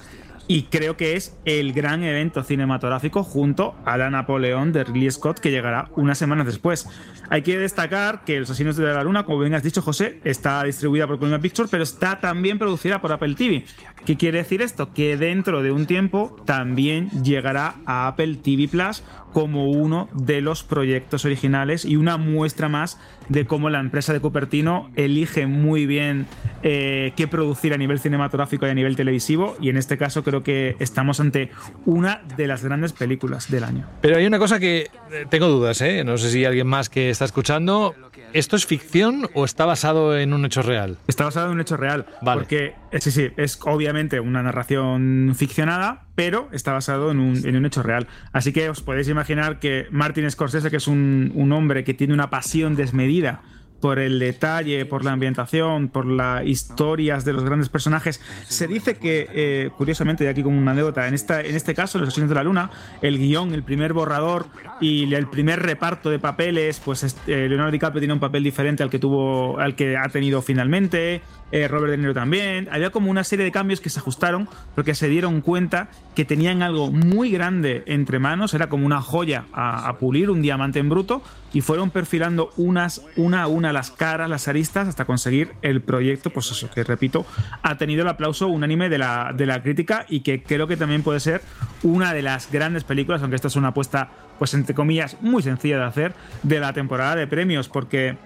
y 0.50 0.64
creo 0.64 0.96
que 0.96 1.14
es 1.14 1.38
el 1.44 1.72
gran 1.72 2.02
evento 2.02 2.42
cinematográfico 2.42 3.22
junto 3.22 3.76
a 3.84 3.96
la 3.96 4.10
Napoleón 4.10 4.72
de 4.72 4.82
Ridley 4.82 5.08
Scott 5.08 5.38
que 5.38 5.52
llegará 5.52 5.88
unas 5.94 6.18
semanas 6.18 6.44
después. 6.44 6.88
Hay 7.28 7.42
que 7.42 7.56
destacar 7.56 8.24
que 8.24 8.40
Los 8.40 8.50
Asesinos 8.50 8.76
de 8.76 8.84
la 8.92 9.04
Luna, 9.04 9.24
como 9.24 9.38
bien 9.38 9.54
has 9.54 9.62
dicho 9.62 9.80
José, 9.80 10.20
está 10.24 10.64
distribuida 10.64 11.06
por 11.06 11.20
Columbia 11.20 11.38
Pictures, 11.38 11.70
pero 11.70 11.84
está 11.84 12.18
también 12.18 12.58
producida 12.58 13.00
por 13.00 13.12
Apple 13.12 13.36
TV. 13.36 13.64
¿Qué 14.04 14.16
quiere 14.16 14.38
decir 14.38 14.60
esto? 14.60 14.92
Que 14.92 15.16
dentro 15.16 15.62
de 15.62 15.70
un 15.70 15.86
tiempo 15.86 16.42
también 16.46 17.10
llegará 17.22 17.76
a 17.86 18.08
Apple 18.08 18.34
TV 18.42 18.66
Plus 18.66 19.04
como 19.32 19.70
uno 19.70 20.08
de 20.12 20.40
los 20.40 20.62
proyectos 20.62 21.24
originales 21.24 21.84
y 21.84 21.96
una 21.96 22.16
muestra 22.16 22.68
más 22.68 22.98
de 23.28 23.46
cómo 23.46 23.70
la 23.70 23.78
empresa 23.78 24.12
de 24.12 24.20
Cupertino 24.20 24.90
elige 24.96 25.46
muy 25.46 25.86
bien 25.86 26.26
eh, 26.62 27.12
qué 27.16 27.28
producir 27.28 27.72
a 27.72 27.76
nivel 27.76 28.00
cinematográfico 28.00 28.66
y 28.66 28.70
a 28.70 28.74
nivel 28.74 28.96
televisivo 28.96 29.56
y 29.60 29.68
en 29.68 29.76
este 29.76 29.96
caso 29.96 30.24
creo 30.24 30.42
que 30.42 30.76
estamos 30.80 31.20
ante 31.20 31.50
una 31.86 32.22
de 32.36 32.46
las 32.46 32.64
grandes 32.64 32.92
películas 32.92 33.50
del 33.50 33.64
año. 33.64 33.86
Pero 34.00 34.16
hay 34.16 34.26
una 34.26 34.38
cosa 34.38 34.58
que 34.58 34.90
eh, 35.12 35.26
tengo 35.28 35.46
dudas, 35.48 35.80
¿eh? 35.80 36.02
no 36.04 36.18
sé 36.18 36.30
si 36.30 36.44
alguien 36.44 36.66
más 36.66 36.88
que 36.88 37.10
está 37.10 37.24
escuchando, 37.24 37.94
¿esto 38.32 38.56
es 38.56 38.66
ficción 38.66 39.28
o 39.34 39.44
está 39.44 39.64
basado 39.64 40.18
en 40.18 40.32
un 40.32 40.44
hecho 40.44 40.62
real? 40.62 40.98
Está 41.06 41.24
basado 41.24 41.46
en 41.46 41.52
un 41.52 41.60
hecho 41.60 41.76
real, 41.76 42.06
vale. 42.22 42.40
porque 42.40 42.74
sí, 42.98 43.10
sí, 43.10 43.28
es 43.36 43.60
obviamente 43.62 44.18
una 44.18 44.42
narración 44.42 45.34
ficcionada, 45.36 46.06
pero 46.20 46.50
está 46.52 46.74
basado 46.74 47.10
en 47.12 47.18
un, 47.18 47.46
en 47.46 47.56
un, 47.56 47.64
hecho 47.64 47.82
real. 47.82 48.06
Así 48.34 48.52
que 48.52 48.68
os 48.68 48.82
podéis 48.82 49.08
imaginar 49.08 49.58
que 49.58 49.86
Martin 49.90 50.30
Scorsese, 50.30 50.68
que 50.68 50.76
es 50.76 50.86
un, 50.86 51.32
un 51.34 51.50
hombre 51.50 51.82
que 51.82 51.94
tiene 51.94 52.12
una 52.12 52.28
pasión 52.28 52.76
desmedida 52.76 53.40
por 53.80 53.98
el 53.98 54.18
detalle, 54.18 54.84
por 54.84 55.02
la 55.02 55.12
ambientación, 55.12 55.88
por 55.88 56.04
las 56.04 56.44
historias 56.44 57.24
de 57.24 57.32
los 57.32 57.42
grandes 57.42 57.70
personajes. 57.70 58.20
Se 58.46 58.66
dice 58.66 58.96
que, 58.96 59.28
eh, 59.32 59.70
curiosamente, 59.78 60.24
y 60.24 60.26
aquí 60.26 60.42
como 60.42 60.58
una 60.58 60.72
anécdota, 60.72 61.08
en, 61.08 61.14
esta, 61.14 61.40
en 61.40 61.56
este 61.56 61.74
caso, 61.74 61.98
Los 61.98 62.08
Asesinos 62.08 62.28
de 62.28 62.34
la 62.34 62.44
Luna, 62.44 62.70
el 63.00 63.16
guion, 63.16 63.54
el 63.54 63.62
primer 63.62 63.94
borrador 63.94 64.46
y 64.78 65.14
el 65.14 65.26
primer 65.26 65.62
reparto 65.62 66.10
de 66.10 66.18
papeles, 66.18 66.82
pues 66.84 67.02
eh, 67.02 67.46
Leonardo 67.48 67.72
DiCaprio 67.72 68.00
tiene 68.00 68.12
un 68.12 68.20
papel 68.20 68.44
diferente 68.44 68.82
al 68.82 68.90
que 68.90 68.98
tuvo, 68.98 69.58
al 69.58 69.74
que 69.74 69.96
ha 69.96 70.08
tenido 70.10 70.42
finalmente. 70.42 71.22
Eh, 71.52 71.66
Robert 71.66 71.90
De 71.90 71.98
Niro 71.98 72.14
también. 72.14 72.68
Había 72.70 72.90
como 72.90 73.10
una 73.10 73.24
serie 73.24 73.44
de 73.44 73.50
cambios 73.50 73.80
que 73.80 73.90
se 73.90 73.98
ajustaron 73.98 74.48
porque 74.74 74.94
se 74.94 75.08
dieron 75.08 75.40
cuenta 75.40 75.88
que 76.14 76.24
tenían 76.24 76.62
algo 76.62 76.92
muy 76.92 77.30
grande 77.30 77.82
entre 77.86 78.18
manos, 78.18 78.54
era 78.54 78.68
como 78.68 78.86
una 78.86 79.00
joya 79.00 79.46
a, 79.52 79.96
pulir, 79.98 80.30
un 80.30 80.42
diamante 80.42 80.78
en 80.78 80.88
bruto, 80.88 81.22
y 81.52 81.60
fueron 81.60 81.90
perfilando 81.90 82.50
unas, 82.56 83.02
una 83.16 83.42
a 83.42 83.46
una 83.48 83.72
las 83.72 83.90
caras, 83.90 84.30
las 84.30 84.46
aristas, 84.46 84.88
hasta 84.88 85.04
conseguir 85.04 85.52
el 85.62 85.80
proyecto, 85.80 86.30
pues 86.30 86.50
eso, 86.50 86.70
que 86.70 86.84
repito, 86.84 87.26
ha 87.62 87.76
tenido 87.76 88.02
el 88.02 88.08
aplauso 88.08 88.46
unánime 88.46 88.88
de 88.88 88.98
la, 88.98 89.32
de 89.34 89.46
la 89.46 89.62
crítica 89.62 90.06
y 90.08 90.20
que 90.20 90.42
creo 90.42 90.66
que 90.66 90.76
también 90.76 91.02
puede 91.02 91.20
ser 91.20 91.42
una 91.82 92.14
de 92.14 92.22
las 92.22 92.50
grandes 92.50 92.84
películas, 92.84 93.22
aunque 93.22 93.36
esta 93.36 93.48
es 93.48 93.56
una 93.56 93.68
apuesta, 93.68 94.10
pues 94.38 94.54
entre 94.54 94.74
comillas, 94.74 95.16
muy 95.20 95.42
sencilla 95.42 95.78
de 95.78 95.84
hacer, 95.84 96.14
de 96.42 96.60
la 96.60 96.72
temporada 96.72 97.16
de 97.16 97.26
premios, 97.26 97.68
porque 97.68 98.16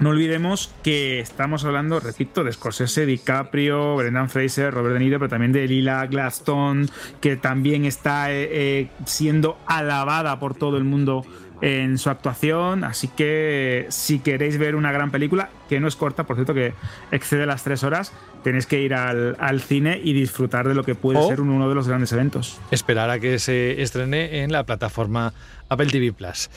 no 0.00 0.10
olvidemos 0.10 0.74
que 0.82 1.20
estamos 1.20 1.64
hablando, 1.64 2.00
repito, 2.00 2.42
de 2.42 2.52
Scorsese, 2.52 3.04
DiCaprio, 3.04 3.96
Brendan 3.96 4.30
Fraser, 4.30 4.72
Robert 4.72 4.94
De 4.94 5.00
Niro, 5.00 5.18
pero 5.18 5.28
también 5.28 5.52
de 5.52 5.68
Lila 5.68 6.06
Gladstone, 6.06 6.86
que 7.20 7.36
también 7.36 7.84
está 7.84 8.32
eh, 8.32 8.48
eh, 8.50 8.90
siendo 9.04 9.58
alabada 9.66 10.40
por 10.40 10.54
todo 10.54 10.78
el 10.78 10.84
mundo 10.84 11.24
en 11.60 11.98
su 11.98 12.10
actuación. 12.10 12.84
Así 12.84 13.08
que 13.08 13.86
si 13.90 14.18
queréis 14.20 14.58
ver 14.58 14.74
una 14.74 14.92
gran 14.92 15.10
película, 15.10 15.50
que 15.68 15.80
no 15.80 15.88
es 15.88 15.96
corta, 15.96 16.24
por 16.24 16.36
cierto, 16.36 16.54
que 16.54 16.74
excede 17.10 17.46
las 17.46 17.62
tres 17.62 17.84
horas, 17.84 18.12
tenéis 18.42 18.66
que 18.66 18.80
ir 18.80 18.94
al, 18.94 19.36
al 19.38 19.60
cine 19.60 20.00
y 20.02 20.12
disfrutar 20.12 20.66
de 20.66 20.74
lo 20.74 20.84
que 20.84 20.94
puede 20.94 21.18
O 21.18 21.28
ser 21.28 21.40
uno 21.40 21.68
de 21.68 21.74
los 21.74 21.88
grandes 21.88 22.12
eventos. 22.12 22.58
Esperar 22.70 23.10
a 23.10 23.18
que 23.18 23.38
se 23.38 23.82
estrene 23.82 24.42
en 24.42 24.52
la 24.52 24.64
plataforma 24.64 25.32
Apple 25.68 25.86
TV 25.86 26.12
Plus. 26.12 26.50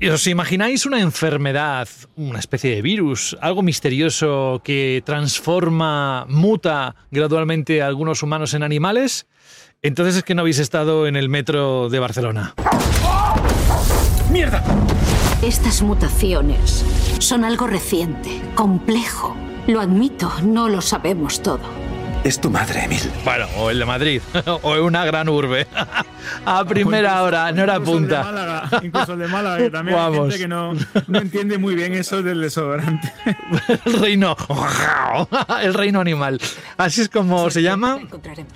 ¿Y 0.00 0.08
¿Os 0.08 0.26
imagináis 0.26 0.84
una 0.84 1.00
enfermedad, 1.00 1.88
una 2.16 2.38
especie 2.38 2.74
de 2.74 2.82
virus, 2.82 3.36
algo 3.40 3.62
misterioso 3.62 4.60
que 4.62 5.02
transforma, 5.06 6.26
muta 6.28 6.96
gradualmente 7.10 7.80
a 7.80 7.86
algunos 7.86 8.22
humanos 8.22 8.52
en 8.52 8.62
animales? 8.62 9.26
Entonces 9.82 10.16
es 10.16 10.22
que 10.22 10.34
no 10.34 10.42
habéis 10.42 10.58
estado 10.58 11.06
en 11.06 11.16
el 11.16 11.28
metro 11.28 11.88
de 11.88 11.98
Barcelona. 11.98 12.54
¡Mierda! 14.36 14.62
Estas 15.40 15.80
mutaciones 15.80 16.84
son 17.20 17.42
algo 17.42 17.66
reciente, 17.66 18.42
complejo. 18.54 19.34
Lo 19.66 19.80
admito, 19.80 20.30
no 20.42 20.68
lo 20.68 20.82
sabemos 20.82 21.42
todo. 21.42 21.62
Es 22.22 22.38
tu 22.38 22.50
madre, 22.50 22.84
Emil. 22.84 23.00
Bueno, 23.24 23.46
o 23.56 23.70
el 23.70 23.78
de 23.78 23.86
Madrid, 23.86 24.20
o 24.62 24.74
una 24.84 25.06
gran 25.06 25.30
urbe. 25.30 25.66
a 26.44 26.64
primera 26.64 27.22
hora, 27.22 27.50
no 27.52 27.62
era 27.62 27.76
Incluso 27.76 27.96
el 27.96 28.02
de 28.02 28.08
punta. 28.08 28.22
Málaga, 28.24 28.80
incluso 28.82 29.12
el 29.14 29.18
de 29.18 29.28
Málaga, 29.28 29.58
que 29.58 29.70
también 29.70 29.98
hay 29.98 30.04
Vamos. 30.04 30.20
gente 30.28 30.38
que 30.38 30.48
no, 30.48 30.74
no 31.06 31.18
entiende 31.18 31.58
muy 31.58 31.74
bien 31.74 31.92
eso 31.94 32.22
del 32.22 32.40
desodorante. 32.40 33.12
el 33.84 33.92
reino. 34.00 34.36
el 35.62 35.74
reino 35.74 36.00
animal. 36.00 36.40
Así 36.76 37.00
es 37.02 37.08
como 37.08 37.50
se 37.50 37.62
llama 37.62 38.00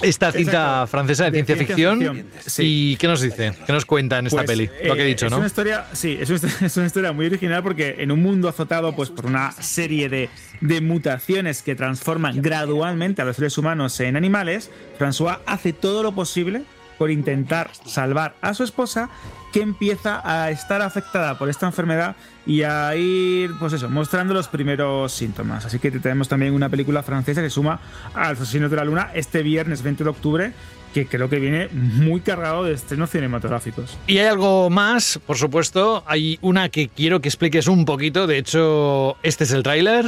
esta 0.03 0.33
cinta 0.33 0.87
francesa 0.87 1.25
de 1.25 1.31
De 1.31 1.45
ciencia 1.45 1.57
ciencia 1.57 1.75
ficción. 1.77 1.99
ficción, 2.17 2.27
sí. 2.47 2.63
¿Y 2.93 2.97
qué 2.97 3.07
nos 3.09 3.21
dice? 3.21 3.53
¿Qué 3.67 3.73
nos 3.73 3.85
cuenta 3.85 4.19
en 4.19 4.27
esta 4.27 4.39
Pues, 4.39 4.47
peli? 4.51 4.71
Lo 4.85 4.95
que 4.95 5.03
he 5.03 5.05
eh, 5.05 5.09
dicho, 5.09 5.27
es 5.27 5.33
¿no? 5.33 5.39
Una 5.39 5.47
historia, 5.47 5.87
sí, 5.93 6.19
es 6.21 6.31
una, 6.31 6.39
es 6.67 6.77
una 6.77 6.87
historia 6.87 7.13
muy 7.13 7.27
original 7.27 7.63
porque 7.63 7.97
en 7.99 8.11
un 8.11 8.23
mundo 8.23 8.49
azotado 8.49 8.95
pues, 8.95 9.11
por 9.11 9.27
una 9.27 9.53
serie 9.53 10.09
de, 10.09 10.29
de 10.61 10.81
mutaciones 10.81 11.63
que 11.63 11.75
transforman 11.75 12.41
gradualmente 12.43 13.23
a 13.23 13.25
los 13.25 13.37
seres 13.37 13.57
humanos 13.59 13.99
en 14.01 14.17
animales, 14.17 14.71
François 14.99 15.39
hace 15.47 15.73
todo 15.73 16.03
lo 16.03 16.13
posible 16.13 16.63
por 17.01 17.11
intentar 17.11 17.71
salvar 17.87 18.35
a 18.43 18.53
su 18.53 18.63
esposa 18.63 19.09
que 19.55 19.63
empieza 19.63 20.21
a 20.23 20.51
estar 20.51 20.83
afectada 20.83 21.39
por 21.39 21.49
esta 21.49 21.65
enfermedad 21.65 22.15
y 22.45 22.63
a 22.63 22.95
ir, 22.95 23.53
pues 23.59 23.73
eso, 23.73 23.89
mostrando 23.89 24.35
los 24.35 24.49
primeros 24.49 25.11
síntomas. 25.11 25.65
Así 25.65 25.79
que 25.79 25.91
tenemos 25.93 26.29
también 26.29 26.53
una 26.53 26.69
película 26.69 27.03
francesa 27.03 27.41
que 27.41 27.49
suma 27.49 27.81
a 28.15 28.29
Asesinos 28.29 28.71
de 28.71 28.77
la 28.77 28.85
Luna 28.85 29.13
este 29.15 29.43
viernes 29.43 29.81
20 29.83 30.05
de 30.05 30.11
octubre, 30.11 30.53
que 30.93 31.07
creo 31.07 31.29
que 31.29 31.39
viene 31.39 31.69
muy 31.73 32.21
cargado 32.21 32.65
de 32.65 32.75
estrenos 32.75 33.11
cinematográficos. 33.11 33.97
Y 34.07 34.19
hay 34.19 34.27
algo 34.27 34.71
más, 34.71 35.21
por 35.27 35.37
supuesto. 35.37 36.03
Hay 36.07 36.39
una 36.43 36.69
que 36.69 36.89
quiero 36.89 37.21
que 37.21 37.29
expliques 37.29 37.67
un 37.67 37.85
poquito. 37.85 38.27
De 38.27 38.39
hecho, 38.39 39.17
este 39.23 39.45
es 39.45 39.53
el 39.53 39.63
tráiler. 39.63 40.07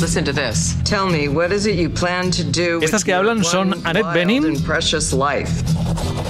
Listen 0.00 0.24
to 0.24 0.32
this. 0.32 0.74
Tell 0.84 1.06
me, 1.06 1.28
what 1.28 1.52
is 1.52 1.66
it 1.66 1.76
you 1.76 1.88
plan 1.88 2.30
to 2.32 2.42
do 2.42 2.78
with 2.78 2.84
Estas 2.84 3.04
que 3.04 3.14
hablan 3.14 3.44
son 3.44 3.74
Annette 3.84 4.12
Bening 4.12 4.56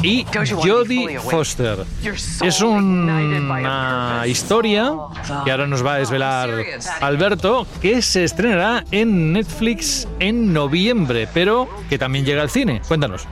y 0.02 0.26
Jodie 0.62 1.18
Foster. 1.18 1.78
Es 2.42 2.60
una 2.60 4.26
historia 4.26 4.92
que 5.44 5.50
ahora 5.50 5.66
nos 5.66 5.84
va 5.84 5.94
a 5.94 5.98
desvelar 5.98 6.50
Alberto, 7.00 7.66
que 7.80 8.02
se 8.02 8.24
estrenará 8.24 8.84
en 8.90 9.32
Netflix 9.32 10.06
en 10.20 10.52
noviembre, 10.52 11.26
pero 11.32 11.68
que 11.88 11.98
también 11.98 12.26
llega 12.26 12.42
al 12.42 12.50
cine. 12.50 12.82
Cuéntanos. 12.86 13.26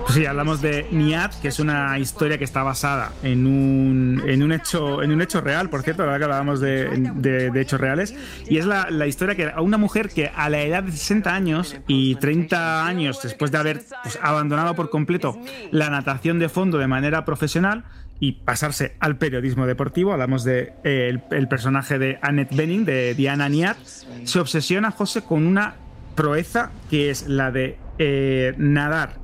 Pues 0.00 0.14
sí, 0.14 0.26
hablamos 0.26 0.60
de 0.60 0.86
Niat, 0.90 1.34
que 1.40 1.48
es 1.48 1.60
una 1.60 1.98
historia 1.98 2.36
que 2.38 2.44
está 2.44 2.62
basada 2.62 3.12
en 3.22 3.46
un, 3.46 4.22
en 4.26 4.42
un, 4.42 4.52
hecho, 4.52 5.02
en 5.02 5.12
un 5.12 5.22
hecho 5.22 5.40
real, 5.40 5.70
por 5.70 5.82
cierto, 5.82 6.02
ahora 6.02 6.18
que 6.18 6.24
hablábamos 6.24 6.60
de, 6.60 6.86
de- 7.14 7.50
de 7.50 7.60
hechos 7.60 7.80
reales, 7.80 8.14
y 8.48 8.58
es 8.58 8.66
la, 8.66 8.88
la 8.90 9.06
historia 9.06 9.34
que 9.36 9.46
a 9.54 9.60
una 9.60 9.78
mujer 9.78 10.08
que 10.08 10.30
a 10.34 10.48
la 10.50 10.60
edad 10.62 10.82
de 10.82 10.92
60 10.92 11.34
años 11.34 11.76
y 11.86 12.16
30 12.16 12.84
años 12.86 13.20
después 13.22 13.52
de 13.52 13.58
haber 13.58 13.82
pues, 14.02 14.18
abandonado 14.20 14.74
por 14.74 14.90
completo 14.90 15.38
la 15.70 15.88
natación 15.88 16.38
de 16.38 16.48
fondo 16.48 16.78
de 16.78 16.88
manera 16.88 17.24
profesional, 17.24 17.84
y 18.20 18.32
pasarse 18.32 18.94
al 19.00 19.16
periodismo 19.16 19.66
deportivo, 19.66 20.12
hablamos 20.12 20.44
de 20.44 20.74
eh, 20.84 21.08
el, 21.08 21.22
el 21.32 21.48
personaje 21.48 21.98
de 21.98 22.18
Annette 22.22 22.54
Bening, 22.54 22.84
de 22.84 23.14
Diana 23.14 23.48
Niat, 23.48 23.76
se 24.24 24.38
obsesiona 24.38 24.92
José 24.92 25.22
con 25.22 25.44
una 25.44 25.74
proeza 26.14 26.70
que 26.88 27.10
es 27.10 27.26
la 27.26 27.50
de 27.50 27.78
eh, 27.98 28.54
nadar 28.58 29.21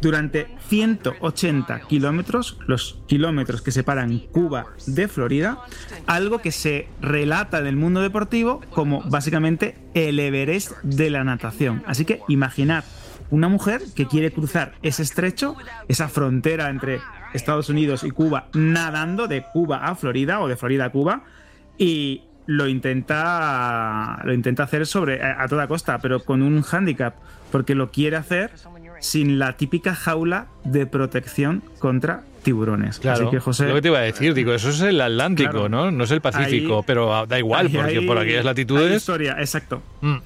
durante 0.00 0.48
180 0.68 1.80
kilómetros, 1.80 2.58
los 2.66 2.98
kilómetros 3.06 3.62
que 3.62 3.70
separan 3.70 4.18
Cuba 4.18 4.66
de 4.86 5.08
Florida, 5.08 5.58
algo 6.06 6.40
que 6.40 6.52
se 6.52 6.88
relata 7.00 7.58
en 7.58 7.66
el 7.66 7.76
mundo 7.76 8.00
deportivo 8.00 8.60
como 8.70 9.02
básicamente 9.02 9.76
el 9.94 10.18
Everest 10.18 10.72
de 10.82 11.10
la 11.10 11.24
natación. 11.24 11.82
Así 11.86 12.04
que 12.04 12.20
imaginad 12.28 12.84
una 13.30 13.48
mujer 13.48 13.82
que 13.94 14.06
quiere 14.06 14.32
cruzar 14.32 14.74
ese 14.82 15.02
estrecho, 15.02 15.56
esa 15.88 16.08
frontera 16.08 16.68
entre 16.68 17.00
Estados 17.32 17.68
Unidos 17.68 18.02
y 18.04 18.10
Cuba, 18.10 18.48
nadando 18.54 19.28
de 19.28 19.44
Cuba 19.52 19.86
a 19.86 19.94
Florida 19.94 20.40
o 20.40 20.48
de 20.48 20.56
Florida 20.56 20.86
a 20.86 20.90
Cuba, 20.90 21.22
y 21.78 22.24
lo 22.46 22.66
intenta 22.66 24.20
lo 24.24 24.32
intenta 24.34 24.64
hacer 24.64 24.86
sobre 24.86 25.22
a, 25.22 25.42
a 25.42 25.48
toda 25.48 25.68
costa, 25.68 25.98
pero 25.98 26.24
con 26.24 26.42
un 26.42 26.62
hándicap, 26.62 27.14
porque 27.52 27.76
lo 27.76 27.90
quiere 27.92 28.16
hacer 28.16 28.50
sin 29.00 29.38
la 29.38 29.56
típica 29.56 29.94
jaula 29.94 30.46
de 30.64 30.86
protección 30.86 31.62
contra 31.78 32.22
tiburones. 32.42 32.98
Claro, 33.00 33.24
Así 33.28 33.30
que 33.36 33.40
José, 33.40 33.66
lo 33.68 33.74
que 33.74 33.82
te 33.82 33.88
iba 33.88 33.98
a 33.98 34.02
decir, 34.02 34.32
digo, 34.32 34.54
eso 34.54 34.70
es 34.70 34.80
el 34.80 35.00
Atlántico, 35.00 35.50
Claro. 35.50 35.68
¿no? 35.68 35.90
No 35.90 36.04
es 36.04 36.10
el 36.10 36.20
Pacífico, 36.20 36.78
Ahí- 36.78 36.84
pero 36.86 37.26
da 37.26 37.38
igual, 37.38 37.66
ahí 37.66 37.72
porque 37.74 37.98
hay- 37.98 38.06
por 38.06 38.18
aquellas 38.18 38.44
latitudes. 38.44 38.96
historia, 38.96 39.36
exacto. 39.38 39.82
Mm. 40.00 40.16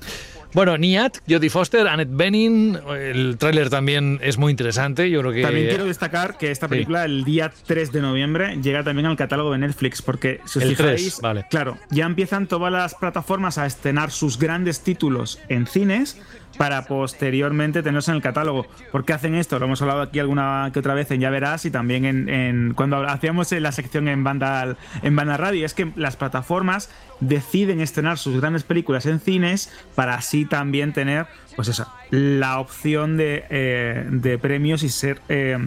Bueno, 0.52 0.78
Niat, 0.78 1.16
Jodie 1.28 1.50
Foster, 1.50 1.88
Annette 1.88 2.12
Bening, 2.16 2.78
el 2.96 3.36
tráiler 3.38 3.70
también 3.70 4.20
es 4.22 4.38
muy 4.38 4.52
interesante, 4.52 5.10
yo 5.10 5.18
creo 5.22 5.32
que... 5.32 5.42
También 5.42 5.66
quiero 5.66 5.84
destacar 5.86 6.38
que 6.38 6.52
esta 6.52 6.68
película 6.68 7.04
el 7.04 7.24
día 7.24 7.52
3 7.66 7.90
de 7.90 8.00
noviembre 8.00 8.56
llega 8.62 8.84
también 8.84 9.06
al 9.06 9.16
catálogo 9.16 9.50
de 9.50 9.58
Netflix, 9.58 10.00
porque 10.00 10.38
si 10.44 10.60
os 10.60 10.64
El 10.64 10.76
fijáis, 10.76 11.00
3, 11.02 11.20
vale. 11.22 11.46
claro, 11.50 11.76
ya 11.90 12.06
empiezan 12.06 12.46
todas 12.46 12.72
las 12.72 12.94
plataformas 12.94 13.58
a 13.58 13.66
estrenar 13.66 14.12
sus 14.12 14.38
grandes 14.38 14.80
títulos 14.84 15.40
en 15.48 15.66
cines 15.66 16.20
para 16.56 16.84
posteriormente 16.86 17.82
tenerlos 17.82 18.08
en 18.08 18.16
el 18.16 18.22
catálogo. 18.22 18.66
¿Por 18.92 19.04
qué 19.04 19.12
hacen 19.12 19.34
esto? 19.34 19.58
Lo 19.58 19.66
hemos 19.66 19.82
hablado 19.82 20.02
aquí 20.02 20.18
alguna 20.18 20.70
que 20.72 20.78
otra 20.78 20.94
vez 20.94 21.10
en 21.10 21.20
Ya 21.20 21.30
Verás 21.30 21.64
y 21.64 21.70
también 21.70 22.04
en, 22.28 22.74
cuando 22.74 23.06
hacíamos 23.08 23.50
la 23.52 23.72
sección 23.72 24.08
en 24.08 24.24
banda, 24.24 24.76
en 25.02 25.16
banda 25.16 25.36
radio. 25.36 25.66
Es 25.66 25.74
que 25.74 25.92
las 25.96 26.16
plataformas 26.16 26.90
deciden 27.20 27.80
estrenar 27.80 28.18
sus 28.18 28.40
grandes 28.40 28.64
películas 28.64 29.06
en 29.06 29.20
cines 29.20 29.72
para 29.94 30.14
así 30.14 30.44
también 30.44 30.92
tener, 30.92 31.26
pues 31.56 31.68
eso, 31.68 31.86
la 32.10 32.58
opción 32.58 33.16
de, 33.16 33.44
eh, 33.50 34.06
de 34.10 34.38
premios 34.38 34.82
y 34.82 34.88
ser 34.88 35.20
eh, 35.28 35.58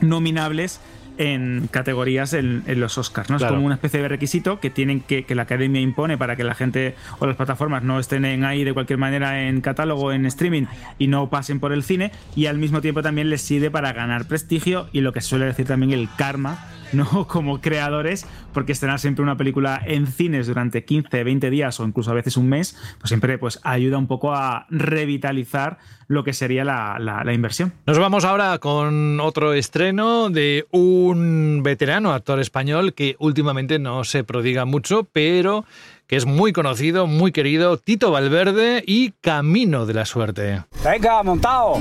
nominables 0.00 0.80
en 1.18 1.68
categorías 1.70 2.32
en, 2.32 2.62
en 2.66 2.80
los 2.80 2.98
Oscars, 2.98 3.30
¿no? 3.30 3.38
Claro. 3.38 3.54
Es 3.54 3.56
como 3.56 3.66
una 3.66 3.76
especie 3.76 4.02
de 4.02 4.08
requisito 4.08 4.60
que 4.60 4.70
tienen 4.70 5.00
que, 5.00 5.24
que 5.24 5.34
la 5.34 5.42
academia 5.42 5.80
impone 5.80 6.18
para 6.18 6.36
que 6.36 6.44
la 6.44 6.54
gente 6.54 6.94
o 7.18 7.26
las 7.26 7.36
plataformas 7.36 7.82
no 7.82 7.98
estén 7.98 8.24
en 8.24 8.44
ahí 8.44 8.64
de 8.64 8.72
cualquier 8.72 8.98
manera 8.98 9.48
en 9.48 9.60
catálogo, 9.60 10.12
en 10.12 10.26
streaming 10.26 10.64
y 10.98 11.06
no 11.06 11.30
pasen 11.30 11.60
por 11.60 11.72
el 11.72 11.82
cine 11.82 12.12
y 12.34 12.46
al 12.46 12.58
mismo 12.58 12.80
tiempo 12.80 13.02
también 13.02 13.30
les 13.30 13.42
sirve 13.42 13.70
para 13.70 13.92
ganar 13.92 14.26
prestigio 14.26 14.88
y 14.92 15.00
lo 15.00 15.12
que 15.12 15.20
suele 15.20 15.46
decir 15.46 15.66
también 15.66 15.92
el 15.92 16.08
karma, 16.16 16.66
¿no? 16.96 17.26
Como 17.28 17.60
creadores, 17.60 18.26
porque 18.52 18.72
estrenar 18.72 18.98
siempre 19.00 19.22
una 19.22 19.36
película 19.36 19.80
en 19.84 20.06
cines 20.06 20.46
durante 20.46 20.84
15, 20.84 21.24
20 21.24 21.50
días 21.50 21.78
o 21.80 21.84
incluso 21.84 22.10
a 22.10 22.14
veces 22.14 22.36
un 22.36 22.48
mes, 22.48 22.76
pues 22.98 23.08
siempre 23.08 23.38
pues 23.38 23.60
ayuda 23.62 23.98
un 23.98 24.06
poco 24.06 24.32
a 24.34 24.66
revitalizar 24.70 25.78
lo 26.06 26.22
que 26.24 26.32
sería 26.32 26.64
la, 26.64 26.98
la- 26.98 27.24
la 27.24 27.32
inversión. 27.32 27.72
Nos 27.86 27.98
vamos 27.98 28.24
ahora 28.24 28.58
con 28.58 29.20
otro 29.20 29.54
estreno 29.54 30.28
de 30.30 30.66
un 30.70 31.62
veterano 31.62 32.12
actor 32.12 32.40
español 32.40 32.92
que 32.94 33.16
últimamente 33.18 33.78
no 33.78 34.04
se 34.04 34.22
prodiga 34.24 34.64
mucho, 34.64 35.08
pero 35.12 35.64
que 36.06 36.16
es 36.16 36.26
muy 36.26 36.52
conocido, 36.52 37.06
muy 37.06 37.32
querido, 37.32 37.78
Tito 37.78 38.10
Valverde 38.10 38.84
y 38.86 39.12
Camino 39.22 39.86
de 39.86 39.94
la 39.94 40.04
Suerte. 40.04 40.62
Venga, 40.84 41.22
montado. 41.22 41.78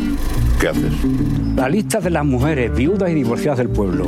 ¿Qué 0.62 0.70
haces? 0.70 0.94
La 1.58 1.68
lista 1.68 2.00
de 2.00 2.10
las 2.10 2.24
mujeres 2.26 2.74
viudas 2.74 3.10
y 3.10 3.14
divorciadas 3.16 3.58
del 3.60 3.70
pueblo. 3.70 4.06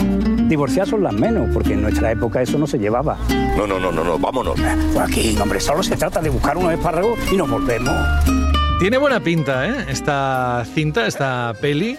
Divorciadas 0.47 0.89
son 0.89 1.03
las 1.03 1.13
menos, 1.13 1.49
porque 1.53 1.73
en 1.73 1.81
nuestra 1.81 2.11
época 2.11 2.41
eso 2.41 2.57
no 2.57 2.67
se 2.67 2.77
llevaba. 2.77 3.17
No, 3.57 3.65
no, 3.65 3.79
no, 3.79 3.91
no, 3.91 4.03
no, 4.03 4.19
vámonos. 4.19 4.55
Pues 4.93 4.97
aquí, 4.97 5.35
hombre, 5.41 5.59
solo 5.59 5.81
se 5.81 5.97
trata 5.97 6.21
de 6.21 6.29
buscar 6.29 6.55
unos 6.55 6.71
espárragos 6.73 7.17
y 7.31 7.35
nos 7.35 7.49
volvemos. 7.49 7.93
Tiene 8.79 8.97
buena 8.97 9.19
pinta, 9.19 9.67
¿eh? 9.67 9.85
Esta 9.89 10.65
cinta, 10.73 11.07
esta 11.07 11.53
peli. 11.59 11.97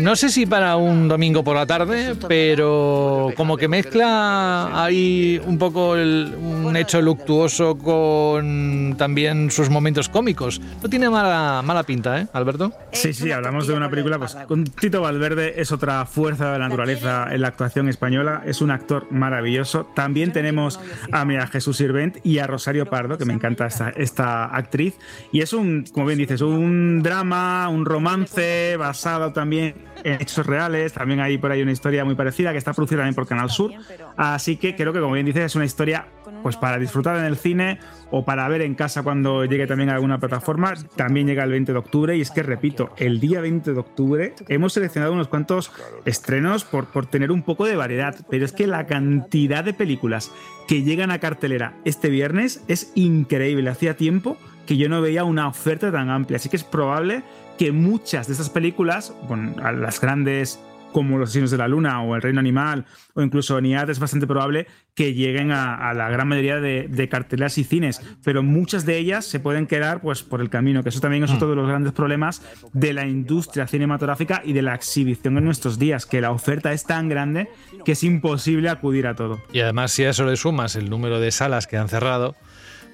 No 0.00 0.14
sé 0.16 0.28
si 0.28 0.44
para 0.46 0.76
un 0.76 1.08
domingo 1.08 1.42
por 1.42 1.56
la 1.56 1.66
tarde, 1.66 2.14
pero 2.28 3.30
como 3.36 3.56
que 3.56 3.68
mezcla 3.68 4.84
ahí 4.84 5.40
un 5.46 5.58
poco 5.58 5.96
el- 5.96 6.34
un 6.38 6.76
hecho 6.76 7.00
luctuoso 7.00 7.76
con 7.78 8.94
también 8.98 9.50
sus 9.50 9.70
momentos 9.70 10.08
cómicos. 10.08 10.60
No 10.82 10.88
tiene 10.88 11.08
mala, 11.08 11.62
mala 11.64 11.82
pinta, 11.84 12.20
¿eh, 12.20 12.26
Alberto? 12.32 12.72
Sí, 12.92 13.12
sí, 13.12 13.32
hablamos 13.32 13.66
de 13.66 13.74
una 13.74 13.88
película, 13.90 14.18
pues 14.18 14.34
con 14.46 14.64
Tito 14.64 15.00
Valverde 15.00 15.60
es 15.60 15.72
otra 15.72 16.04
fuerza 16.04 16.52
de 16.52 16.58
la 16.58 16.68
naturaleza 16.68 17.26
en 17.32 17.40
la 17.40 17.48
actuación 17.48 17.88
española, 17.88 18.42
es 18.44 18.60
un 18.60 18.70
actor 18.70 19.06
maravilloso. 19.10 19.84
También 19.94 20.32
tenemos 20.32 20.78
a 21.12 21.24
María 21.24 21.46
Jesús 21.46 21.76
Sirvent 21.78 22.18
y 22.24 22.38
a 22.38 22.46
Rosario 22.46 22.86
Pardo, 22.86 23.18
que 23.18 23.24
me 23.24 23.32
encanta 23.32 23.66
esta, 23.66 23.88
esta 23.90 24.44
actriz. 24.44 24.94
Y 25.32 25.40
es 25.40 25.52
un, 25.52 25.84
como 25.92 26.06
bien 26.06 26.18
dices, 26.18 26.40
un 26.42 27.02
drama, 27.02 27.68
un 27.68 27.84
romance 27.84 28.76
basado 28.76 29.32
también 29.32 29.74
hechos 30.04 30.46
reales. 30.46 30.92
También 30.92 31.20
hay 31.20 31.38
por 31.38 31.50
ahí 31.50 31.62
una 31.62 31.72
historia 31.72 32.04
muy 32.04 32.14
parecida 32.14 32.52
que 32.52 32.58
está 32.58 32.72
producida 32.72 32.98
también 32.98 33.14
por 33.14 33.26
Canal 33.26 33.50
Sur. 33.50 33.72
Así 34.16 34.56
que 34.56 34.74
creo 34.76 34.92
que, 34.92 35.00
como 35.00 35.14
bien 35.14 35.26
dices, 35.26 35.44
es 35.44 35.54
una 35.54 35.64
historia 35.64 36.06
pues 36.42 36.56
para 36.56 36.78
disfrutar 36.78 37.16
en 37.16 37.24
el 37.24 37.36
cine 37.36 37.78
o 38.10 38.24
para 38.24 38.48
ver 38.48 38.62
en 38.62 38.74
casa 38.74 39.02
cuando 39.02 39.44
llegue 39.44 39.66
también 39.66 39.90
a 39.90 39.94
alguna 39.94 40.18
plataforma. 40.18 40.74
También 40.96 41.26
llega 41.26 41.44
el 41.44 41.50
20 41.50 41.72
de 41.72 41.78
octubre 41.78 42.16
y 42.16 42.20
es 42.20 42.30
que, 42.30 42.42
repito, 42.42 42.90
el 42.96 43.20
día 43.20 43.40
20 43.40 43.72
de 43.72 43.78
octubre 43.78 44.34
hemos 44.48 44.72
seleccionado 44.72 45.12
unos 45.12 45.28
cuantos 45.28 45.72
estrenos 46.04 46.64
por, 46.64 46.86
por 46.86 47.06
tener 47.06 47.30
un 47.30 47.42
poco 47.42 47.66
de 47.66 47.76
variedad, 47.76 48.16
pero 48.30 48.44
es 48.44 48.52
que 48.52 48.66
la 48.66 48.86
cantidad 48.86 49.64
de 49.64 49.74
películas 49.74 50.32
que 50.66 50.82
llegan 50.82 51.10
a 51.10 51.18
cartelera 51.18 51.74
este 51.84 52.08
viernes 52.08 52.62
es 52.68 52.92
increíble. 52.94 53.70
Hacía 53.70 53.96
tiempo 53.96 54.36
que 54.66 54.76
yo 54.76 54.88
no 54.88 55.00
veía 55.00 55.24
una 55.24 55.48
oferta 55.48 55.90
tan 55.90 56.10
amplia, 56.10 56.36
así 56.36 56.50
que 56.50 56.56
es 56.56 56.64
probable 56.64 57.22
que 57.58 57.72
muchas 57.72 58.26
de 58.26 58.32
estas 58.32 58.50
películas, 58.50 59.12
bueno, 59.28 59.54
las 59.72 60.00
grandes 60.00 60.60
como 60.92 61.18
Los 61.18 61.30
Asesinos 61.30 61.50
de 61.50 61.58
la 61.58 61.68
Luna 61.68 62.02
o 62.02 62.16
El 62.16 62.22
Reino 62.22 62.40
Animal 62.40 62.86
o 63.14 63.22
incluso 63.22 63.60
Niad, 63.60 63.90
es 63.90 63.98
bastante 63.98 64.26
probable 64.26 64.66
que 64.94 65.14
lleguen 65.14 65.52
a, 65.52 65.74
a 65.74 65.94
la 65.94 66.08
gran 66.08 66.28
mayoría 66.28 66.60
de, 66.60 66.88
de 66.88 67.08
carteleras 67.08 67.58
y 67.58 67.64
cines, 67.64 68.00
pero 68.24 68.42
muchas 68.42 68.84
de 68.84 68.98
ellas 68.98 69.24
se 69.24 69.38
pueden 69.38 69.66
quedar 69.66 70.00
pues, 70.00 70.22
por 70.22 70.40
el 70.40 70.50
camino, 70.50 70.82
que 70.82 70.88
eso 70.88 71.00
también 71.00 71.24
es 71.24 71.30
otro 71.30 71.50
de 71.50 71.56
los 71.56 71.68
grandes 71.68 71.92
problemas 71.92 72.42
de 72.72 72.92
la 72.92 73.06
industria 73.06 73.66
cinematográfica 73.66 74.42
y 74.44 74.52
de 74.52 74.62
la 74.62 74.74
exhibición 74.74 75.36
en 75.38 75.44
nuestros 75.44 75.78
días, 75.78 76.06
que 76.06 76.20
la 76.20 76.32
oferta 76.32 76.72
es 76.72 76.84
tan 76.84 77.08
grande 77.08 77.48
que 77.84 77.92
es 77.92 78.02
imposible 78.02 78.68
acudir 78.68 79.06
a 79.06 79.14
todo. 79.14 79.40
Y 79.52 79.60
además, 79.60 79.92
si 79.92 80.04
a 80.04 80.10
eso 80.10 80.24
le 80.24 80.36
sumas 80.36 80.74
el 80.74 80.90
número 80.90 81.20
de 81.20 81.30
salas 81.30 81.66
que 81.66 81.76
han 81.76 81.88
cerrado, 81.88 82.34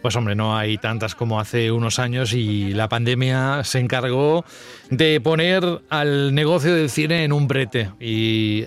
pues 0.05 0.17
hombre, 0.17 0.35
no 0.35 0.55
hay 0.55 0.77
tantas 0.77 1.15
como 1.15 1.41
hace 1.41 1.73
unos 1.73 1.99
años 1.99 2.35
y 2.35 2.75
la 2.75 2.91
pandemia 2.91 3.65
se 3.65 3.79
encargó 3.79 4.45
de 4.91 5.19
poner 5.19 5.81
al 5.89 6.35
negocio 6.35 6.75
del 6.75 6.91
cine 6.91 7.25
en 7.25 7.33
un 7.33 7.49
brete. 7.49 7.91
Y 7.99 8.67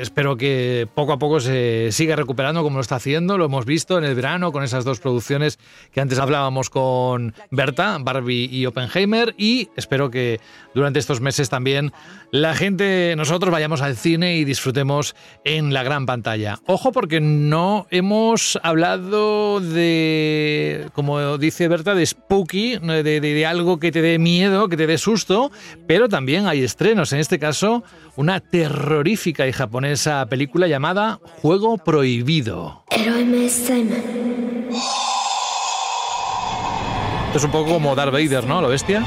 espero 0.00 0.36
que 0.36 0.86
poco 0.94 1.12
a 1.12 1.18
poco 1.18 1.40
se 1.40 1.88
siga 1.90 2.14
recuperando 2.14 2.62
como 2.62 2.76
lo 2.76 2.82
está 2.82 2.94
haciendo, 2.94 3.36
lo 3.36 3.46
hemos 3.46 3.64
visto 3.64 3.98
en 3.98 4.04
el 4.04 4.14
verano 4.14 4.52
con 4.52 4.62
esas 4.62 4.84
dos 4.84 5.00
producciones 5.00 5.58
que 5.90 6.00
antes 6.00 6.20
hablábamos 6.20 6.70
con 6.70 7.34
Berta, 7.50 7.98
Barbie 8.00 8.48
y 8.48 8.66
Oppenheimer. 8.66 9.34
Y 9.36 9.70
espero 9.74 10.08
que 10.08 10.38
durante 10.72 11.00
estos 11.00 11.20
meses 11.20 11.48
también 11.48 11.92
la 12.30 12.54
gente, 12.54 13.14
nosotros 13.16 13.50
vayamos 13.50 13.82
al 13.82 13.96
cine 13.96 14.36
y 14.36 14.44
disfrutemos 14.44 15.16
en 15.44 15.72
la 15.72 15.82
gran 15.82 16.06
pantalla. 16.06 16.58
Ojo 16.66 16.92
porque 16.92 17.20
no 17.20 17.86
hemos 17.90 18.58
hablado 18.62 19.60
de, 19.60 20.75
como 20.92 21.38
dice 21.38 21.68
Berta, 21.68 21.94
de 21.94 22.04
spooky, 22.06 22.78
de, 22.78 23.02
de- 23.02 23.20
de 23.20 23.46
algo 23.46 23.78
que 23.78 23.92
te 23.92 24.02
dé 24.02 24.18
miedo, 24.18 24.68
que 24.68 24.76
te 24.76 24.86
dé 24.86 24.98
susto, 24.98 25.50
pero 25.86 26.08
también 26.08 26.46
hay 26.46 26.62
estrenos, 26.64 27.12
en 27.12 27.20
este 27.20 27.38
caso 27.38 27.82
una 28.16 28.40
terrorífica 28.40 29.46
y 29.46 29.52
japonesa 29.52 30.24
película 30.26 30.66
llamada 30.68 31.18
Juego 31.42 31.78
Prohibido. 31.78 32.84
Esto 37.26 37.38
es 37.38 37.44
un 37.44 37.50
poco 37.50 37.72
como 37.74 37.94
Darth 37.94 38.12
Vader, 38.12 38.46
¿no? 38.46 38.60
Lo 38.62 38.68
bestia. 38.68 39.00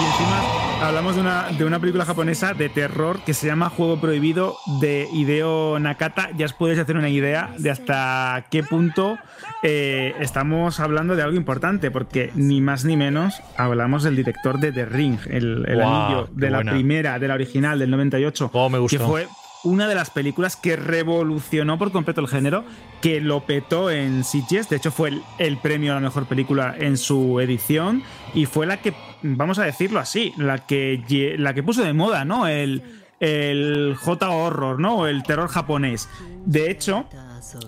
Y 0.00 0.04
encima 0.04 0.42
hablamos 0.80 1.16
de 1.16 1.20
una, 1.20 1.48
de 1.50 1.64
una 1.64 1.78
película 1.80 2.04
japonesa 2.04 2.54
de 2.54 2.68
terror 2.68 3.20
que 3.26 3.34
se 3.34 3.46
llama 3.46 3.68
Juego 3.68 4.00
Prohibido 4.00 4.56
de 4.80 5.08
Hideo 5.12 5.78
Nakata. 5.78 6.30
Ya 6.36 6.46
os 6.46 6.52
podéis 6.54 6.78
hacer 6.78 6.96
una 6.96 7.08
idea 7.10 7.52
de 7.58 7.70
hasta 7.70 8.46
qué 8.50 8.62
punto 8.62 9.18
eh, 9.62 10.14
estamos 10.20 10.80
hablando 10.80 11.16
de 11.16 11.22
algo 11.22 11.36
importante, 11.36 11.90
porque 11.90 12.30
ni 12.34 12.60
más 12.60 12.84
ni 12.84 12.96
menos 12.96 13.40
hablamos 13.56 14.02
del 14.02 14.16
director 14.16 14.60
de 14.60 14.72
The 14.72 14.86
Ring, 14.86 15.18
el, 15.28 15.64
anillo 15.80 16.28
de 16.32 16.50
la 16.50 16.58
buena. 16.58 16.72
primera, 16.72 17.18
de 17.18 17.28
la 17.28 17.34
original, 17.34 17.78
del 17.78 17.90
98, 17.90 18.50
me 18.70 18.78
gustó. 18.78 18.98
que 18.98 19.04
fue 19.04 19.28
una 19.64 19.88
de 19.88 19.94
las 19.94 20.10
películas 20.10 20.56
que 20.56 20.76
revolucionó 20.76 21.78
por 21.78 21.90
completo 21.90 22.20
el 22.20 22.28
género, 22.28 22.64
que 23.00 23.20
lo 23.20 23.44
petó 23.44 23.90
en 23.90 24.22
Sitges, 24.22 24.68
de 24.68 24.76
hecho 24.76 24.92
fue 24.92 25.08
el, 25.08 25.22
el 25.38 25.58
premio 25.58 25.92
a 25.92 25.96
la 25.96 26.00
mejor 26.00 26.26
película 26.26 26.74
en 26.78 26.96
su 26.96 27.40
edición 27.40 28.02
y 28.34 28.46
fue 28.46 28.66
la 28.66 28.76
que, 28.78 28.94
vamos 29.22 29.58
a 29.58 29.64
decirlo 29.64 29.98
así, 29.98 30.32
la 30.36 30.66
que, 30.66 31.34
la 31.38 31.54
que 31.54 31.62
puso 31.62 31.82
de 31.82 31.92
moda, 31.92 32.24
¿no? 32.24 32.46
El, 32.46 32.82
el 33.20 33.96
J-horror, 33.96 34.78
¿no? 34.78 34.98
O 34.98 35.06
el 35.06 35.22
terror 35.24 35.48
japonés. 35.48 36.08
De 36.44 36.70
hecho, 36.70 37.06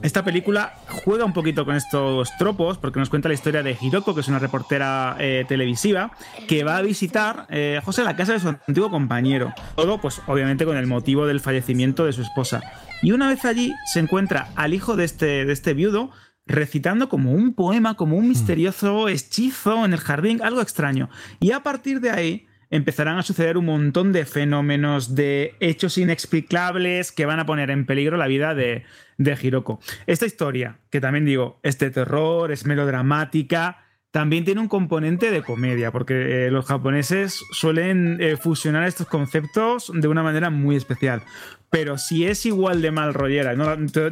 esta 0.03 0.25
película 0.25 0.75
juega 1.05 1.25
un 1.25 1.33
poquito 1.33 1.65
con 1.65 1.77
estos 1.77 2.31
tropos 2.39 2.79
porque 2.79 2.99
nos 2.99 3.11
cuenta 3.11 3.29
la 3.29 3.35
historia 3.35 3.63
de 3.63 3.77
Hiroko, 3.81 4.15
que 4.15 4.21
es 4.21 4.29
una 4.29 4.39
reportera 4.39 5.17
eh, 5.19 5.45
televisiva, 5.49 6.13
que 6.49 6.65
va 6.65 6.77
a 6.77 6.83
visitar 6.83 7.47
eh, 7.51 7.81
José 7.85 8.05
la 8.05 8.17
casa 8.17 8.33
de 8.33 8.41
su 8.41 8.49
antiguo 8.49 8.91
compañero. 8.91 9.53
Todo, 9.77 10.01
pues 10.01 10.21
obviamente 10.27 10.65
con 10.65 10.77
el 10.77 10.87
motivo 10.87 11.27
del 11.27 11.41
fallecimiento 11.41 12.05
de 12.05 12.13
su 12.13 12.23
esposa. 12.23 12.63
Y 13.03 13.13
una 13.13 13.29
vez 13.29 13.45
allí 13.45 13.75
se 13.93 14.01
encuentra 14.01 14.49
al 14.57 14.75
hijo 14.75 14.97
de 14.97 15.05
este, 15.05 15.45
de 15.45 15.53
este 15.53 15.75
viudo 15.75 16.11
recitando 16.47 17.09
como 17.09 17.33
un 17.33 17.55
poema, 17.55 17.95
como 17.95 18.17
un 18.17 18.29
misterioso 18.29 19.09
hechizo 19.09 19.85
en 19.85 19.93
el 19.93 20.01
jardín, 20.01 20.41
algo 20.43 20.61
extraño. 20.61 21.09
Y 21.39 21.53
a 21.53 21.63
partir 21.63 22.01
de 22.01 22.11
ahí 22.11 22.47
empezarán 22.71 23.19
a 23.19 23.23
suceder 23.23 23.57
un 23.57 23.67
montón 23.67 24.13
de 24.13 24.25
fenómenos, 24.25 25.15
de 25.15 25.55
hechos 25.61 25.99
inexplicables 25.99 27.13
que 27.13 27.27
van 27.27 27.41
a 27.41 27.47
poner 27.47 27.71
en 27.71 27.85
peligro 27.85 28.17
la 28.17 28.29
vida 28.29 28.55
de, 28.55 28.85
de 29.19 29.39
Hiroko. 29.41 29.81
Esta 30.07 30.27
historia, 30.27 30.79
que 30.91 31.01
también 31.01 31.25
digo, 31.25 31.59
es 31.63 31.79
de 31.79 31.91
terror, 31.91 32.53
es 32.53 32.65
melodramática, 32.65 33.85
también 34.11 34.45
tiene 34.45 34.61
un 34.61 34.69
componente 34.69 35.31
de 35.31 35.43
comedia, 35.43 35.93
porque 35.93 36.47
eh, 36.47 36.51
los 36.51 36.67
japoneses 36.67 37.45
suelen 37.53 38.19
eh, 38.21 38.37
fusionar 38.37 38.89
estos 38.89 39.07
conceptos 39.07 39.93
de 39.95 40.09
una 40.09 40.23
manera 40.23 40.51
muy 40.51 40.77
especial. 40.77 41.23
Pero 41.71 41.99
si 41.99 42.27
es 42.27 42.45
igual 42.47 42.83
de 42.83 42.91
mal 42.91 43.15
rollera, 43.15 43.55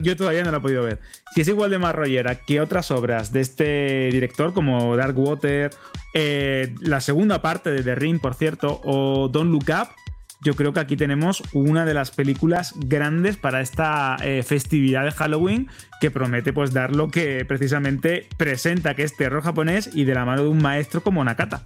yo 0.00 0.16
todavía 0.16 0.44
no 0.44 0.52
lo 0.52 0.58
he 0.58 0.60
podido 0.60 0.84
ver, 0.84 1.00
si 1.34 1.40
es 1.40 1.48
igual 1.48 1.70
de 1.70 1.78
mal 1.80 1.92
rollera 1.92 2.36
que 2.36 2.60
otras 2.60 2.92
obras 2.92 3.32
de 3.32 3.40
este 3.40 4.10
director, 4.12 4.54
como 4.54 4.96
Dark 4.96 5.18
Water, 5.18 5.70
eh, 6.14 6.72
la 6.80 7.00
segunda 7.00 7.42
parte 7.42 7.72
de 7.72 7.82
The 7.82 7.96
Ring, 7.96 8.20
por 8.20 8.34
cierto, 8.34 8.80
o 8.84 9.28
Don't 9.28 9.50
Look 9.50 9.66
Up, 9.70 9.88
yo 10.40 10.54
creo 10.54 10.72
que 10.72 10.80
aquí 10.80 10.96
tenemos 10.96 11.42
una 11.52 11.84
de 11.84 11.94
las 11.94 12.10
películas 12.10 12.72
grandes 12.76 13.36
para 13.36 13.60
esta 13.60 14.16
eh, 14.22 14.42
festividad 14.42 15.04
de 15.04 15.10
Halloween 15.10 15.68
que 16.00 16.10
promete 16.10 16.52
pues 16.52 16.72
dar 16.72 16.94
lo 16.94 17.08
que 17.08 17.44
precisamente 17.44 18.28
presenta 18.36 18.94
que 18.94 19.02
es 19.02 19.16
terror 19.16 19.42
japonés 19.42 19.90
y 19.94 20.04
de 20.04 20.14
la 20.14 20.24
mano 20.24 20.42
de 20.42 20.48
un 20.48 20.62
maestro 20.62 21.02
como 21.02 21.24
Nakata. 21.24 21.62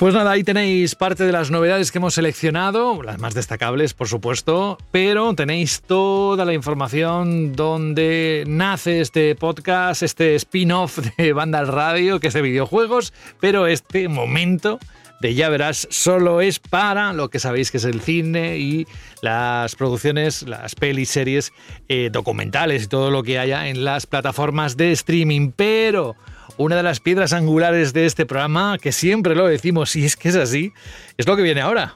Pues 0.00 0.14
nada, 0.14 0.30
ahí 0.30 0.42
tenéis 0.42 0.94
parte 0.94 1.24
de 1.24 1.32
las 1.32 1.50
novedades 1.50 1.92
que 1.92 1.98
hemos 1.98 2.14
seleccionado, 2.14 3.02
las 3.02 3.18
más 3.18 3.34
destacables, 3.34 3.92
por 3.92 4.08
supuesto, 4.08 4.78
pero 4.90 5.34
tenéis 5.34 5.82
toda 5.82 6.46
la 6.46 6.54
información 6.54 7.52
donde 7.52 8.44
nace 8.46 9.02
este 9.02 9.34
podcast, 9.34 10.02
este 10.02 10.36
spin-off 10.36 11.00
de 11.18 11.34
Banda 11.34 11.64
Radio, 11.64 12.18
que 12.18 12.28
es 12.28 12.34
de 12.34 12.40
videojuegos, 12.40 13.12
pero 13.40 13.66
este 13.66 14.08
momento 14.08 14.78
de 15.20 15.34
Ya 15.34 15.48
Verás 15.48 15.86
solo 15.90 16.40
es 16.40 16.58
para 16.58 17.12
lo 17.12 17.28
que 17.28 17.38
sabéis 17.38 17.70
que 17.70 17.76
es 17.76 17.84
el 17.84 18.00
cine 18.00 18.58
y 18.58 18.86
las 19.20 19.76
producciones, 19.76 20.42
las 20.42 20.74
pelis, 20.74 21.10
series, 21.10 21.52
eh, 21.88 22.08
documentales 22.10 22.84
y 22.84 22.86
todo 22.88 23.10
lo 23.10 23.22
que 23.22 23.38
haya 23.38 23.68
en 23.68 23.84
las 23.84 24.06
plataformas 24.06 24.76
de 24.76 24.92
streaming. 24.92 25.52
Pero 25.54 26.16
una 26.56 26.76
de 26.76 26.82
las 26.82 27.00
piedras 27.00 27.32
angulares 27.32 27.92
de 27.92 28.06
este 28.06 28.26
programa, 28.26 28.78
que 28.80 28.92
siempre 28.92 29.34
lo 29.34 29.46
decimos 29.46 29.94
y 29.96 30.04
es 30.04 30.16
que 30.16 30.30
es 30.30 30.36
así, 30.36 30.72
es 31.16 31.26
lo 31.26 31.36
que 31.36 31.42
viene 31.42 31.60
ahora. 31.60 31.94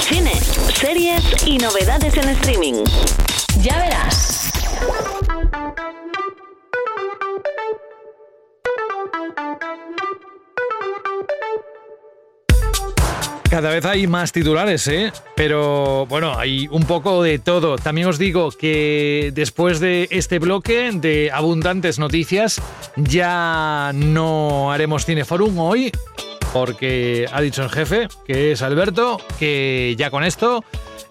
Cine, 0.00 0.34
series 0.74 1.22
y 1.46 1.58
novedades 1.58 2.16
en 2.16 2.28
streaming. 2.28 2.84
Ya 3.62 3.78
verás. 3.78 4.52
Cada 13.56 13.70
vez 13.70 13.86
hay 13.86 14.06
más 14.06 14.32
titulares, 14.32 14.86
¿eh? 14.86 15.10
Pero 15.34 16.04
bueno, 16.04 16.38
hay 16.38 16.68
un 16.70 16.84
poco 16.84 17.22
de 17.22 17.38
todo. 17.38 17.76
También 17.76 18.06
os 18.06 18.18
digo 18.18 18.50
que 18.50 19.32
después 19.34 19.80
de 19.80 20.08
este 20.10 20.38
bloque 20.38 20.90
de 20.92 21.30
abundantes 21.32 21.98
noticias, 21.98 22.60
ya 22.96 23.92
no 23.94 24.70
haremos 24.70 25.06
Cineforum 25.06 25.58
hoy, 25.58 25.90
porque 26.58 27.26
ha 27.30 27.42
dicho 27.42 27.62
el 27.62 27.68
jefe, 27.68 28.08
que 28.26 28.52
es 28.52 28.62
Alberto, 28.62 29.20
que 29.38 29.94
ya 29.98 30.10
con 30.10 30.24
esto 30.24 30.64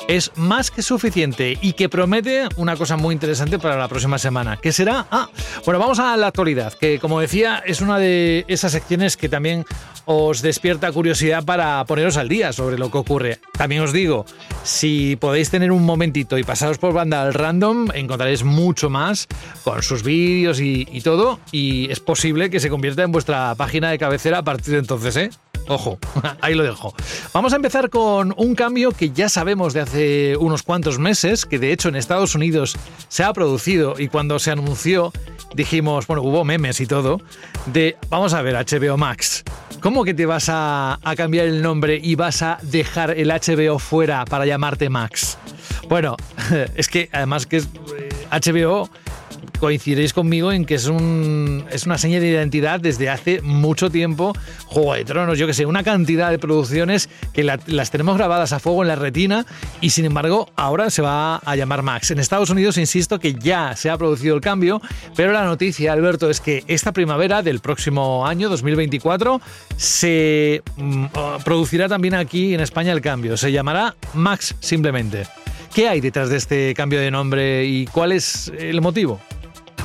es 0.07 0.31
más 0.35 0.71
que 0.71 0.81
suficiente 0.81 1.57
y 1.61 1.73
que 1.73 1.87
promete 1.87 2.47
una 2.57 2.75
cosa 2.75 2.97
muy 2.97 3.13
interesante 3.13 3.59
para 3.59 3.77
la 3.77 3.87
próxima 3.87 4.17
semana. 4.17 4.57
¿Qué 4.57 4.71
será? 4.71 5.05
Ah, 5.11 5.29
bueno, 5.63 5.79
vamos 5.79 5.99
a 5.99 6.17
la 6.17 6.27
actualidad, 6.27 6.73
que 6.73 6.99
como 6.99 7.19
decía 7.19 7.61
es 7.63 7.81
una 7.81 7.99
de 7.99 8.45
esas 8.47 8.71
secciones 8.71 9.17
que 9.17 9.29
también 9.29 9.65
os 10.05 10.41
despierta 10.41 10.91
curiosidad 10.91 11.43
para 11.43 11.83
poneros 11.85 12.17
al 12.17 12.29
día 12.29 12.51
sobre 12.51 12.77
lo 12.77 12.89
que 12.89 12.97
ocurre. 12.97 13.39
También 13.57 13.81
os 13.81 13.93
digo, 13.93 14.25
si 14.63 15.15
podéis 15.15 15.49
tener 15.49 15.71
un 15.71 15.83
momentito 15.83 16.37
y 16.37 16.43
pasaros 16.43 16.77
por 16.77 16.93
banda 16.93 17.21
al 17.21 17.33
random, 17.33 17.89
encontraréis 17.93 18.43
mucho 18.43 18.89
más 18.89 19.27
con 19.63 19.81
sus 19.81 20.03
vídeos 20.03 20.59
y, 20.59 20.87
y 20.91 21.01
todo, 21.01 21.39
y 21.51 21.91
es 21.91 21.99
posible 21.99 22.49
que 22.49 22.59
se 22.59 22.69
convierta 22.69 23.03
en 23.03 23.11
vuestra 23.11 23.53
página 23.55 23.89
de 23.89 23.97
cabecera 23.97 24.39
a 24.39 24.43
partir 24.43 24.73
de 24.73 24.79
entonces, 24.79 25.15
¿eh? 25.17 25.29
Ojo, 25.68 25.97
ahí 26.41 26.53
lo 26.53 26.63
dejo. 26.63 26.93
Vamos 27.34 27.53
a 27.53 27.55
empezar 27.55 27.89
con 27.89 28.34
un 28.38 28.55
cambio 28.55 28.91
que 28.91 29.11
ya 29.11 29.30
sabemos 29.30 29.74
de 29.74 29.82
hace 29.82 30.38
unos 30.38 30.63
cuantos 30.63 30.99
meses, 30.99 31.45
que 31.45 31.59
de 31.59 31.72
hecho 31.72 31.89
en 31.89 31.95
Estados 31.95 32.36
Unidos 32.36 32.78
se 33.07 33.24
ha 33.24 33.34
producido 33.34 33.95
y 33.97 34.07
cuando 34.07 34.39
se 34.39 34.51
anunció 34.51 35.11
dijimos, 35.55 36.05
bueno, 36.07 36.22
hubo 36.22 36.43
memes 36.43 36.82
y 36.82 36.86
todo, 36.88 37.22
de, 37.68 37.97
vamos 38.09 38.34
a 38.34 38.41
ver, 38.41 38.55
HBO 38.55 38.97
Max. 38.97 39.43
¿Cómo 39.80 40.03
que 40.03 40.13
te 40.13 40.26
vas 40.26 40.47
a, 40.49 40.99
cambiar 41.16 41.45
el 41.45 41.61
nombre 41.61 41.99
y 42.01 42.16
vas 42.16 42.41
a 42.41 42.57
dejar 42.61 43.11
el 43.11 43.30
HBO 43.30 43.80
fuera 43.80 44.26
para 44.26 44.45
llamarte 44.45 44.89
Max? 44.89 45.38
Bueno, 45.88 46.18
es 46.76 46.88
que 46.88 47.09
además 47.11 47.45
que 47.45 47.57
es 47.57 47.70
HBO 48.32 48.86
eh, 48.86 49.04
coincidiréis 49.57 50.13
conmigo 50.13 50.51
en 50.51 50.65
que 50.65 50.75
es, 50.75 50.87
un, 50.87 51.65
es 51.71 51.85
una 51.85 51.97
seña 51.97 52.19
de 52.19 52.27
identidad 52.27 52.79
desde 52.79 53.09
hace 53.09 53.41
mucho 53.41 53.89
tiempo. 53.89 54.33
Juego 54.65 54.93
de 54.93 55.05
Tronos, 55.05 55.37
yo 55.37 55.47
que 55.47 55.53
sé, 55.53 55.65
una 55.65 55.83
cantidad 55.83 56.31
de 56.31 56.39
producciones 56.39 57.09
que 57.33 57.43
las 57.43 57.91
tenemos 57.91 58.17
grabadas 58.17 58.53
a 58.53 58.59
fuego 58.59 58.81
en 58.81 58.87
la 58.87 58.95
retina 58.95 59.45
y 59.81 59.91
sin 59.91 60.05
embargo 60.05 60.49
ahora 60.55 60.89
se 60.89 61.01
va 61.01 61.37
a 61.37 61.55
llamar 61.55 61.81
Max. 61.81 62.11
En 62.11 62.19
Estados 62.19 62.49
Unidos, 62.49 62.77
insisto, 62.77 63.19
que 63.19 63.33
ya 63.33 63.75
se 63.75 63.89
ha 63.89 63.97
producido 63.97 64.35
el 64.35 64.41
cambio, 64.41 64.81
pero 65.15 65.31
la 65.31 65.45
noticia, 65.45 65.93
Alberto, 65.93 66.29
es 66.29 66.41
que 66.41 66.63
esta 66.67 66.91
primavera 66.91 67.41
del 67.41 67.59
próximo 67.59 68.25
año, 68.25 68.49
2024, 68.49 69.41
se 69.77 70.61
mm, 70.77 71.05
producirá 71.43 71.87
también 71.87 72.15
aquí 72.15 72.53
en 72.53 72.61
España 72.61 72.91
el 72.91 73.01
cambio. 73.01 73.37
Se 73.37 73.51
llamará 73.51 73.95
Max 74.13 74.55
simplemente. 74.59 75.27
¿Qué 75.73 75.89
hay 75.89 75.99
detrás 75.99 76.29
de 76.29 76.37
este 76.37 76.73
cambio 76.73 77.01
de 77.01 77.11
nombre 77.11 77.65
y 77.65 77.85
cuál 77.87 78.13
es 78.13 78.49
el 78.57 78.79
motivo? 78.79 79.19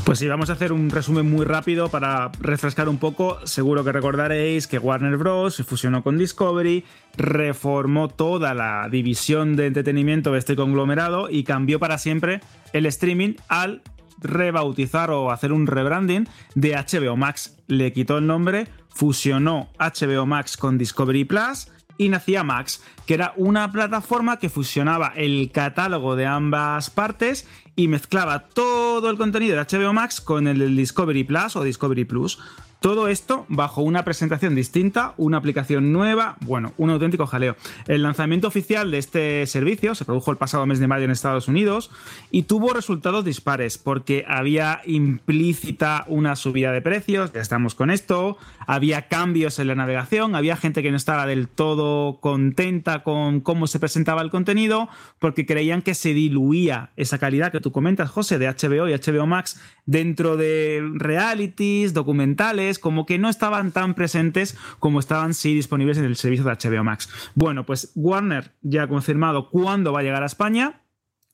Pues 0.04 0.18
sí, 0.18 0.26
vamos 0.26 0.50
a 0.50 0.54
hacer 0.54 0.72
un 0.72 0.90
resumen 0.90 1.30
muy 1.30 1.44
rápido 1.44 1.88
para 1.88 2.32
refrescar 2.40 2.88
un 2.88 2.98
poco. 2.98 3.38
Seguro 3.46 3.84
que 3.84 3.92
recordaréis 3.92 4.66
que 4.66 4.78
Warner 4.78 5.16
Bros. 5.16 5.54
se 5.54 5.62
fusionó 5.62 6.02
con 6.02 6.18
Discovery, 6.18 6.84
reformó 7.16 8.08
toda 8.08 8.52
la 8.54 8.88
división 8.90 9.54
de 9.54 9.66
entretenimiento 9.66 10.32
de 10.32 10.40
este 10.40 10.56
conglomerado 10.56 11.30
y 11.30 11.44
cambió 11.44 11.78
para 11.78 11.96
siempre 11.98 12.40
el 12.72 12.86
streaming 12.86 13.34
al 13.46 13.82
rebautizar 14.18 15.10
o 15.10 15.30
hacer 15.30 15.52
un 15.52 15.66
rebranding 15.66 16.26
de 16.54 16.72
HBO 16.72 17.16
Max. 17.16 17.56
Le 17.68 17.92
quitó 17.92 18.18
el 18.18 18.26
nombre, 18.26 18.66
fusionó 18.88 19.68
HBO 19.78 20.26
Max 20.26 20.56
con 20.56 20.76
Discovery 20.76 21.24
Plus 21.24 21.68
y 22.00 22.08
nacía 22.08 22.42
Max, 22.42 22.82
que 23.04 23.12
era 23.12 23.34
una 23.36 23.70
plataforma 23.70 24.38
que 24.38 24.48
fusionaba 24.48 25.12
el 25.16 25.50
catálogo 25.52 26.16
de 26.16 26.24
ambas 26.24 26.88
partes 26.88 27.46
y 27.76 27.88
mezclaba 27.88 28.48
todo 28.48 29.10
el 29.10 29.18
contenido 29.18 29.54
de 29.54 29.62
HBO 29.64 29.92
Max 29.92 30.22
con 30.22 30.48
el 30.48 30.74
Discovery 30.78 31.24
Plus 31.24 31.56
o 31.56 31.62
Discovery 31.62 32.06
Plus. 32.06 32.38
Todo 32.80 33.08
esto 33.08 33.44
bajo 33.48 33.82
una 33.82 34.06
presentación 34.06 34.54
distinta, 34.54 35.12
una 35.18 35.36
aplicación 35.36 35.92
nueva, 35.92 36.36
bueno, 36.40 36.72
un 36.78 36.88
auténtico 36.88 37.26
jaleo. 37.26 37.54
El 37.86 38.02
lanzamiento 38.02 38.48
oficial 38.48 38.90
de 38.90 38.96
este 38.96 39.46
servicio 39.46 39.94
se 39.94 40.06
produjo 40.06 40.30
el 40.30 40.38
pasado 40.38 40.64
mes 40.64 40.78
de 40.78 40.88
mayo 40.88 41.04
en 41.04 41.10
Estados 41.10 41.46
Unidos 41.46 41.90
y 42.30 42.44
tuvo 42.44 42.72
resultados 42.72 43.22
dispares 43.22 43.76
porque 43.76 44.24
había 44.26 44.80
implícita 44.86 46.06
una 46.08 46.36
subida 46.36 46.72
de 46.72 46.80
precios, 46.80 47.34
ya 47.34 47.42
estamos 47.42 47.74
con 47.74 47.90
esto, 47.90 48.38
había 48.66 49.08
cambios 49.08 49.58
en 49.58 49.66
la 49.66 49.74
navegación, 49.74 50.34
había 50.34 50.56
gente 50.56 50.82
que 50.82 50.90
no 50.90 50.96
estaba 50.96 51.26
del 51.26 51.48
todo 51.48 52.18
contenta 52.20 53.02
con 53.02 53.40
cómo 53.40 53.66
se 53.66 53.78
presentaba 53.78 54.22
el 54.22 54.30
contenido 54.30 54.88
porque 55.18 55.44
creían 55.44 55.82
que 55.82 55.92
se 55.92 56.14
diluía 56.14 56.92
esa 56.96 57.18
calidad 57.18 57.52
que 57.52 57.60
tú 57.60 57.72
comentas, 57.72 58.08
José, 58.08 58.38
de 58.38 58.48
HBO 58.48 58.88
y 58.88 58.94
HBO 58.94 59.26
Max 59.26 59.60
dentro 59.84 60.36
de 60.36 60.88
realities, 60.94 61.92
documentales, 61.92 62.69
como 62.78 63.06
que 63.06 63.18
no 63.18 63.28
estaban 63.28 63.72
tan 63.72 63.94
presentes 63.94 64.56
como 64.78 65.00
estaban 65.00 65.34
sí 65.34 65.54
disponibles 65.54 65.98
en 65.98 66.04
el 66.04 66.16
servicio 66.16 66.44
de 66.44 66.52
HBO 66.52 66.84
Max. 66.84 67.08
Bueno, 67.34 67.66
pues 67.66 67.92
Warner 67.94 68.52
ya 68.62 68.84
ha 68.84 68.88
confirmado 68.88 69.50
cuándo 69.50 69.92
va 69.92 70.00
a 70.00 70.02
llegar 70.02 70.22
a 70.22 70.26
España. 70.26 70.82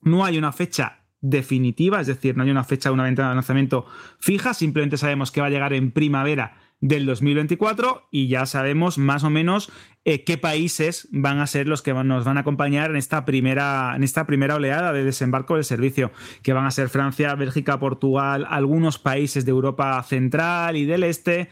No 0.02 0.24
hay 0.24 0.38
una 0.38 0.52
fecha 0.52 1.06
definitiva, 1.20 2.00
es 2.00 2.06
decir, 2.06 2.36
no 2.36 2.44
hay 2.44 2.50
una 2.50 2.64
fecha 2.64 2.92
una 2.92 3.04
ventana 3.04 3.30
de 3.30 3.34
lanzamiento 3.34 3.86
fija, 4.18 4.54
simplemente 4.54 4.96
sabemos 4.96 5.32
que 5.32 5.40
va 5.40 5.48
a 5.48 5.50
llegar 5.50 5.72
en 5.72 5.90
primavera 5.90 6.56
del 6.80 7.06
2024 7.06 8.08
y 8.10 8.28
ya 8.28 8.46
sabemos 8.46 8.98
más 8.98 9.24
o 9.24 9.30
menos 9.30 9.72
eh, 10.04 10.24
qué 10.24 10.38
países 10.38 11.08
van 11.10 11.40
a 11.40 11.46
ser 11.46 11.66
los 11.66 11.82
que 11.82 11.92
nos 11.92 12.24
van 12.24 12.36
a 12.36 12.40
acompañar 12.40 12.90
en 12.90 12.96
esta, 12.96 13.24
primera, 13.24 13.94
en 13.96 14.04
esta 14.04 14.26
primera 14.26 14.56
oleada 14.56 14.92
de 14.92 15.04
desembarco 15.04 15.54
del 15.54 15.64
servicio, 15.64 16.12
que 16.42 16.52
van 16.52 16.66
a 16.66 16.70
ser 16.70 16.88
Francia, 16.88 17.34
Bélgica, 17.34 17.80
Portugal, 17.80 18.46
algunos 18.48 18.98
países 18.98 19.44
de 19.44 19.50
Europa 19.50 20.02
Central 20.02 20.76
y 20.76 20.84
del 20.84 21.02
Este. 21.02 21.48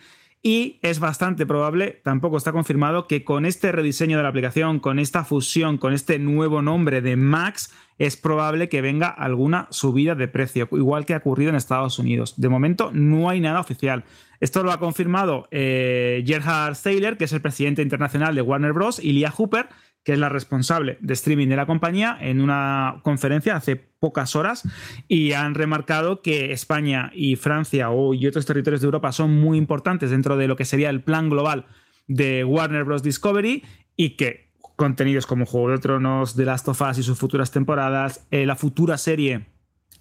Y 0.47 0.79
es 0.83 1.01
bastante 1.01 1.47
probable, 1.47 2.03
tampoco 2.05 2.37
está 2.37 2.53
confirmado, 2.53 3.07
que 3.07 3.25
con 3.25 3.47
este 3.47 3.73
rediseño 3.73 4.19
de 4.19 4.25
la 4.25 4.29
aplicación, 4.29 4.79
con 4.79 4.99
esta 4.99 5.25
fusión, 5.25 5.79
con 5.79 5.95
este 5.95 6.19
nuevo 6.19 6.61
nombre 6.61 7.01
de 7.01 7.17
Max, 7.17 7.73
es 7.99 8.19
probable 8.19 8.69
que 8.69 8.83
venga 8.83 9.09
alguna 9.09 9.69
subida 9.71 10.15
de 10.15 10.29
precio, 10.29 10.69
igual 10.73 11.07
que 11.07 11.15
ha 11.15 11.17
ocurrido 11.17 11.49
en 11.49 11.57
Estados 11.57 11.99
Unidos. 11.99 12.35
De 12.37 12.51
momento 12.51 12.91
no 12.93 13.31
hay 13.31 13.41
nada 13.41 13.59
oficial. 13.59 14.05
Esto 14.39 14.63
lo 14.63 14.71
ha 14.71 14.79
confirmado 14.79 15.49
eh, 15.51 16.23
Gerhard 16.27 16.75
Seiler, 16.75 17.17
que 17.17 17.25
es 17.25 17.33
el 17.33 17.41
presidente 17.41 17.81
internacional 17.81 18.35
de 18.35 18.43
Warner 18.43 18.75
Bros., 18.75 19.03
y 19.03 19.13
Lia 19.13 19.31
Hooper, 19.31 19.69
que 20.05 20.13
es 20.13 20.19
la 20.19 20.29
responsable 20.29 20.99
de 21.01 21.15
streaming 21.15 21.49
de 21.49 21.57
la 21.57 21.67
compañía, 21.67 22.17
en 22.21 22.41
una 22.43 23.01
conferencia 23.03 23.57
hace 23.57 23.77
pocas 23.77 24.37
horas 24.37 24.69
y 25.09 25.33
han 25.33 25.55
remarcado 25.55 26.21
que 26.21 26.53
España 26.53 27.11
y 27.15 27.37
Francia 27.37 27.89
y 28.13 28.27
otros 28.27 28.45
territorios 28.45 28.83
de 28.83 28.87
Europa 28.87 29.13
son 29.13 29.41
muy 29.41 29.57
importantes 29.57 30.11
dentro 30.11 30.37
de 30.37 30.47
lo 30.47 30.57
que 30.57 30.67
sería 30.67 30.91
el 30.91 31.03
plan 31.03 31.31
global 31.31 31.65
de 32.07 32.45
Warner 32.45 32.85
Bros. 32.85 33.03
Discovery 33.03 33.65
y 33.97 34.11
que 34.11 34.51
contenidos 34.77 35.27
como 35.27 35.47
Juego 35.47 35.71
de 35.71 35.79
Tronos, 35.79 36.37
The 36.37 36.45
Last 36.45 36.69
of 36.69 36.83
Us 36.83 36.99
y 36.99 37.03
sus 37.03 37.19
futuras 37.19 37.51
temporadas, 37.51 38.27
eh, 38.31 38.45
la 38.45 38.57
futura 38.57 38.99
serie 38.99 39.47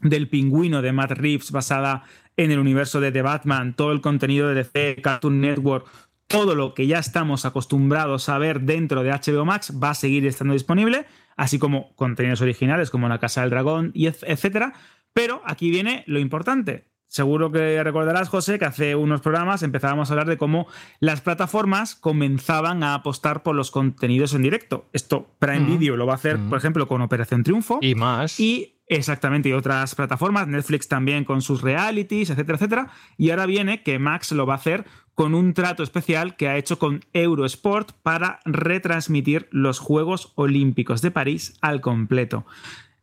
del 0.02 0.28
pingüino 0.28 0.82
de 0.82 0.92
Matt 0.92 1.12
Reeves 1.12 1.52
basada 1.52 2.04
en 2.36 2.52
el 2.52 2.60
universo 2.60 3.00
de 3.00 3.12
The 3.12 3.22
Batman, 3.22 3.76
todo 3.76 3.92
el 3.92 4.02
contenido 4.02 4.50
de 4.50 4.56
DC, 4.56 5.02
Cartoon 5.02 5.40
Network, 5.40 5.88
todo 6.28 6.56
lo 6.56 6.74
que 6.74 6.88
ya 6.88 7.00
estamos 7.00 7.46
acostumbrados 7.46 8.30
a 8.30 8.38
ver 8.38 8.62
dentro 8.62 9.04
de 9.04 9.12
HBO 9.12 9.46
Max 9.46 9.74
va 9.82 9.92
a 9.92 9.96
seguir 9.96 10.26
estando 10.26 10.54
disponible, 10.54 11.06
así 11.36 11.60
como 11.60 11.96
contenidos 11.96 12.42
originales 12.42 12.90
como 12.90 13.08
La 13.08 13.20
Casa 13.20 13.42
del 13.42 13.50
Dragón 13.50 13.92
y 13.94 14.08
etcétera. 14.08 14.74
Pero 15.14 15.42
aquí 15.46 15.70
viene 15.70 16.04
lo 16.08 16.20
importante. 16.20 16.94
Seguro 17.14 17.52
que 17.52 17.84
recordarás, 17.84 18.28
José, 18.28 18.58
que 18.58 18.66
hace 18.66 18.96
unos 18.96 19.22
programas 19.22 19.62
empezábamos 19.62 20.10
a 20.10 20.14
hablar 20.14 20.28
de 20.28 20.38
cómo 20.38 20.66
las 21.00 21.22
plataformas 21.22 21.94
comenzaban 21.94 22.82
a 22.82 22.96
apostar 22.96 23.44
por 23.44 23.54
los 23.54 23.70
contenidos 23.70 24.34
en 24.34 24.42
directo. 24.42 24.90
Esto 24.94 25.30
Prime 25.38 25.78
Video 25.78 25.96
lo 25.96 26.08
va 26.08 26.14
a 26.14 26.16
hacer, 26.16 26.40
por 26.50 26.58
ejemplo, 26.58 26.88
con 26.88 27.04
Operación 27.04 27.44
Triunfo. 27.44 27.78
Y 27.84 27.94
más. 27.94 28.40
Y 28.40 28.82
exactamente, 28.88 29.50
y 29.50 29.54
otras 29.54 29.94
plataformas, 29.94 30.48
Netflix 30.48 30.88
también 30.88 31.24
con 31.24 31.44
sus 31.44 31.62
realities, 31.62 32.32
etcétera, 32.32 32.56
etcétera. 32.56 32.88
Y 33.16 33.30
ahora 33.30 33.46
viene 33.46 33.84
que 33.84 34.00
Max 34.00 34.32
lo 34.32 34.48
va 34.48 34.56
a 34.56 34.58
hacer 34.58 34.84
con 35.16 35.36
un 35.36 35.54
trato 35.54 35.84
especial 35.84 36.36
que 36.36 36.48
ha 36.48 36.58
hecho 36.58 36.80
con 36.80 37.02
Eurosport 37.14 37.92
para 38.04 38.40
retransmitir 38.46 39.48
los 39.52 39.80
Juegos 39.80 40.32
Olímpicos 40.36 41.02
de 41.02 41.12
París 41.12 41.58
al 41.62 41.82
completo. 41.82 42.46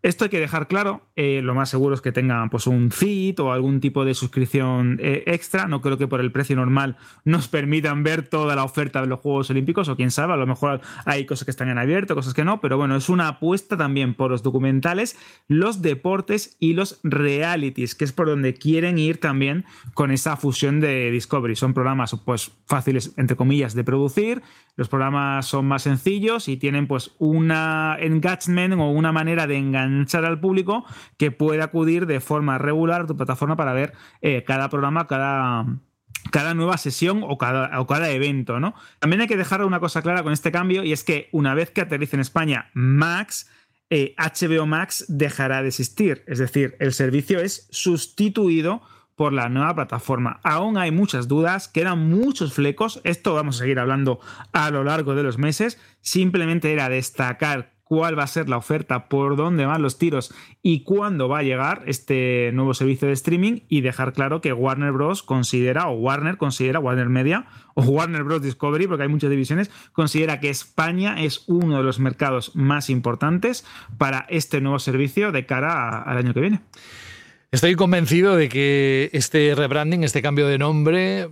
Esto 0.03 0.25
hay 0.25 0.31
que 0.31 0.41
dejar 0.41 0.67
claro, 0.67 1.03
eh, 1.15 1.43
lo 1.43 1.55
más 1.55 1.69
seguro 1.69 1.95
es 1.95 2.01
que 2.01 2.11
tengan 2.11 2.49
pues, 2.49 2.67
un 2.67 2.91
feed 2.91 3.39
o 3.39 3.53
algún 3.53 3.81
tipo 3.81 4.07
de 4.07 4.15
suscripción 4.15 4.99
eh, 4.99 5.25
extra. 5.27 5.69
No 5.69 5.83
creo 5.83 5.99
que 5.99 6.09
por 6.09 6.21
el 6.21 6.33
precio 6.33 6.57
normal 6.57 6.97
nos 7.27 7.49
permitan 7.49 8.03
ver 8.03 8.27
toda 8.27 8.57
la 8.57 8.65
oferta 8.65 9.03
de 9.03 9.09
los 9.09 9.21
Juegos 9.21 9.51
Olímpicos, 9.51 9.91
o 9.91 9.97
quién 9.97 10.11
sabe, 10.11 10.33
a 10.33 10.37
lo 10.37 10.47
mejor 10.47 10.81
hay 11.05 11.27
cosas 11.27 11.45
que 11.45 11.51
están 11.51 11.69
en 11.69 11.77
abierto, 11.77 12.15
cosas 12.15 12.33
que 12.33 12.45
no, 12.45 12.63
pero 12.63 12.79
bueno, 12.79 12.97
es 12.97 13.11
una 13.11 13.29
apuesta 13.29 13.77
también 13.77 14.15
por 14.15 14.31
los 14.31 14.43
documentales, 14.43 15.19
los 15.49 15.83
deportes 15.83 16.57
y 16.59 16.73
los 16.73 16.99
realities, 17.03 17.95
que 17.95 18.05
es 18.05 18.13
por 18.13 18.27
donde 18.27 18.55
quieren 18.55 18.99
ir 18.99 19.21
también 19.21 19.67
con 19.93 20.13
esa 20.13 20.39
fusión 20.39 20.81
de 20.81 21.11
Discovery. 21.11 21.57
Son 21.57 21.75
programas 21.75 22.17
pues 22.25 22.53
fáciles, 22.67 23.13
entre 23.19 23.37
comillas, 23.37 23.75
de 23.75 23.85
producir, 23.85 24.43
los 24.77 24.89
programas 24.89 25.45
son 25.45 25.67
más 25.67 25.83
sencillos 25.83 26.49
y 26.49 26.57
tienen 26.57 26.87
pues 26.87 27.11
una 27.19 27.99
engagement 28.01 28.73
o 28.75 28.89
una 28.89 29.13
manera 29.13 29.47
de 29.47 29.59
enganchar 29.59 29.90
al 30.13 30.41
público 30.41 30.85
que 31.17 31.31
puede 31.31 31.63
acudir 31.63 32.07
de 32.07 32.21
forma 32.21 32.59
regular 32.59 33.03
a 33.03 33.07
tu 33.07 33.17
plataforma 33.17 33.57
para 33.57 33.73
ver 33.73 33.93
eh, 34.21 34.45
cada 34.47 34.69
programa, 34.69 35.07
cada, 35.07 35.67
cada 36.31 36.55
nueva 36.55 36.77
sesión 36.79 37.23
o 37.23 37.39
cada, 37.39 37.81
o 37.81 37.87
cada 37.87 38.11
evento, 38.11 38.61
¿no? 38.61 38.75
También 38.99 39.23
hay 39.23 39.29
que 39.29 39.37
dejar 39.37 39.65
una 39.65 39.81
cosa 39.81 40.03
clara 40.03 40.23
con 40.23 40.33
este 40.33 40.53
cambio 40.53 40.85
y 40.85 40.93
es 40.93 41.05
que 41.05 41.29
una 41.33 41.55
vez 41.55 41.71
que 41.71 41.83
aterrice 41.83 42.17
en 42.17 42.21
España 42.21 42.71
Max, 42.75 43.51
HBO 43.91 44.63
eh, 44.63 44.67
Max 44.67 45.05
dejará 45.09 45.63
de 45.63 45.69
existir. 45.69 46.23
Es 46.27 46.39
decir, 46.39 46.77
el 46.79 46.93
servicio 46.93 47.41
es 47.41 47.67
sustituido 47.71 48.83
por 49.21 49.35
la 49.35 49.51
nueva 49.51 49.75
plataforma. 49.75 50.41
Aún 50.45 50.79
hay 50.79 50.93
muchas 50.93 51.29
dudas, 51.29 51.69
quedan 51.69 52.09
muchos 52.09 52.55
flecos, 52.55 53.03
esto 53.05 53.35
vamos 53.35 53.57
a 53.57 53.59
seguir 53.59 53.79
hablando 53.79 54.19
a 54.53 54.71
lo 54.71 54.83
largo 54.83 55.15
de 55.15 55.23
los 55.23 55.37
meses, 55.37 55.79
simplemente 56.01 56.73
era 56.73 56.89
destacar 56.89 57.80
cuál 57.91 58.17
va 58.17 58.23
a 58.23 58.29
ser 58.29 58.49
la 58.49 58.57
oferta, 58.57 59.09
por 59.09 59.35
dónde 59.35 59.67
van 59.67 59.83
los 59.83 59.99
tiros 59.99 60.33
y 60.63 60.85
cuándo 60.85 61.29
va 61.29 61.41
a 61.41 61.43
llegar 61.43 61.83
este 61.87 62.53
nuevo 62.55 62.73
servicio 62.73 63.09
de 63.09 63.15
streaming 63.15 63.63
y 63.69 63.81
dejar 63.81 64.13
claro 64.13 64.41
que 64.41 64.53
Warner 64.53 64.93
Bros. 64.93 65.25
considera, 65.25 65.89
o 65.89 65.95
Warner 65.95 66.37
considera, 66.37 66.79
Warner 66.79 67.09
Media 67.09 67.47
o 67.75 67.83
Warner 67.83 68.23
Bros. 68.23 68.43
Discovery, 68.43 68.87
porque 68.87 69.03
hay 69.03 69.09
muchas 69.09 69.29
divisiones, 69.29 69.73
considera 69.93 70.39
que 70.39 70.51
España 70.51 71.21
es 71.21 71.43
uno 71.49 71.79
de 71.79 71.83
los 71.83 71.99
mercados 71.99 72.55
más 72.55 72.91
importantes 72.91 73.67
para 73.99 74.25
este 74.29 74.61
nuevo 74.61 74.79
servicio 74.79 75.33
de 75.33 75.45
cara 75.47 76.01
al 76.01 76.17
año 76.17 76.33
que 76.33 76.41
viene. 76.43 76.61
Estoy 77.53 77.75
convencido 77.75 78.37
de 78.37 78.49
que 78.49 79.11
este 79.13 79.57
rebranding, 79.57 80.05
este 80.05 80.23
cambio 80.23 80.47
de 80.47 80.57
nombre, 80.57 81.31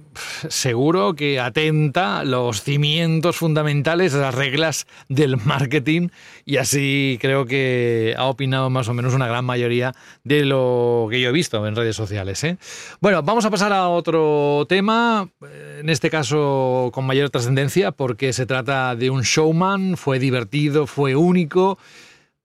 seguro 0.48 1.14
que 1.14 1.38
atenta 1.38 2.24
los 2.24 2.64
cimientos 2.64 3.36
fundamentales, 3.36 4.14
las 4.14 4.34
reglas 4.34 4.88
del 5.08 5.36
marketing 5.36 6.08
y 6.44 6.56
así 6.56 7.18
creo 7.20 7.46
que 7.46 8.16
ha 8.18 8.24
opinado 8.24 8.68
más 8.68 8.88
o 8.88 8.94
menos 8.94 9.14
una 9.14 9.28
gran 9.28 9.44
mayoría 9.44 9.94
de 10.24 10.44
lo 10.44 11.06
que 11.08 11.20
yo 11.20 11.28
he 11.28 11.32
visto 11.32 11.64
en 11.64 11.76
redes 11.76 11.94
sociales. 11.94 12.42
¿eh? 12.42 12.58
Bueno, 13.00 13.22
vamos 13.22 13.44
a 13.44 13.50
pasar 13.50 13.72
a 13.72 13.88
otro 13.88 14.66
tema, 14.68 15.28
en 15.78 15.88
este 15.88 16.10
caso 16.10 16.90
con 16.92 17.06
mayor 17.06 17.30
trascendencia 17.30 17.92
porque 17.92 18.32
se 18.32 18.44
trata 18.44 18.96
de 18.96 19.10
un 19.10 19.22
showman, 19.22 19.96
fue 19.96 20.18
divertido, 20.18 20.88
fue 20.88 21.14
único 21.14 21.78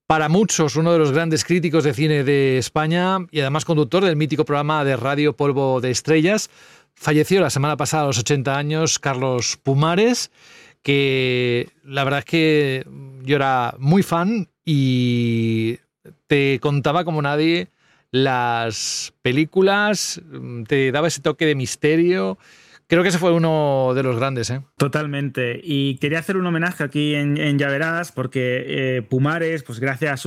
para 0.07 0.29
muchos 0.29 0.75
uno 0.75 0.91
de 0.91 0.99
los 0.99 1.11
grandes 1.11 1.43
críticos 1.43 1.83
de 1.83 1.93
cine 1.93 2.23
de 2.23 2.57
España 2.57 3.19
y 3.31 3.39
además 3.39 3.65
conductor 3.65 4.03
del 4.03 4.15
mítico 4.15 4.45
programa 4.45 4.83
de 4.83 4.97
radio 4.97 5.33
Polvo 5.33 5.81
de 5.81 5.91
Estrellas. 5.91 6.49
Falleció 6.95 7.41
la 7.41 7.49
semana 7.49 7.77
pasada 7.77 8.03
a 8.03 8.07
los 8.07 8.19
80 8.19 8.57
años 8.57 8.99
Carlos 8.99 9.57
Pumares, 9.61 10.31
que 10.81 11.69
la 11.83 12.03
verdad 12.03 12.19
es 12.19 12.25
que 12.25 12.87
yo 13.23 13.35
era 13.35 13.75
muy 13.79 14.03
fan 14.03 14.49
y 14.65 15.79
te 16.27 16.59
contaba 16.61 17.05
como 17.05 17.21
nadie 17.21 17.69
las 18.11 19.13
películas, 19.23 20.21
te 20.67 20.91
daba 20.91 21.07
ese 21.07 21.21
toque 21.21 21.47
de 21.47 21.55
misterio 21.55 22.37
Creo 22.93 23.01
que 23.01 23.09
ese 23.09 23.17
fue 23.17 23.31
uno 23.31 23.93
de 23.95 24.03
los 24.03 24.17
grandes, 24.17 24.51
¿eh? 24.51 24.61
Totalmente. 24.77 25.59
Y 25.63 25.97
quería 25.97 26.19
hacer 26.19 26.37
un 26.37 26.45
homenaje 26.45 26.83
aquí 26.83 27.15
en, 27.15 27.37
en 27.37 27.57
porque 28.13 28.65
eh, 28.67 29.01
Pumares, 29.01 29.63
pues 29.63 29.79
gracias 29.79 30.11
a, 30.11 30.17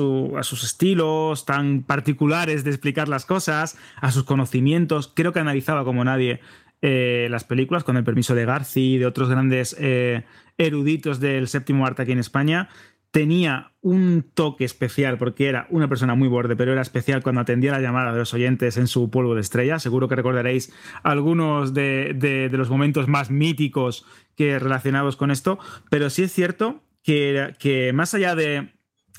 sus 0.43 0.65
estilos 0.65 1.47
tan 1.47 1.85
particulares 1.85 2.65
de 2.65 2.71
explicar 2.71 3.07
las 3.07 3.25
cosas, 3.25 3.79
a 4.01 4.11
sus 4.11 4.25
conocimientos, 4.25 5.13
creo 5.15 5.33
que 5.33 5.39
analizaba 5.39 5.85
como 5.85 6.03
nadie 6.03 6.41
eh, 6.83 7.29
las 7.31 7.45
películas, 7.45 7.85
con 7.85 7.97
el 7.97 8.03
permiso 8.03 8.35
de 8.35 8.47
Garci 8.47 8.95
y 8.95 8.99
de 8.99 9.07
otros 9.07 9.29
grandes 9.29 9.77
eh, 9.79 10.25
eruditos 10.59 11.21
del 11.21 11.47
séptimo 11.47 11.87
arte 11.87 12.03
aquí 12.03 12.11
en 12.11 12.19
España 12.19 12.69
tenía 13.17 13.73
un 13.81 14.27
toque 14.35 14.67
especial 14.67 15.17
porque 15.17 15.49
era 15.49 15.67
una 15.71 15.89
persona 15.89 16.15
muy 16.15 16.29
borde, 16.29 16.55
pero 16.55 16.73
era 16.73 16.83
especial 16.83 17.23
cuando 17.23 17.41
atendía 17.41 17.73
la 17.73 17.81
llamada 17.81 18.13
de 18.13 18.19
los 18.19 18.35
oyentes 18.35 18.77
en 18.77 18.89
su 18.89 19.09
polvo 19.09 19.35
de 19.35 19.41
estrella. 19.41 19.79
Seguro 19.79 20.07
que 20.07 20.17
recordaréis 20.17 20.71
algunos 21.03 21.73
de, 21.73 22.51
los 22.53 22.69
momentos 22.69 23.09
más 23.09 23.31
míticos 23.31 24.05
que 24.37 24.59
relacionados 24.59 25.17
con 25.17 25.31
esto, 25.31 25.59
pero 25.89 26.11
sí 26.11 26.25
es 26.25 26.33
cierto 26.35 26.83
que, 27.03 27.91
más 27.95 28.13
allá 28.13 28.35
de, 28.35 28.75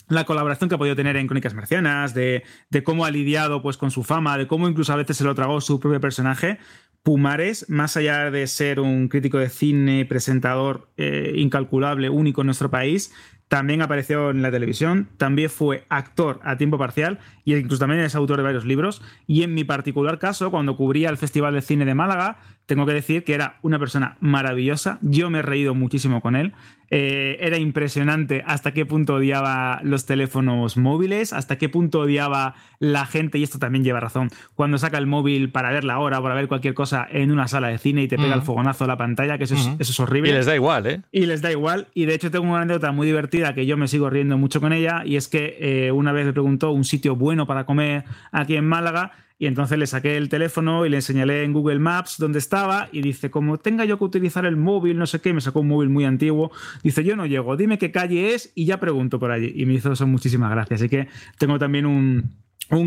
la 0.09 0.25
colaboración 0.25 0.69
que 0.69 0.75
ha 0.75 0.77
podido 0.77 0.95
tener 0.95 1.17
en 1.17 1.25
Crónicas 1.25 1.55
Marcianas, 1.55 2.13
de, 2.13 2.43
cómo 2.83 3.03
ha 3.03 3.09
lidiado 3.09 3.63
pues, 3.63 3.77
con 3.77 3.89
su 3.89 4.03
fama, 4.03 4.37
de 4.37 4.45
cómo 4.45 4.69
incluso 4.69 4.93
a 4.93 4.97
veces 4.97 5.17
se 5.17 5.23
lo 5.23 5.33
tragó 5.33 5.59
su 5.59 5.79
propio 5.79 5.99
personaje, 5.99 6.59
Pumares, 7.07 7.69
más 7.69 7.95
allá 7.95 8.29
de 8.31 8.45
ser 8.47 8.81
un 8.81 9.07
crítico 9.07 9.37
de 9.37 9.47
cine, 9.47 10.05
presentador 10.05 10.91
eh, 10.97 11.31
incalculable, 11.37 12.09
único 12.09 12.41
en 12.41 12.47
nuestro 12.47 12.69
país, 12.69 13.13
también 13.47 13.81
apareció 13.81 14.29
en 14.29 14.41
la 14.41 14.51
televisión, 14.51 15.07
también 15.17 15.49
fue 15.49 15.85
actor 15.89 16.39
a 16.43 16.57
tiempo 16.57 16.77
parcial 16.77 17.19
y 17.45 17.55
incluso 17.55 17.79
también 17.79 18.01
es 18.01 18.15
autor 18.15 18.37
de 18.37 18.43
varios 18.43 18.65
libros. 18.65 19.01
Y 19.25 19.43
en 19.43 19.53
mi 19.53 19.63
particular 19.63 20.19
caso, 20.19 20.51
cuando 20.51 20.75
cubría 20.75 21.09
el 21.09 21.17
Festival 21.17 21.53
de 21.53 21.61
Cine 21.61 21.85
de 21.85 21.95
Málaga, 21.95 22.39
tengo 22.67 22.85
que 22.85 22.93
decir 22.93 23.23
que 23.23 23.33
era 23.33 23.57
una 23.61 23.79
persona 23.79 24.17
maravillosa. 24.19 24.99
Yo 25.01 25.29
me 25.29 25.39
he 25.39 25.41
reído 25.41 25.73
muchísimo 25.73 26.21
con 26.21 26.35
él. 26.35 26.53
Eh, 26.89 27.37
era 27.41 27.57
impresionante 27.57 28.43
hasta 28.45 28.73
qué 28.73 28.85
punto 28.85 29.15
odiaba 29.15 29.79
los 29.83 30.05
teléfonos 30.05 30.77
móviles, 30.77 31.33
hasta 31.33 31.57
qué 31.57 31.67
punto 31.69 32.01
odiaba 32.01 32.55
la 32.79 33.05
gente, 33.05 33.39
y 33.39 33.43
esto 33.43 33.59
también 33.59 33.83
lleva 33.83 33.99
razón, 33.99 34.29
cuando 34.55 34.77
saca 34.77 34.97
el 34.97 35.05
móvil 35.05 35.49
para 35.49 35.71
ver 35.71 35.83
la 35.83 35.99
hora 35.99 36.19
o 36.19 36.23
para 36.23 36.35
ver 36.35 36.47
cualquier 36.47 36.73
cosa 36.73 37.05
en 37.09 37.31
una 37.31 37.49
sala 37.49 37.67
de 37.67 37.77
cine 37.77 38.03
y 38.03 38.07
te 38.07 38.15
pega 38.15 38.35
el 38.35 38.41
fogonazo 38.41 38.85
a 38.85 38.87
la 38.87 38.97
pantalla, 38.97 39.37
que 39.37 39.45
eso, 39.45 39.55
es, 39.55 39.69
eso 39.79 39.91
es 39.91 39.99
horrible. 39.99 40.29
Y 40.29 40.33
les 40.33 40.45
da 40.45 40.55
igual, 40.55 40.87
¿eh? 40.87 41.01
Y 41.11 41.25
les 41.25 41.41
da 41.41 41.51
igual. 41.51 41.87
Y 41.93 42.05
de 42.05 42.13
hecho 42.13 42.31
tengo 42.31 42.45
una 42.45 42.61
anécdota 42.61 42.93
muy 42.93 43.07
divertida 43.07 43.53
que 43.53 43.65
yo 43.65 43.75
me 43.75 43.89
sigo 43.89 44.09
riendo 44.09 44.37
mucho 44.37 44.61
con 44.61 44.71
ella, 44.71 45.01
y 45.03 45.17
es 45.17 45.27
que 45.27 45.57
eh, 45.59 45.91
una 45.91 46.13
vez 46.13 46.25
me 46.25 46.33
preguntó 46.33 46.71
un 46.71 46.85
sitio 46.85 47.17
bueno 47.17 47.47
para 47.47 47.65
comer 47.65 48.05
aquí 48.31 48.55
en 48.55 48.65
Málaga 48.65 49.11
y 49.39 49.45
entonces 49.45 49.77
le 49.77 49.85
saqué 49.85 50.17
el 50.17 50.29
teléfono 50.29 50.85
y 50.85 50.89
le 50.89 51.01
señalé 51.01 51.43
en 51.43 51.53
Google 51.53 51.79
Maps 51.79 52.15
dónde 52.17 52.39
estaba 52.39 52.89
y 52.91 53.01
dice, 53.01 53.29
como 53.29 53.59
tenga 53.59 53.85
yo 53.85 53.99
que 53.99 54.03
utilizar 54.03 54.45
el 54.45 54.57
móvil, 54.57 54.97
no 54.97 55.05
sé 55.05 55.21
qué, 55.21 55.31
me 55.31 55.41
sacó 55.41 55.59
un 55.59 55.67
móvil 55.67 55.89
muy 55.89 56.05
antiguo, 56.05 56.51
dice, 56.83 57.03
yo 57.03 57.15
no 57.15 57.25
llego, 57.27 57.55
dime 57.55 57.77
qué 57.77 57.91
calle 57.91 58.33
es 58.33 58.51
y 58.55 58.65
ya 58.65 58.79
pregunto 58.79 59.19
por 59.19 59.31
allí. 59.31 59.53
Y 59.55 59.65
me 59.67 59.73
hizo 59.73 59.91
eso 59.91 60.07
muchísimas 60.07 60.49
gracias. 60.49 60.81
Así 60.81 60.89
que 60.89 61.07
tengo 61.37 61.59
también 61.59 61.85
un, 61.85 62.33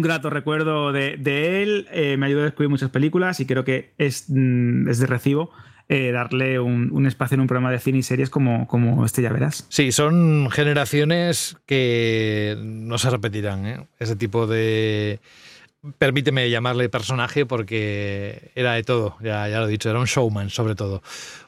grato 0.03 0.29
recuerdo 0.29 0.93
de, 0.93 1.63
él, 1.63 1.87
eh, 1.93 2.17
me 2.17 2.27
ayudó 2.27 2.41
a 2.41 2.45
descubrir 2.45 2.69
muchas 2.69 2.91
películas 2.91 3.39
y 3.39 3.47
creo 3.47 3.65
que 3.65 3.93
es, 3.99 4.25
mm, 4.29 4.89
es 4.89 4.99
de 4.99 5.07
recibo 5.07 5.53
eh, 5.89 6.13
darle 6.13 6.61
un, 6.61 6.91
un, 6.93 7.07
espacio 7.07 7.35
en 7.35 7.41
un 7.41 7.47
programa 7.47 7.71
de 7.73 7.79
cine 7.79 7.99
y 7.99 8.03
series 8.03 8.31
como, 8.31 8.67
como 8.67 9.05
este, 9.05 9.23
ya 9.23 9.33
verás. 9.33 9.67
Sí, 9.71 9.91
son 9.91 10.49
generaciones 10.51 11.57
que 11.67 12.57
no 12.61 12.97
se 12.99 13.11
repetirán, 13.11 13.67
¿eh? 13.67 13.87
ese 13.99 14.17
tipo 14.17 14.47
de... 14.47 15.21
Permíteme 15.97 16.51
llamarle 16.51 16.91
personaje 16.91 17.47
porque 17.47 18.51
era 18.55 18.75
de 18.75 18.83
todo, 18.83 19.17
ya, 19.23 19.49
ya 19.49 19.61
lo 19.61 19.67
he 19.67 19.71
dicho, 19.71 19.89
era 19.89 19.99
un 19.99 20.05
showman 20.05 20.51
sobre 20.51 20.75
todo. 20.75 21.03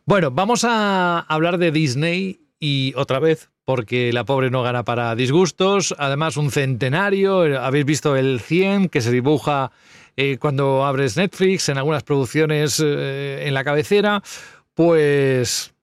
Bueno, 0.06 0.30
vamos 0.30 0.64
a 0.64 1.20
hablar 1.20 1.58
de 1.58 1.70
Disney 1.70 2.40
y 2.58 2.94
otra 2.96 3.18
vez, 3.18 3.50
porque 3.64 4.12
la 4.12 4.24
pobre 4.24 4.50
no 4.50 4.62
gana 4.62 4.84
para 4.84 5.14
disgustos, 5.16 5.94
además 5.98 6.36
un 6.36 6.50
centenario, 6.50 7.60
habéis 7.60 7.84
visto 7.84 8.16
el 8.16 8.40
100 8.40 8.88
que 8.88 9.00
se 9.02 9.10
dibuja 9.10 9.72
eh, 10.16 10.38
cuando 10.38 10.84
abres 10.84 11.16
Netflix, 11.16 11.68
en 11.68 11.78
algunas 11.78 12.02
producciones 12.02 12.80
eh, 12.84 13.44
en 13.46 13.52
la 13.52 13.64
cabecera, 13.64 14.22
pues 14.74 15.74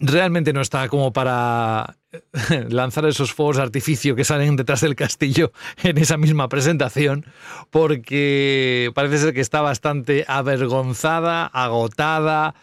realmente 0.00 0.52
no 0.52 0.62
está 0.62 0.88
como 0.88 1.12
para 1.12 1.97
lanzar 2.68 3.06
esos 3.06 3.32
fuegos 3.32 3.56
de 3.56 3.62
artificio 3.62 4.16
que 4.16 4.24
salen 4.24 4.56
detrás 4.56 4.80
del 4.80 4.96
castillo 4.96 5.52
en 5.82 5.98
esa 5.98 6.16
misma 6.16 6.48
presentación, 6.48 7.26
porque 7.70 8.90
parece 8.94 9.18
ser 9.18 9.34
que 9.34 9.40
está 9.40 9.60
bastante 9.60 10.24
avergonzada, 10.28 11.46
agotada. 11.46 12.54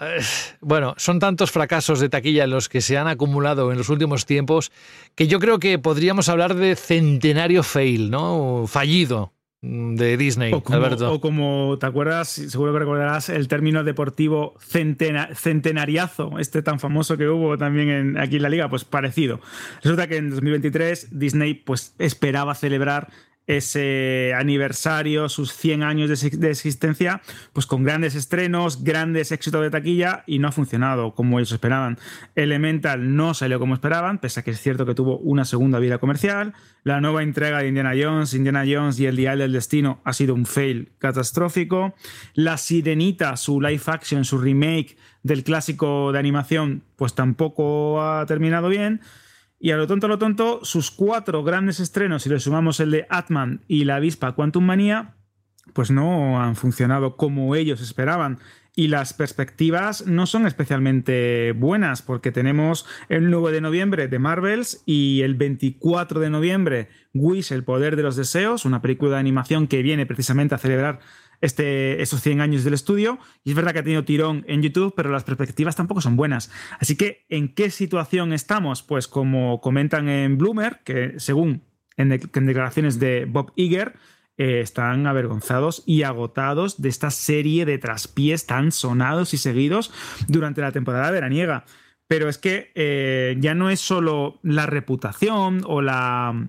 Eh, 0.00 0.20
bueno, 0.60 0.94
son 0.96 1.18
tantos 1.18 1.50
fracasos 1.50 2.00
de 2.00 2.08
taquilla 2.08 2.46
los 2.46 2.68
que 2.68 2.80
se 2.80 2.96
han 2.96 3.08
acumulado 3.08 3.72
en 3.72 3.78
los 3.78 3.88
últimos 3.88 4.26
tiempos 4.26 4.72
que 5.14 5.26
yo 5.26 5.38
creo 5.38 5.58
que 5.58 5.78
podríamos 5.78 6.28
hablar 6.28 6.54
de 6.54 6.76
centenario 6.76 7.62
fail, 7.62 8.10
¿no? 8.10 8.64
Fallido 8.66 9.32
de 9.60 10.16
Disney, 10.16 10.52
o 10.52 10.62
como, 10.62 10.76
Alberto. 10.76 11.12
O 11.12 11.20
como 11.20 11.76
te 11.80 11.86
acuerdas, 11.86 12.28
seguro 12.28 12.72
que 12.72 12.78
recordarás 12.78 13.28
el 13.28 13.48
término 13.48 13.82
deportivo 13.82 14.54
centena, 14.60 15.30
centenariazo, 15.34 16.38
este 16.38 16.62
tan 16.62 16.78
famoso 16.78 17.16
que 17.16 17.28
hubo 17.28 17.58
también 17.58 17.88
en, 17.88 18.18
aquí 18.18 18.36
en 18.36 18.42
la 18.42 18.50
liga, 18.50 18.68
pues 18.68 18.84
parecido. 18.84 19.40
Resulta 19.82 20.06
que 20.06 20.16
en 20.16 20.30
2023 20.30 21.08
Disney 21.18 21.54
pues 21.54 21.94
esperaba 21.98 22.54
celebrar 22.54 23.08
ese 23.48 24.34
aniversario, 24.36 25.28
sus 25.30 25.54
100 25.54 25.82
años 25.82 26.20
de, 26.20 26.50
existencia, 26.50 27.22
pues 27.54 27.66
con 27.66 27.82
grandes 27.82 28.14
estrenos, 28.14 28.84
grandes 28.84 29.32
éxitos 29.32 29.62
de 29.62 29.70
taquilla 29.70 30.22
y 30.26 30.38
no 30.38 30.48
ha 30.48 30.52
funcionado 30.52 31.14
como 31.14 31.38
ellos 31.38 31.50
esperaban. 31.50 31.98
Elemental 32.36 33.16
no 33.16 33.32
salió 33.32 33.58
como 33.58 33.72
esperaban, 33.72 34.18
pese 34.18 34.40
a 34.40 34.42
que 34.42 34.50
es 34.50 34.60
cierto 34.60 34.84
que 34.84 34.94
tuvo 34.94 35.16
una 35.18 35.46
segunda 35.46 35.78
vida 35.78 35.96
comercial. 35.96 36.52
La 36.84 37.00
nueva 37.00 37.22
entrega 37.22 37.60
de 37.60 37.68
Indiana 37.68 37.94
Jones, 37.98 38.34
Indiana 38.34 38.64
Jones 38.68 39.00
y 39.00 39.06
el 39.06 39.16
Dial 39.16 39.38
del 39.38 39.52
Destino 39.52 40.02
ha 40.04 40.12
sido 40.12 40.34
un 40.34 40.44
fail 40.44 40.92
catastrófico. 40.98 41.94
La 42.34 42.58
Sirenita, 42.58 43.34
su 43.38 43.62
live 43.62 43.82
action, 43.86 44.26
su 44.26 44.36
remake 44.36 44.98
del 45.22 45.42
clásico 45.42 46.12
de 46.12 46.18
animación, 46.18 46.82
pues 46.96 47.14
tampoco 47.14 48.02
ha 48.02 48.26
terminado 48.26 48.68
bien. 48.68 49.00
Y 49.60 49.72
a 49.72 49.76
lo 49.76 49.86
tonto, 49.86 50.06
a 50.06 50.08
lo 50.08 50.18
tonto, 50.18 50.60
sus 50.64 50.90
cuatro 50.90 51.42
grandes 51.42 51.80
estrenos, 51.80 52.22
si 52.22 52.28
le 52.28 52.38
sumamos 52.38 52.78
el 52.80 52.90
de 52.92 53.06
Atman 53.10 53.64
y 53.66 53.84
la 53.84 53.96
avispa 53.96 54.32
Quantum 54.32 54.64
Manía, 54.64 55.16
pues 55.72 55.90
no 55.90 56.40
han 56.40 56.56
funcionado 56.56 57.16
como 57.16 57.54
ellos 57.54 57.80
esperaban. 57.80 58.38
Y 58.76 58.86
las 58.86 59.12
perspectivas 59.12 60.06
no 60.06 60.26
son 60.26 60.46
especialmente 60.46 61.50
buenas, 61.50 62.00
porque 62.00 62.30
tenemos 62.30 62.86
el 63.08 63.28
9 63.28 63.50
de 63.50 63.60
noviembre 63.60 64.06
de 64.06 64.20
Marvels 64.20 64.84
y 64.86 65.22
el 65.22 65.34
24 65.34 66.20
de 66.20 66.30
noviembre 66.30 66.88
Wish, 67.12 67.50
el 67.50 67.64
poder 67.64 67.96
de 67.96 68.04
los 68.04 68.14
deseos, 68.14 68.64
una 68.64 68.80
película 68.80 69.12
de 69.12 69.18
animación 69.18 69.66
que 69.66 69.82
viene 69.82 70.06
precisamente 70.06 70.54
a 70.54 70.58
celebrar 70.58 71.00
este, 71.40 72.02
esos 72.02 72.20
100 72.22 72.40
años 72.40 72.64
del 72.64 72.74
estudio. 72.74 73.18
Y 73.44 73.50
es 73.50 73.56
verdad 73.56 73.72
que 73.72 73.80
ha 73.80 73.82
tenido 73.84 74.04
tirón 74.04 74.44
en 74.48 74.62
YouTube, 74.62 74.94
pero 74.96 75.10
las 75.10 75.24
perspectivas 75.24 75.76
tampoco 75.76 76.00
son 76.00 76.16
buenas. 76.16 76.50
Así 76.80 76.96
que, 76.96 77.26
¿en 77.28 77.54
qué 77.54 77.70
situación 77.70 78.32
estamos? 78.32 78.82
Pues 78.82 79.08
como 79.08 79.60
comentan 79.60 80.08
en 80.08 80.38
Bloomer, 80.38 80.80
que 80.84 81.14
según 81.18 81.64
en, 81.96 82.08
declaraciones 82.08 82.98
de 82.98 83.26
Bob 83.26 83.52
Iger, 83.56 83.96
eh, 84.36 84.60
están 84.60 85.06
avergonzados 85.06 85.82
y 85.84 86.04
agotados 86.04 86.80
de 86.80 86.88
esta 86.88 87.10
serie 87.10 87.64
de 87.64 87.78
traspiés 87.78 88.46
tan 88.46 88.70
sonados 88.70 89.34
y 89.34 89.38
seguidos 89.38 89.92
durante 90.28 90.60
la 90.60 90.72
temporada 90.72 91.10
veraniega. 91.10 91.64
Pero 92.06 92.28
es 92.28 92.38
que 92.38 92.72
eh, 92.74 93.36
ya 93.40 93.54
no 93.54 93.68
es 93.68 93.80
solo 93.80 94.38
la 94.42 94.66
reputación 94.66 95.62
o 95.66 95.82
la 95.82 96.48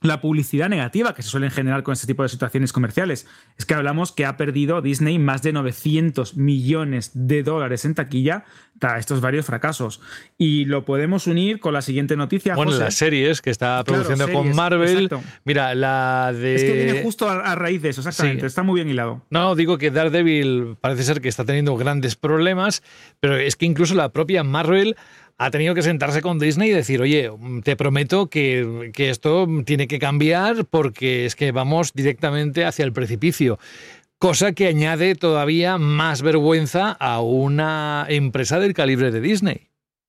la 0.00 0.20
publicidad 0.20 0.68
negativa 0.68 1.14
que 1.14 1.22
se 1.22 1.30
suele 1.30 1.50
generar 1.50 1.82
con 1.82 1.92
este 1.92 2.06
tipo 2.06 2.22
de 2.22 2.28
situaciones 2.28 2.72
comerciales. 2.72 3.26
Es 3.56 3.64
que 3.64 3.74
hablamos 3.74 4.12
que 4.12 4.26
ha 4.26 4.36
perdido 4.36 4.82
Disney 4.82 5.18
más 5.18 5.42
de 5.42 5.52
900 5.52 6.36
millones 6.36 7.10
de 7.14 7.42
dólares 7.42 7.84
en 7.84 7.94
taquilla 7.94 8.44
tras 8.78 9.00
estos 9.00 9.20
varios 9.20 9.46
fracasos. 9.46 10.00
Y 10.36 10.66
lo 10.66 10.84
podemos 10.84 11.26
unir 11.26 11.60
con 11.60 11.72
la 11.72 11.82
siguiente 11.82 12.16
noticia. 12.16 12.54
Bueno, 12.54 12.72
las 12.72 12.94
series 12.94 13.40
que 13.40 13.50
está 13.50 13.82
produciendo 13.84 14.30
con 14.30 14.54
Marvel. 14.54 15.08
Mira, 15.44 15.74
la 15.74 16.32
de. 16.32 16.54
Es 16.54 16.64
que 16.64 16.72
viene 16.72 17.02
justo 17.02 17.28
a, 17.28 17.54
raíz 17.54 17.82
de 17.82 17.90
eso, 17.90 18.00
exactamente. 18.00 18.46
Está 18.46 18.62
muy 18.62 18.76
bien 18.76 18.88
hilado. 18.88 19.22
No, 19.30 19.54
digo 19.54 19.78
que 19.78 19.90
Daredevil 19.90 20.76
parece 20.80 21.04
ser 21.04 21.20
que 21.20 21.28
está 21.28 21.44
teniendo 21.44 21.76
grandes 21.76 22.16
problemas, 22.16 22.82
pero 23.20 23.36
es 23.36 23.56
que 23.56 23.66
incluso 23.66 23.94
la 23.94 24.10
propia 24.10 24.44
Marvel 24.44 24.96
ha 25.38 25.50
tenido 25.50 25.74
que 25.74 25.82
sentarse 25.82 26.22
con 26.22 26.38
Disney 26.38 26.70
y 26.70 26.74
decir, 26.74 27.00
oye, 27.00 27.30
te 27.62 27.76
prometo 27.76 28.28
que, 28.28 28.92
esto 28.96 29.46
tiene 29.64 29.86
que 29.86 29.98
cambiar 29.98 30.64
porque 30.66 31.26
es 31.26 31.36
que 31.36 31.52
vamos 31.52 31.92
directamente 31.92 32.64
hacia 32.64 32.84
el 32.84 32.92
precipicio 32.92 33.58
cosa 34.18 34.52
que 34.52 34.66
añade 34.66 35.14
todavía 35.14 35.76
más 35.76 36.22
vergüenza 36.22 36.90
a 36.92 37.20
una 37.20 38.06
empresa 38.08 38.58
del 38.58 38.72
calibre 38.72 39.10
de 39.10 39.20
Disney. 39.20 39.68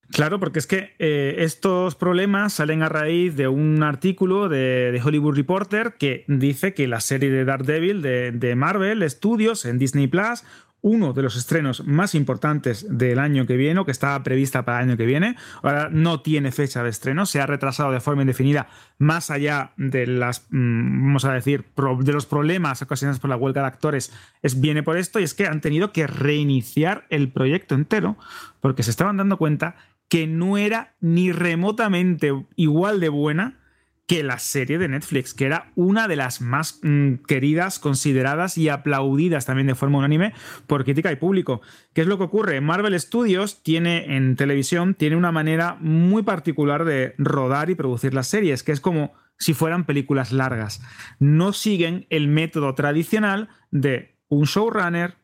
Claro, 0.10 0.40
porque 0.40 0.60
es 0.60 0.68
que 0.68 0.96
eh, 1.00 1.36
estos 1.40 1.96
problemas 1.96 2.54
salen 2.54 2.82
a 2.82 2.88
raíz 2.88 3.36
de 3.36 3.50
un 3.50 3.84
artículo 3.84 4.48
de, 4.48 5.02
Hollywood 5.04 5.36
Reporter 5.36 5.96
que 6.00 6.24
dice 6.30 6.74
que 6.74 6.88
la 6.88 7.02
serie 7.02 7.30
de 7.30 7.44
Daredevil 7.44 8.02
de, 8.02 8.32
de 8.32 8.56
Marvel 8.56 9.08
Studios 9.10 9.66
en 9.66 9.78
Disney 9.78 10.08
Plus 10.08 10.46
uno 10.88 11.14
de 11.14 11.22
los 11.22 11.36
estrenos 11.36 11.86
más 11.86 12.16
importantes 12.16 12.86
del 12.90 13.20
año 13.20 13.46
que 13.46 13.58
viene, 13.58 13.80
o 13.80 13.86
que 13.86 13.92
estaba 13.92 14.24
prevista 14.24 14.64
para 14.64 14.80
el 14.80 14.90
año 14.90 14.98
que 14.98 15.06
viene. 15.06 15.36
Ahora 15.62 15.90
no 15.92 16.22
tiene 16.22 16.52
fecha 16.52 16.84
de 16.84 16.90
estreno, 16.90 17.26
se 17.26 17.42
ha 17.42 17.46
retrasado 17.46 17.92
de 17.92 18.00
forma 18.00 18.22
indefinida, 18.24 18.68
más 18.98 19.30
allá 19.30 19.74
de 19.78 20.08
las, 20.08 20.48
mm, 20.50 21.06
vamos 21.06 21.26
a 21.26 21.34
decir, 21.34 21.66
de 22.00 22.14
los 22.14 22.26
problemas 22.26 22.82
ocasionados 22.82 23.20
por 23.20 23.30
la 23.30 23.36
huelga 23.36 23.62
de 23.62 23.68
actores, 23.68 24.12
es, 24.42 24.60
viene 24.60 24.84
por 24.84 24.98
esto, 24.98 25.20
y 25.20 25.24
es 25.24 25.34
que 25.34 25.46
han 25.46 25.62
tenido 25.62 25.92
que 25.92 26.08
reiniciar 26.08 27.06
el 27.10 27.32
proyecto 27.32 27.76
entero, 27.76 28.18
porque 28.62 28.84
se 28.84 28.92
estaban 28.92 29.18
dando 29.18 29.38
cuenta 29.38 29.76
que 30.10 30.26
no 30.26 30.58
era 30.58 30.94
ni 31.02 31.32
remotamente 31.32 32.34
igual 32.56 33.00
de 33.00 33.10
buena 33.10 33.60
que 34.08 34.24
la 34.24 34.40
serie 34.40 34.78
de 34.78 34.88
Netflix, 34.88 35.34
que 35.34 35.46
era 35.46 35.72
una 35.76 36.08
de 36.08 36.16
las 36.16 36.40
más 36.40 36.80
mm, 36.82 37.16
queridas, 37.28 37.78
consideradas 37.78 38.58
y 38.58 38.70
aplaudidas 38.70 39.46
también 39.46 39.68
de 39.68 39.76
forma 39.76 39.98
unánime 39.98 40.34
por 40.66 40.86
crítica 40.86 41.12
y 41.12 41.18
público. 41.18 41.62
¿Qué 41.94 42.02
es 42.02 42.08
lo 42.08 42.18
que 42.18 42.24
ocurre? 42.24 42.62
Marvel 42.62 42.98
Studios 42.98 43.62
tiene 43.64 44.16
en 44.16 44.38
televisión, 44.38 44.96
tiene 44.96 45.18
una 45.18 45.34
manera 45.34 45.78
muy 45.82 46.24
particular 46.24 46.86
de 46.86 47.16
rodar 47.18 47.70
y 47.70 47.76
producir 47.76 48.14
las 48.14 48.28
series, 48.28 48.64
que 48.64 48.72
es 48.72 48.80
como 48.80 49.14
si 49.38 49.54
fueran 49.54 49.86
películas 49.86 50.32
largas. 50.32 50.82
No 51.20 51.52
siguen 51.52 52.08
el 52.10 52.30
método 52.30 52.76
tradicional 52.76 53.50
de 53.72 54.16
un 54.30 54.46
showrunner, 54.46 55.16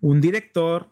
un 0.00 0.20
director, 0.20 0.90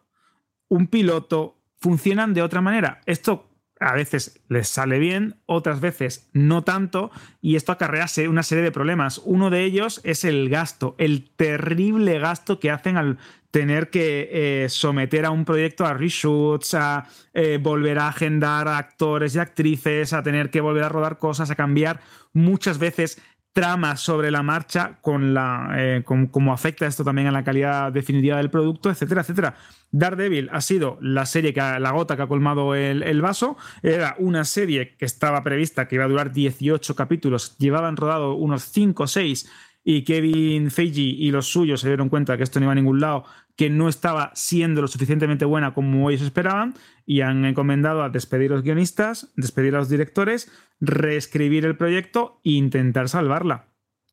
un 0.68 0.86
piloto, 0.86 1.58
funcionan 1.78 2.32
de 2.32 2.42
otra 2.42 2.60
manera. 2.60 3.00
Esto 3.06 3.50
a 3.80 3.94
veces 3.94 4.40
les 4.48 4.68
sale 4.68 4.98
bien, 4.98 5.36
otras 5.46 5.80
veces 5.80 6.28
no 6.32 6.62
tanto, 6.62 7.10
y 7.40 7.56
esto 7.56 7.72
acarrea 7.72 8.06
una 8.28 8.42
serie 8.42 8.64
de 8.64 8.72
problemas. 8.72 9.20
Uno 9.24 9.50
de 9.50 9.64
ellos 9.64 10.00
es 10.04 10.24
el 10.24 10.48
gasto, 10.48 10.94
el 10.98 11.30
terrible 11.30 12.18
gasto 12.18 12.60
que 12.60 12.70
hacen 12.70 12.96
al 12.96 13.18
tener 13.50 13.88
que 13.88 14.30
eh, 14.32 14.68
someter 14.68 15.24
a 15.24 15.30
un 15.30 15.44
proyecto 15.44 15.86
a 15.86 15.94
reshoots, 15.94 16.74
a 16.74 17.06
eh, 17.34 17.58
volver 17.62 18.00
a 18.00 18.08
agendar 18.08 18.66
a 18.66 18.78
actores 18.78 19.36
y 19.36 19.38
actrices, 19.38 20.12
a 20.12 20.24
tener 20.24 20.50
que 20.50 20.60
volver 20.60 20.82
a 20.82 20.88
rodar 20.88 21.18
cosas, 21.18 21.50
a 21.50 21.54
cambiar 21.54 22.00
muchas 22.32 22.78
veces 22.78 23.22
tramas 23.54 24.00
sobre 24.00 24.32
la 24.32 24.42
marcha, 24.42 24.98
con 25.00 25.32
la, 25.32 25.70
eh, 25.76 26.02
como 26.04 26.52
afecta 26.52 26.86
esto 26.86 27.04
también 27.04 27.28
a 27.28 27.30
la 27.30 27.44
calidad 27.44 27.92
definitiva 27.92 28.36
del 28.36 28.50
producto, 28.50 28.90
etcétera, 28.90 29.22
etcétera. 29.22 29.54
Daredevil 29.92 30.50
ha 30.52 30.60
sido 30.60 30.98
la 31.00 31.24
serie, 31.24 31.54
que 31.54 31.60
la 31.60 31.92
gota 31.92 32.16
que 32.16 32.22
ha 32.22 32.26
colmado 32.26 32.74
el, 32.74 33.22
vaso. 33.22 33.56
Era 33.80 34.16
una 34.18 34.44
serie 34.44 34.96
que 34.96 35.04
estaba 35.04 35.44
prevista 35.44 35.86
que 35.86 35.94
iba 35.94 36.04
a 36.04 36.08
durar 36.08 36.32
18 36.32 36.96
capítulos, 36.96 37.56
llevaban 37.58 37.96
rodado 37.96 38.34
unos 38.34 38.64
5 38.64 39.04
o 39.04 39.06
6 39.06 39.48
y 39.84 40.02
Kevin 40.02 40.72
Feige 40.72 41.02
y 41.02 41.30
los 41.30 41.46
suyos 41.46 41.80
se 41.80 41.88
dieron 41.88 42.08
cuenta 42.08 42.36
que 42.36 42.42
esto 42.42 42.58
no 42.58 42.64
iba 42.64 42.72
a 42.72 42.74
ningún 42.74 43.00
lado, 43.00 43.24
que 43.56 43.70
no 43.70 43.88
estaba 43.88 44.32
siendo 44.34 44.82
lo 44.82 44.88
suficientemente 44.88 45.44
buena 45.44 45.74
como 45.74 46.10
ellos 46.10 46.22
esperaban 46.22 46.74
y 47.06 47.20
han 47.20 47.44
encomendado 47.44 48.02
a 48.02 48.10
despedir 48.10 48.50
a 48.50 48.56
los 48.56 48.64
guionistas, 48.64 49.32
despedir 49.36 49.74
a 49.74 49.78
los 49.78 49.88
directores, 49.88 50.50
reescribir 50.80 51.64
el 51.64 51.76
proyecto 51.76 52.40
e 52.44 52.52
intentar 52.52 53.08
salvarla. 53.08 53.68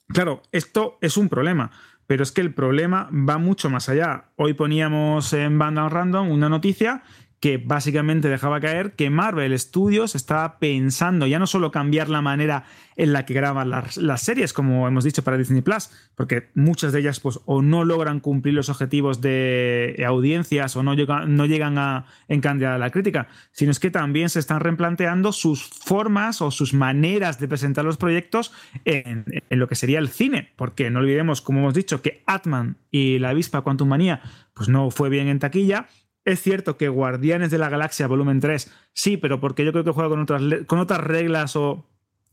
Claro, 0.07 0.41
esto 0.51 0.97
es 1.01 1.17
un 1.17 1.29
problema 1.29 1.71
pero 2.11 2.23
es 2.23 2.33
que 2.33 2.41
el 2.41 2.53
problema 2.53 3.09
va 3.13 3.37
mucho 3.37 3.69
más 3.69 3.87
allá. 3.87 4.33
Hoy 4.35 4.53
poníamos 4.53 5.31
en 5.31 5.57
Banda 5.57 5.87
Random 5.87 6.29
una 6.29 6.49
noticia 6.49 7.03
que 7.41 7.57
básicamente 7.57 8.29
dejaba 8.29 8.59
caer 8.59 8.93
que 8.93 9.09
Marvel 9.09 9.57
Studios 9.57 10.13
estaba 10.13 10.59
pensando 10.59 11.25
ya 11.25 11.39
no 11.39 11.47
solo 11.47 11.71
cambiar 11.71 12.07
la 12.07 12.21
manera 12.21 12.65
en 12.95 13.13
la 13.13 13.25
que 13.25 13.33
graban 13.33 13.71
las, 13.71 14.21
series, 14.21 14.53
como 14.53 14.87
hemos 14.87 15.03
dicho 15.03 15.23
para 15.23 15.39
Disney 15.39 15.63
Plus, 15.63 15.89
porque 16.13 16.51
muchas 16.53 16.93
de 16.93 16.99
ellas 16.99 17.19
pues, 17.19 17.39
o 17.45 17.63
no 17.63 17.83
logran 17.83 18.19
cumplir 18.19 18.53
los 18.53 18.69
objetivos 18.69 19.21
de 19.21 20.03
audiencias 20.05 20.75
o 20.75 20.83
no, 20.83 20.93
llegan, 20.93 21.35
no 21.35 21.47
llegan 21.47 21.79
a 21.79 22.05
encandear 22.27 22.73
a 22.73 22.77
la 22.77 22.91
crítica, 22.91 23.27
sino 23.51 23.71
es 23.71 23.79
que 23.79 23.89
también 23.89 24.29
se 24.29 24.37
están 24.37 24.59
replanteando 24.59 25.31
sus 25.31 25.63
formas 25.63 26.43
o 26.43 26.51
sus 26.51 26.75
maneras 26.75 27.39
de 27.39 27.47
presentar 27.47 27.83
los 27.83 27.97
proyectos 27.97 28.53
en, 28.85 29.25
en 29.49 29.59
lo 29.59 29.67
que 29.67 29.73
sería 29.73 29.97
el 29.97 30.09
cine, 30.09 30.51
porque 30.57 30.91
no 30.91 30.99
olvidemos, 30.99 31.41
como 31.41 31.61
hemos 31.61 31.73
dicho, 31.73 32.03
que 32.03 32.21
Atman 32.27 32.77
y 32.91 33.17
la 33.17 33.29
avispa 33.29 33.61
Quantum 33.61 33.89
Manía 33.89 34.21
pues 34.53 34.69
no 34.69 34.91
fue 34.91 35.09
bien 35.09 35.27
en 35.27 35.39
taquilla 35.39 35.87
es 36.25 36.41
cierto 36.41 36.77
que 36.77 36.89
Guardianes 36.89 37.51
de 37.51 37.57
la 37.57 37.69
Galaxia 37.69 38.07
Volumen 38.07 38.39
3, 38.39 38.71
sí, 38.93 39.17
pero 39.17 39.39
porque 39.39 39.65
yo 39.65 39.71
creo 39.71 39.83
que 39.83 39.91
juega 39.91 40.09
con 40.09 40.21
otras, 40.21 40.41
con 40.67 40.79
otras 40.79 41.01
reglas 41.01 41.55
o 41.55 41.87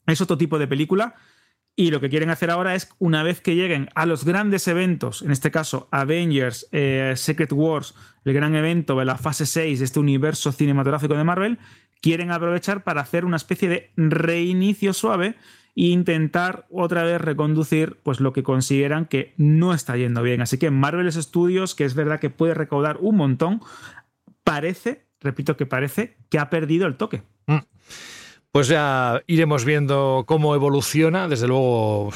es 0.07 0.21
otro 0.21 0.39
tipo 0.39 0.59
de 0.59 0.67
película. 0.67 1.15
Y 1.75 1.93
lo 1.93 2.01
que 2.01 2.09
quieren 2.09 2.31
hacer 2.31 2.51
ahora 2.51 2.75
es, 2.75 2.89
una 2.99 3.23
vez 3.23 3.41
que 3.41 3.55
lleguen 3.55 3.89
a 3.95 4.05
los 4.05 4.25
grandes 4.25 4.67
eventos, 4.67 5.23
en 5.23 5.31
este 5.31 5.53
caso 5.53 5.87
Avengers, 5.93 6.69
eh, 6.73 7.13
Secret 7.15 7.53
Wars, 7.53 7.95
el 8.25 8.33
gran 8.33 8.57
evento 8.57 8.99
de 8.99 9.05
la 9.05 9.17
fase 9.17 9.47
6 9.47 9.79
de 9.79 9.85
este 9.85 10.01
universo 10.01 10.51
cinematográfico 10.51 11.15
de 11.15 11.23
Marvel, 11.23 11.59
quieren 12.01 12.33
aprovechar 12.33 12.83
para 12.83 13.03
hacer 13.03 13.25
una 13.25 13.37
especie 13.37 13.69
de 13.69 13.93
reinicio 13.97 14.93
suave 14.93 15.37
e 15.79 15.91
intentar 15.91 16.67
otra 16.71 17.05
vez 17.05 17.21
reconducir 17.21 17.99
pues 18.03 18.19
lo 18.19 18.33
que 18.33 18.43
consideran 18.43 19.07
que 19.07 19.33
no 19.37 19.73
está 19.73 19.97
yendo 19.97 20.23
bien. 20.23 20.43
Así 20.43 20.59
que 20.59 20.73
Marvel 20.73 21.13
Studios, 21.13 21.77
que 21.77 21.85
es 21.85 21.95
verdad 21.95 22.19
que 22.19 22.31
puede 22.31 22.53
recaudar 22.53 22.97
un 23.01 23.17
montón, 23.17 23.61
parece, 24.43 25.05
repito 25.21 25.57
que 25.57 25.67
parece, 25.67 26.17
que 26.31 26.41
ha 26.41 26.51
perdido 26.51 26.89
el 26.89 26.97
toque. 26.97 27.23
Mm. 27.47 27.59
Pues 28.51 28.67
ya 28.67 29.23
iremos 29.29 29.65
viendo 29.65 30.25
cómo 30.27 30.57
evoluciona. 30.57 31.29
Desde 31.29 31.47
luego, 31.47 32.11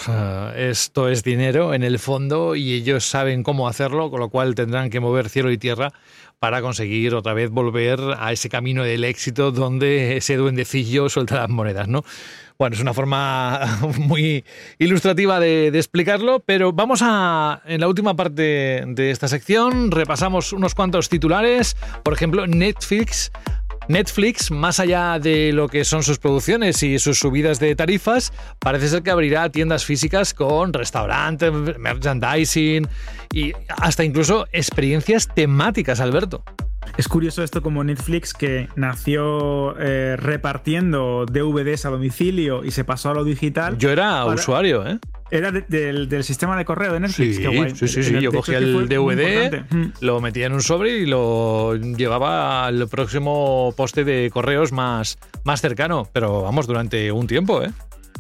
esto 0.56 1.08
es 1.08 1.22
dinero 1.22 1.72
en 1.72 1.84
el 1.84 2.00
fondo 2.00 2.56
y 2.56 2.72
ellos 2.72 3.04
saben 3.04 3.44
cómo 3.44 3.68
hacerlo, 3.68 4.10
con 4.10 4.18
lo 4.18 4.28
cual 4.28 4.56
tendrán 4.56 4.90
que 4.90 4.98
mover 4.98 5.28
cielo 5.28 5.52
y 5.52 5.58
tierra 5.58 5.92
para 6.40 6.62
conseguir 6.62 7.14
otra 7.14 7.34
vez 7.34 7.50
volver 7.50 8.00
a 8.18 8.32
ese 8.32 8.48
camino 8.48 8.82
del 8.82 9.04
éxito 9.04 9.52
donde 9.52 10.16
ese 10.16 10.36
duendecillo 10.36 11.08
suelta 11.08 11.36
las 11.36 11.48
monedas, 11.48 11.86
¿no? 11.86 12.02
Bueno, 12.62 12.76
es 12.76 12.80
una 12.80 12.94
forma 12.94 13.80
muy 13.98 14.44
ilustrativa 14.78 15.40
de, 15.40 15.66
explicarlo, 15.66 16.44
pero 16.46 16.72
vamos 16.72 17.00
a, 17.02 17.60
en 17.66 17.80
la 17.80 17.88
última 17.88 18.14
parte 18.14 18.84
de 18.86 19.10
esta 19.10 19.26
sección, 19.26 19.90
repasamos 19.90 20.52
unos 20.52 20.76
cuantos 20.76 21.08
titulares. 21.08 21.76
Por 22.04 22.14
ejemplo, 22.14 22.46
Netflix 22.46 23.32
Netflix, 23.88 24.52
más 24.52 24.78
allá 24.78 25.18
de 25.18 25.52
lo 25.52 25.66
que 25.66 25.84
son 25.84 26.04
sus 26.04 26.20
producciones 26.20 26.84
y 26.84 27.00
sus 27.00 27.18
subidas 27.18 27.58
de 27.58 27.74
tarifas, 27.74 28.32
parece 28.60 28.86
ser 28.86 29.02
que 29.02 29.10
abrirá 29.10 29.48
tiendas 29.50 29.84
físicas 29.84 30.32
con 30.32 30.72
restaurantes, 30.72 31.52
merchandising 31.80 32.86
y 33.32 33.54
hasta 33.76 34.04
incluso 34.04 34.46
experiencias 34.52 35.26
temáticas, 35.34 35.98
Alberto. 35.98 36.44
Es 36.96 37.08
curioso 37.08 37.42
esto 37.42 37.62
como 37.62 37.82
Netflix 37.84 38.34
que 38.34 38.68
nació 38.76 39.78
eh, 39.78 40.16
repartiendo 40.16 41.24
DVDs 41.26 41.86
a 41.86 41.90
domicilio 41.90 42.64
y 42.64 42.70
se 42.70 42.84
pasó 42.84 43.10
a 43.10 43.14
lo 43.14 43.24
digital. 43.24 43.78
Yo 43.78 43.90
era 43.90 44.24
usuario, 44.26 44.86
¿eh? 44.86 44.98
Era 45.30 45.50
del, 45.50 46.24
sistema 46.24 46.58
de 46.58 46.66
correo 46.66 46.92
de 46.92 47.00
Netflix. 47.00 47.36
Sí, 47.36 47.88
sí, 47.88 48.02
sí, 48.02 48.20
Yo 48.20 48.30
cogía 48.30 48.58
el 48.58 48.86
DVD, 48.86 49.64
mm. 49.70 49.92
lo 50.00 50.20
metía 50.20 50.44
en 50.44 50.52
un 50.52 50.60
sobre 50.60 50.98
y 50.98 51.06
lo 51.06 51.74
llevaba 51.74 52.66
al 52.66 52.86
próximo 52.88 53.72
poste 53.74 54.04
de 54.04 54.30
correos 54.30 54.72
más, 54.72 55.18
más 55.44 55.62
cercano. 55.62 56.06
Pero 56.12 56.42
vamos, 56.42 56.66
durante 56.66 57.10
un 57.12 57.26
tiempo, 57.26 57.62
¿eh? 57.62 57.70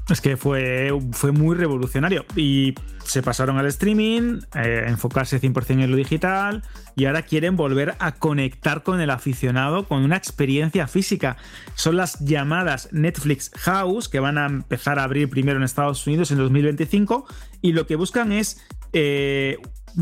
Es 0.08 0.20
que 0.20 0.36
fue, 0.36 0.90
fue 1.12 1.30
muy 1.30 1.56
revolucionario 1.56 2.24
y 2.34 2.74
se 3.04 3.22
pasaron 3.22 3.58
al 3.58 3.66
streaming, 3.66 4.40
eh, 4.54 4.84
enfocarse 4.88 5.40
100% 5.40 5.82
en 5.82 5.90
lo 5.90 5.96
digital 5.96 6.62
y 6.96 7.04
ahora 7.04 7.22
quieren 7.22 7.56
volver 7.56 7.94
a 7.98 8.12
conectar 8.12 8.82
con 8.82 9.00
el 9.00 9.10
aficionado 9.10 9.86
con 9.86 10.02
una 10.02 10.16
experiencia 10.16 10.88
física. 10.88 11.36
Son 11.74 11.96
las 11.96 12.18
llamadas 12.18 12.88
Netflix 12.92 13.50
House 13.58 14.08
que 14.08 14.18
van 14.18 14.38
a 14.38 14.46
empezar 14.46 14.98
a 14.98 15.04
abrir 15.04 15.30
primero 15.30 15.58
en 15.58 15.62
Estados 15.62 16.06
Unidos 16.06 16.30
en 16.32 16.38
2025 16.38 17.26
y 17.60 17.72
lo 17.72 17.86
que 17.86 17.96
buscan 17.96 18.32
es 18.32 18.60
eh, 18.92 19.58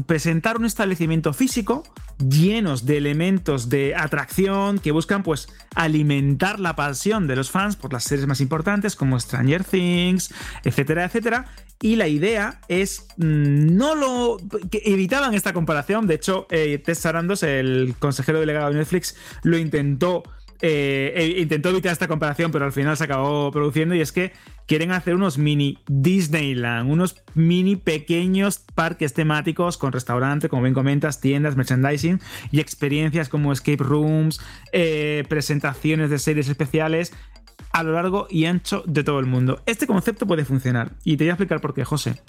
presentar 0.06 0.56
un 0.56 0.64
establecimiento 0.64 1.32
físico 1.32 1.82
llenos 2.18 2.86
de 2.86 2.98
elementos 2.98 3.68
de 3.68 3.94
atracción 3.94 4.78
que 4.78 4.92
buscan 4.92 5.22
pues 5.22 5.48
alimentar 5.74 6.60
la 6.60 6.76
pasión 6.76 7.26
de 7.26 7.36
los 7.36 7.50
fans 7.50 7.76
por 7.76 7.92
las 7.92 8.04
series 8.04 8.26
más 8.26 8.40
importantes 8.40 8.96
como 8.96 9.18
Stranger 9.18 9.64
Things, 9.64 10.32
etcétera, 10.64 11.04
etcétera. 11.04 11.46
Y 11.82 11.96
la 11.96 12.08
idea 12.08 12.60
es 12.68 13.06
mm, 13.16 13.74
no 13.74 13.94
lo 13.94 14.36
que 14.70 14.82
evitaban 14.84 15.32
esta 15.32 15.54
comparación. 15.54 16.06
De 16.06 16.14
hecho, 16.14 16.46
eh, 16.50 16.78
Tess 16.78 16.98
Sarandos, 16.98 17.42
el 17.42 17.94
consejero 17.98 18.38
delegado 18.38 18.70
de 18.70 18.76
Netflix, 18.76 19.16
lo 19.42 19.56
intentó 19.56 20.22
eh, 20.62 21.12
e 21.14 21.40
intentó 21.40 21.70
evitar 21.70 21.92
esta 21.92 22.08
comparación, 22.08 22.52
pero 22.52 22.64
al 22.64 22.72
final 22.72 22.96
se 22.96 23.04
acabó 23.04 23.50
produciendo 23.50 23.94
y 23.94 24.00
es 24.00 24.12
que 24.12 24.32
quieren 24.66 24.92
hacer 24.92 25.14
unos 25.14 25.38
mini 25.38 25.78
Disneyland, 25.88 26.90
unos 26.90 27.22
mini 27.34 27.76
pequeños 27.76 28.64
parques 28.74 29.14
temáticos 29.14 29.78
con 29.78 29.92
restaurante, 29.92 30.48
como 30.48 30.62
bien 30.62 30.74
comentas, 30.74 31.20
tiendas, 31.20 31.56
merchandising 31.56 32.20
y 32.52 32.60
experiencias 32.60 33.28
como 33.28 33.52
escape 33.52 33.82
rooms, 33.82 34.40
eh, 34.72 35.24
presentaciones 35.28 36.10
de 36.10 36.18
series 36.18 36.48
especiales 36.48 37.12
a 37.72 37.82
lo 37.82 37.92
largo 37.92 38.26
y 38.28 38.44
ancho 38.44 38.82
de 38.86 39.04
todo 39.04 39.20
el 39.20 39.26
mundo. 39.26 39.62
Este 39.66 39.86
concepto 39.86 40.26
puede 40.26 40.44
funcionar 40.44 40.92
y 41.04 41.16
te 41.16 41.24
voy 41.24 41.30
a 41.30 41.32
explicar 41.34 41.60
por 41.60 41.74
qué, 41.74 41.84
José. 41.84 42.20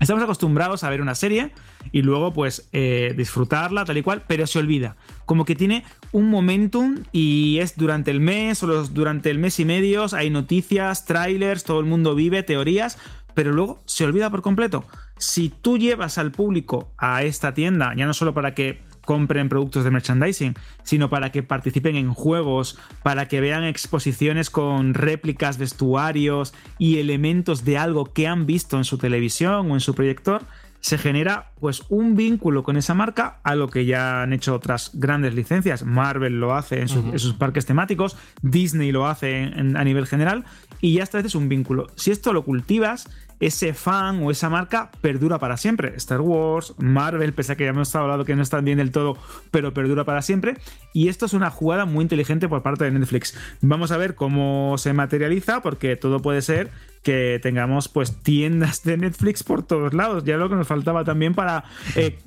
Estamos 0.00 0.22
acostumbrados 0.22 0.84
a 0.84 0.90
ver 0.90 1.00
una 1.00 1.14
serie 1.14 1.52
y 1.90 2.02
luego 2.02 2.32
pues 2.32 2.68
eh, 2.72 3.14
disfrutarla 3.16 3.84
tal 3.84 3.98
y 3.98 4.02
cual, 4.02 4.22
pero 4.26 4.46
se 4.46 4.58
olvida. 4.58 4.96
Como 5.26 5.44
que 5.44 5.56
tiene 5.56 5.84
un 6.12 6.30
momentum 6.30 7.02
y 7.12 7.58
es 7.58 7.76
durante 7.76 8.10
el 8.10 8.20
mes 8.20 8.62
o 8.62 8.84
durante 8.84 9.30
el 9.30 9.38
mes 9.38 9.58
y 9.58 9.64
medio, 9.64 10.06
hay 10.12 10.30
noticias, 10.30 11.04
trailers, 11.04 11.64
todo 11.64 11.80
el 11.80 11.86
mundo 11.86 12.14
vive, 12.14 12.42
teorías, 12.42 12.98
pero 13.34 13.52
luego 13.52 13.80
se 13.86 14.04
olvida 14.04 14.30
por 14.30 14.42
completo. 14.42 14.84
Si 15.18 15.48
tú 15.48 15.78
llevas 15.78 16.16
al 16.18 16.30
público 16.30 16.92
a 16.96 17.24
esta 17.24 17.52
tienda, 17.52 17.92
ya 17.96 18.06
no 18.06 18.14
solo 18.14 18.34
para 18.34 18.54
que 18.54 18.87
compren 19.08 19.48
productos 19.48 19.84
de 19.84 19.90
merchandising, 19.90 20.54
sino 20.82 21.08
para 21.08 21.32
que 21.32 21.42
participen 21.42 21.96
en 21.96 22.12
juegos, 22.12 22.78
para 23.02 23.26
que 23.26 23.40
vean 23.40 23.64
exposiciones 23.64 24.50
con 24.50 24.92
réplicas, 24.92 25.56
vestuarios 25.56 26.52
y 26.76 26.98
elementos 26.98 27.64
de 27.64 27.78
algo 27.78 28.12
que 28.12 28.26
han 28.26 28.44
visto 28.44 28.76
en 28.76 28.84
su 28.84 28.98
televisión 28.98 29.70
o 29.70 29.74
en 29.74 29.80
su 29.80 29.94
proyector, 29.94 30.42
se 30.80 30.98
genera 30.98 31.52
pues 31.58 31.84
un 31.88 32.16
vínculo 32.16 32.62
con 32.62 32.76
esa 32.76 32.92
marca, 32.92 33.40
a 33.44 33.54
lo 33.54 33.68
que 33.68 33.86
ya 33.86 34.20
han 34.20 34.34
hecho 34.34 34.54
otras 34.54 34.90
grandes 34.92 35.34
licencias. 35.34 35.86
Marvel 35.86 36.38
lo 36.38 36.54
hace 36.54 36.82
en, 36.82 36.88
sus 36.88 37.32
parques 37.32 37.64
temáticos, 37.64 38.14
Disney 38.42 38.92
lo 38.92 39.06
hace 39.06 39.50
a 39.54 39.84
nivel 39.84 40.06
general, 40.06 40.44
y 40.82 40.92
ya 40.92 41.02
esta 41.02 41.16
vez 41.16 41.28
es 41.28 41.34
un 41.34 41.48
vínculo. 41.48 41.86
Si 41.96 42.10
esto 42.10 42.34
lo 42.34 42.44
cultivas, 42.44 43.08
ese 43.40 43.74
fan 43.74 44.22
o 44.22 44.30
esa 44.30 44.48
marca 44.50 44.90
perdura 45.00 45.38
para 45.38 45.56
siempre. 45.56 45.94
Star 45.96 46.20
Wars, 46.20 46.74
Marvel, 46.78 47.32
pese 47.32 47.52
a 47.52 47.56
que 47.56 47.64
ya 47.64 47.70
hemos 47.70 47.88
estado 47.88 48.04
hablando 48.04 48.24
que 48.24 48.36
no 48.36 48.42
están 48.42 48.64
bien 48.64 48.78
del 48.78 48.90
todo, 48.90 49.16
pero 49.50 49.72
perdura 49.72 50.04
para 50.04 50.22
siempre. 50.22 50.56
Y 50.92 51.08
esto 51.08 51.26
es 51.26 51.32
una 51.32 51.50
jugada 51.50 51.84
muy 51.84 52.02
inteligente 52.02 52.48
por 52.48 52.62
parte 52.62 52.84
de 52.84 52.90
Netflix. 52.90 53.36
Vamos 53.60 53.92
a 53.92 53.96
ver 53.96 54.14
cómo 54.14 54.76
se 54.78 54.92
materializa, 54.92 55.62
porque 55.62 55.96
todo 55.96 56.20
puede 56.20 56.42
ser 56.42 56.70
que 57.08 57.40
tengamos 57.42 57.88
pues 57.88 58.22
tiendas 58.22 58.84
de 58.84 58.98
Netflix 58.98 59.42
por 59.42 59.62
todos 59.62 59.94
lados. 59.94 60.24
Ya 60.24 60.36
lo 60.36 60.50
que 60.50 60.56
nos 60.56 60.66
faltaba 60.66 61.04
también 61.04 61.32
para 61.32 61.64
eh, 61.96 62.18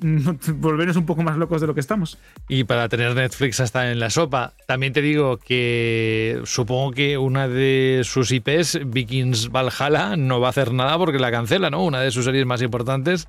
volvernos 0.56 0.96
un 0.96 1.06
poco 1.06 1.22
más 1.22 1.36
locos 1.36 1.60
de 1.60 1.68
lo 1.68 1.74
que 1.74 1.78
estamos. 1.78 2.18
Y 2.48 2.64
para 2.64 2.88
tener 2.88 3.14
Netflix 3.14 3.60
hasta 3.60 3.92
en 3.92 4.00
la 4.00 4.10
sopa. 4.10 4.54
También 4.66 4.92
te 4.92 5.00
digo 5.00 5.36
que 5.36 6.40
supongo 6.46 6.90
que 6.90 7.16
una 7.16 7.46
de 7.46 8.00
sus 8.02 8.32
IPs, 8.32 8.80
Vikings 8.86 9.52
Valhalla, 9.52 10.16
no 10.16 10.40
va 10.40 10.48
a 10.48 10.50
hacer 10.50 10.72
nada 10.72 10.98
porque 10.98 11.20
la 11.20 11.30
cancela, 11.30 11.70
¿no? 11.70 11.84
Una 11.84 12.00
de 12.00 12.10
sus 12.10 12.24
series 12.24 12.44
más 12.44 12.60
importantes 12.60 13.28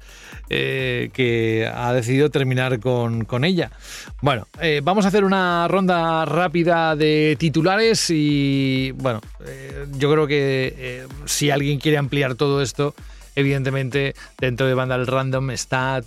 eh, 0.49 1.11
que 1.13 1.71
ha 1.71 1.93
decidido 1.93 2.31
terminar 2.31 2.79
con, 2.79 3.43
ella. 3.43 3.69
Bueno, 4.23 4.47
eh, 4.59 4.81
vamos 4.83 5.05
a 5.05 5.09
hacer 5.09 5.23
una 5.23 5.67
ronda 5.67 6.25
rápida 6.25 6.95
de 6.95 7.35
titulares 7.37 8.09
y 8.09 8.91
bueno, 8.93 9.21
yo 9.99 10.11
creo 10.11 10.25
que 10.25 11.05
si 11.25 11.42
alguien 11.49 11.79
quiere 11.79 11.97
ampliar 11.97 12.35
todo 12.35 12.61
esto, 12.61 12.93
evidentemente 13.35 14.15
dentro 14.39 14.67
de 14.67 14.73
Vandal 14.73 15.07
Random 15.07 15.51
está 15.51 16.01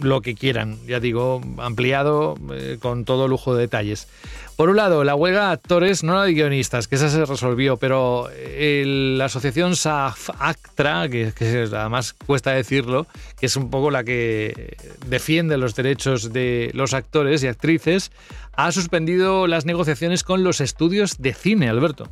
lo 0.00 0.20
que 0.20 0.34
quieran, 0.34 0.78
ya 0.86 1.00
digo, 1.00 1.40
ampliado 1.58 2.36
eh, 2.52 2.78
con 2.80 3.04
todo 3.04 3.28
lujo 3.28 3.54
de 3.54 3.62
detalles. 3.62 4.08
Por 4.56 4.68
un 4.68 4.76
lado, 4.76 5.02
la 5.02 5.14
huelga 5.14 5.46
de 5.46 5.52
actores, 5.54 6.04
no 6.04 6.14
la 6.14 6.24
de 6.24 6.34
guionistas, 6.34 6.86
que 6.86 6.96
esa 6.96 7.08
se 7.08 7.24
resolvió, 7.24 7.78
pero 7.78 8.28
la 8.58 9.24
asociación 9.24 9.72
SAF-ACTRA, 9.72 11.08
que, 11.08 11.32
que, 11.32 11.68
además 11.74 12.12
cuesta 12.12 12.52
decirlo, 12.52 13.06
que 13.40 13.46
es 13.46 13.56
un 13.56 13.70
poco 13.70 13.90
la 13.90 14.04
que 14.04 14.76
defiende 15.06 15.56
los 15.56 15.74
derechos 15.74 16.32
de 16.32 16.70
los 16.74 16.92
actores 16.92 17.42
y 17.42 17.48
actrices, 17.48 18.12
ha 18.52 18.70
suspendido 18.72 19.46
las 19.46 19.64
negociaciones 19.64 20.22
con 20.22 20.44
los 20.44 20.60
estudios 20.60 21.16
de 21.18 21.32
cine, 21.32 21.68
Alberto. 21.68 22.08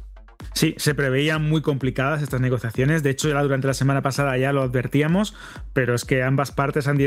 Sí, 0.53 0.75
se 0.79 0.95
preveían 0.95 1.49
muy 1.49 1.63
complicadas 1.63 2.23
estas 2.23 2.41
negociaciones. 2.41 3.03
De 3.03 3.11
hecho, 3.11 3.29
ya 3.29 3.43
durante 3.43 3.67
la 3.67 3.75
semana 3.75 4.03
pasada 4.03 4.37
ya 4.37 4.53
lo 4.53 4.63
advertíamos, 4.63 5.35
pero 5.73 5.95
es 5.95 6.05
que 6.05 6.23
ambas 6.23 6.53
partes 6.53 6.87
han, 6.89 6.99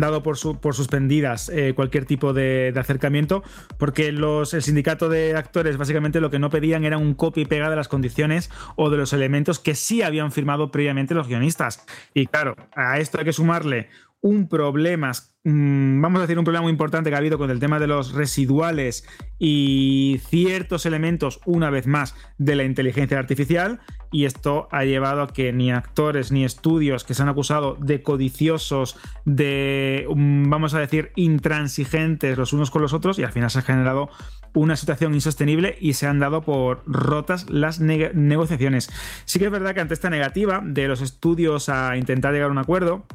dado 0.00 0.22
por, 0.22 0.36
suspendidas 0.36 1.48
eh, 1.48 1.72
cualquier 1.74 2.06
tipo 2.06 2.32
de, 2.32 2.72
acercamiento, 2.76 3.42
porque 3.78 4.12
los, 4.12 4.54
el 4.54 4.62
sindicato 4.62 5.08
de 5.08 5.36
actores 5.36 5.76
básicamente 5.76 6.20
lo 6.20 6.30
que 6.30 6.38
no 6.38 6.50
pedían 6.50 6.84
era 6.84 6.98
un 6.98 7.14
copy 7.14 7.42
y 7.42 7.44
pega 7.44 7.70
de 7.70 7.76
las 7.76 7.88
condiciones 7.88 8.50
o 8.76 8.90
de 8.90 8.96
los 8.96 9.12
elementos 9.12 9.58
que 9.58 9.74
sí 9.74 10.02
habían 10.02 10.32
firmado 10.32 10.70
previamente 10.70 11.14
los 11.14 11.28
guionistas. 11.28 11.84
Y 12.14 12.26
claro, 12.26 12.56
a 12.74 12.98
esto 12.98 13.18
hay 13.18 13.24
que 13.24 13.32
sumarle 13.32 13.88
un 14.20 14.48
problema, 14.48 15.12
vamos 15.44 16.18
a 16.18 16.22
decir, 16.22 16.38
un 16.38 16.44
problema 16.44 16.62
muy 16.62 16.70
importante 16.70 17.10
que 17.10 17.16
ha 17.16 17.18
habido 17.18 17.36
con 17.36 17.50
el 17.50 17.58
tema 17.58 17.80
de 17.80 17.88
los 17.88 18.12
residuales 18.12 19.04
y 19.38 20.20
ciertos 20.28 20.86
elementos, 20.86 21.40
una 21.44 21.70
vez 21.70 21.86
más, 21.86 22.14
de 22.38 22.54
la 22.54 22.64
inteligencia 22.64 23.18
artificial. 23.18 23.80
Y 24.12 24.26
esto 24.26 24.68
ha 24.70 24.84
llevado 24.84 25.22
a 25.22 25.28
que 25.28 25.52
ni 25.52 25.72
actores 25.72 26.30
ni 26.30 26.44
estudios 26.44 27.02
que 27.02 27.14
se 27.14 27.22
han 27.22 27.28
acusado 27.28 27.76
de 27.80 28.02
codiciosos, 28.02 28.96
de, 29.24 30.06
mm, 30.14 30.50
vamos 30.50 30.74
a 30.74 30.80
decir, 30.80 31.12
intransigentes 31.16 32.36
los 32.38 32.52
unos 32.52 32.70
con 32.70 32.82
los 32.82 32.92
otros, 32.92 33.18
y 33.18 33.24
al 33.24 33.32
final 33.32 33.50
se 33.50 33.60
ha 33.60 33.62
generado 33.62 34.10
una 34.54 34.76
situación 34.76 35.14
insostenible 35.14 35.76
y 35.80 35.94
se 35.94 36.06
han 36.06 36.18
dado 36.20 36.42
por 36.42 36.82
rotas 36.86 37.48
las 37.48 37.80
negociaciones. 37.80 38.90
Sí 39.24 39.38
que 39.38 39.46
es 39.46 39.50
verdad 39.50 39.74
que 39.74 39.80
ante 39.80 39.94
esta 39.94 40.10
negativa 40.10 40.60
de 40.62 40.88
los 40.88 41.00
estudios 41.00 41.70
a 41.70 41.96
intentar 41.96 42.34
llegar 42.34 42.50
a 42.50 42.52
un 42.52 42.58
acuerdo, 42.58 43.06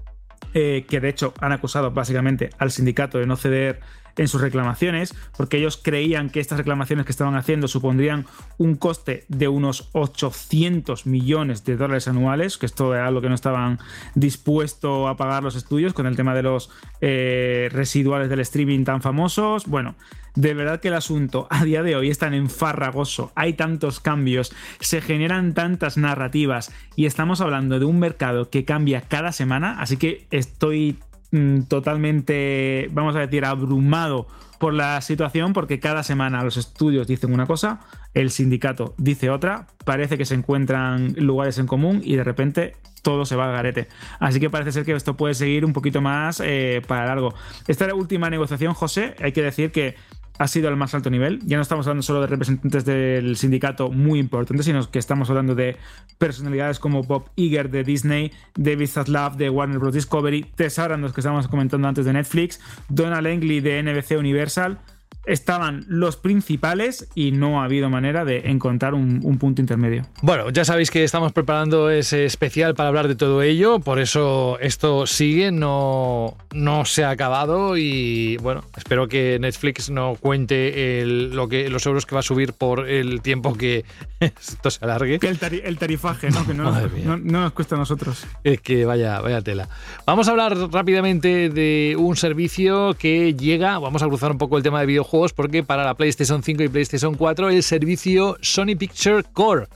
eh, 0.54 0.86
que 0.90 1.00
de 1.00 1.10
hecho 1.10 1.34
han 1.40 1.52
acusado 1.52 1.92
básicamente 1.92 2.50
al 2.58 2.72
sindicato 2.72 3.18
de 3.18 3.26
no 3.26 3.36
ceder 3.36 3.80
en 4.18 4.28
sus 4.28 4.42
reclamaciones, 4.42 5.16
porque 5.38 5.58
ellos 5.58 5.80
creían 5.82 6.30
que 6.30 6.40
estas 6.40 6.58
reclamaciones 6.58 7.06
que 7.06 7.12
estaban 7.12 7.36
haciendo 7.36 7.68
supondrían 7.68 8.26
un 8.58 8.76
coste 8.76 9.26
de 9.28 9.48
unos 9.48 9.90
800 9.94 11.06
millones 11.06 11.64
de 11.64 11.78
dólares 11.78 12.08
anuales, 12.08 12.58
que 12.58 12.66
esto 12.66 12.94
era 12.94 13.12
lo 13.12 13.22
que 13.22 13.30
no 13.30 13.36
estaban 13.36 13.80
dispuestos 14.16 15.10
a 15.10 15.16
pagar 15.16 15.44
los 15.44 15.56
estudios 15.56 15.94
con 15.94 16.08
el 16.08 16.16
tema 16.16 16.34
de 16.34 16.44
los 16.44 16.70
eh, 17.02 17.70
residuales 17.72 18.30
del 18.30 18.40
streaming 18.42 18.84
tan 18.84 19.02
famosos. 19.02 19.66
Bueno, 19.68 19.96
de 20.38 20.54
verdad 20.54 20.80
que 20.80 20.90
el 20.90 20.94
asunto 20.94 21.48
a 21.50 21.64
día 21.66 21.82
de 21.82 21.96
hoy 21.96 22.10
es 22.10 22.20
tan 22.20 22.34
enfarragoso, 22.36 23.32
hay 23.34 23.54
tantos 23.54 24.00
cambios, 24.00 24.54
se 24.80 25.02
generan 25.02 25.56
tantas 25.56 25.98
narrativas 25.98 26.72
y 26.96 27.08
estamos 27.08 27.42
hablando 27.42 27.80
de 27.80 27.86
un 27.86 27.98
mercado 27.98 28.52
que 28.52 28.64
cambia 28.64 29.02
cada 29.02 29.32
semana, 29.32 29.80
así 29.80 29.98
que 29.98 30.28
estoy 30.30 31.00
mm, 31.32 31.62
totalmente, 31.64 32.90
vamos 32.92 33.16
a 33.16 33.20
decir, 33.20 33.46
abrumado 33.46 34.28
por 34.60 34.74
la 34.74 35.00
situación 35.02 35.54
porque 35.54 35.80
cada 35.80 36.04
semana 36.04 36.44
los 36.44 36.58
estudios 36.58 37.08
dicen 37.08 37.34
una 37.34 37.46
cosa, 37.46 37.80
el 38.14 38.32
sindicato 38.32 38.96
dice 38.98 39.30
otra, 39.30 39.68
parece 39.86 40.18
que 40.18 40.26
se 40.26 40.36
encuentran 40.36 41.14
lugares 41.18 41.60
en 41.60 41.68
común 41.68 42.02
y 42.04 42.16
de 42.16 42.24
repente 42.24 42.76
todo 43.02 43.26
se 43.26 43.36
va 43.36 43.46
al 43.46 43.54
garete. 43.54 43.88
Así 44.20 44.40
que 44.40 44.50
parece 44.50 44.72
ser 44.72 44.84
que 44.84 44.94
esto 44.94 45.16
puede 45.16 45.34
seguir 45.34 45.64
un 45.64 45.74
poquito 45.74 46.02
más 46.02 46.42
eh, 46.44 46.82
para 46.88 47.06
largo. 47.06 47.34
Esta 47.68 47.94
última 47.94 48.30
negociación, 48.30 48.74
José, 48.74 49.16
hay 49.22 49.32
que 49.32 49.42
decir 49.42 49.72
que 49.72 49.96
ha 50.38 50.48
sido 50.48 50.70
al 50.70 50.78
más 50.78 50.94
alto 50.94 51.10
nivel. 51.10 51.40
Ya 51.46 51.58
no 51.58 51.64
estamos 51.64 51.88
hablando 51.88 52.04
solo 52.04 52.22
de 52.22 52.28
representantes 52.28 52.86
del 52.86 53.38
sindicato 53.38 53.90
muy 53.90 54.20
importantes, 54.20 54.66
sino 54.66 54.90
que 54.90 55.00
estamos 55.00 55.30
hablando 55.30 55.56
de 55.56 55.78
personalidades 56.18 56.80
como 56.80 57.04
Bob 57.04 57.30
Iger 57.36 57.70
de 57.70 57.84
Disney, 57.84 58.32
David 58.56 58.88
Zaslav 58.88 59.38
de 59.38 59.50
Warner 59.50 59.80
Bros. 59.80 59.94
Discovery, 59.94 60.44
Tess 60.56 60.78
los 61.00 61.14
que 61.14 61.22
estábamos 61.22 61.48
comentando 61.48 61.88
antes 61.88 62.06
de 62.06 62.14
Netflix, 62.14 62.60
Donald 62.90 63.26
Langley 63.28 63.60
de 63.62 63.82
NBC 63.82 64.18
Universal 64.18 64.80
estaban 65.28 65.86
los 65.88 66.16
principales 66.16 67.08
y 67.14 67.32
no 67.32 67.62
ha 67.62 67.66
habido 67.66 67.90
manera 67.90 68.26
de 68.26 68.50
encontrar 68.50 68.94
un, 68.94 69.38
punto 69.38 69.62
intermedio. 69.62 70.04
Bueno, 70.22 70.50
ya 70.50 70.66
sabéis 70.66 70.90
que 70.90 71.04
estamos 71.04 71.34
preparando 71.34 71.92
ese 71.92 72.26
especial 72.26 72.74
para 72.74 72.90
hablar 72.90 73.08
de 73.08 73.16
todo 73.16 73.42
ello, 73.44 73.80
por 73.80 74.00
eso 74.00 74.58
esto 74.62 75.06
sigue, 75.06 75.52
no, 75.52 76.36
no 76.54 76.86
se 76.86 77.04
ha 77.04 77.12
acabado 77.12 77.78
y 77.78 78.38
bueno, 78.38 78.64
espero 78.76 79.08
que 79.08 79.38
Netflix 79.40 79.90
no 79.90 80.16
cuente 80.16 81.04
lo 81.06 81.48
que, 81.50 81.70
los 81.70 81.86
euros 81.86 82.06
que 82.06 82.16
va 82.16 82.22
a 82.22 82.24
subir 82.24 82.54
por 82.54 82.88
el 82.88 83.22
tiempo 83.22 83.54
que 83.54 83.84
esto 84.20 84.72
se 84.72 84.84
alargue. 84.84 85.20
Que 85.20 85.28
el, 85.28 85.78
tarifaje, 85.78 86.32
¿no? 86.32 86.48
que 86.48 86.54
no, 86.54 86.72
no, 86.72 87.18
nos 87.18 87.52
cuesta 87.52 87.76
a 87.76 87.78
nosotros. 87.78 88.26
Es 88.44 88.62
que 88.62 88.86
vaya, 88.86 89.20
vaya 89.20 89.42
tela. 89.42 89.68
Vamos 90.06 90.30
a 90.30 90.32
hablar 90.32 90.58
rápidamente 90.72 91.50
de 91.50 91.96
un 92.00 92.16
servicio 92.16 92.96
que 92.98 93.34
llega, 93.34 93.78
vamos 93.78 94.02
a 94.02 94.08
cruzar 94.08 94.32
un 94.32 94.38
poco 94.38 94.58
el 94.58 94.64
tema 94.64 94.80
de 94.80 94.86
videojuegos 94.86 95.17
porque 95.34 95.64
para 95.64 95.84
la 95.84 95.96
PlayStation 95.96 96.44
5 96.44 96.64
y 96.64 96.68
PlayStation 96.70 97.16
4 97.16 97.50
el 97.50 97.64
servicio 97.64 98.38
Sony 98.42 98.76
Picture 98.78 99.24
Core, 99.34 99.68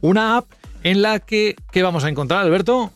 una 0.00 0.36
app 0.36 0.46
en 0.82 1.02
la 1.02 1.20
que 1.20 1.56
¿qué 1.70 1.82
vamos 1.82 2.04
a 2.04 2.08
encontrar, 2.08 2.40
Alberto? 2.40 2.92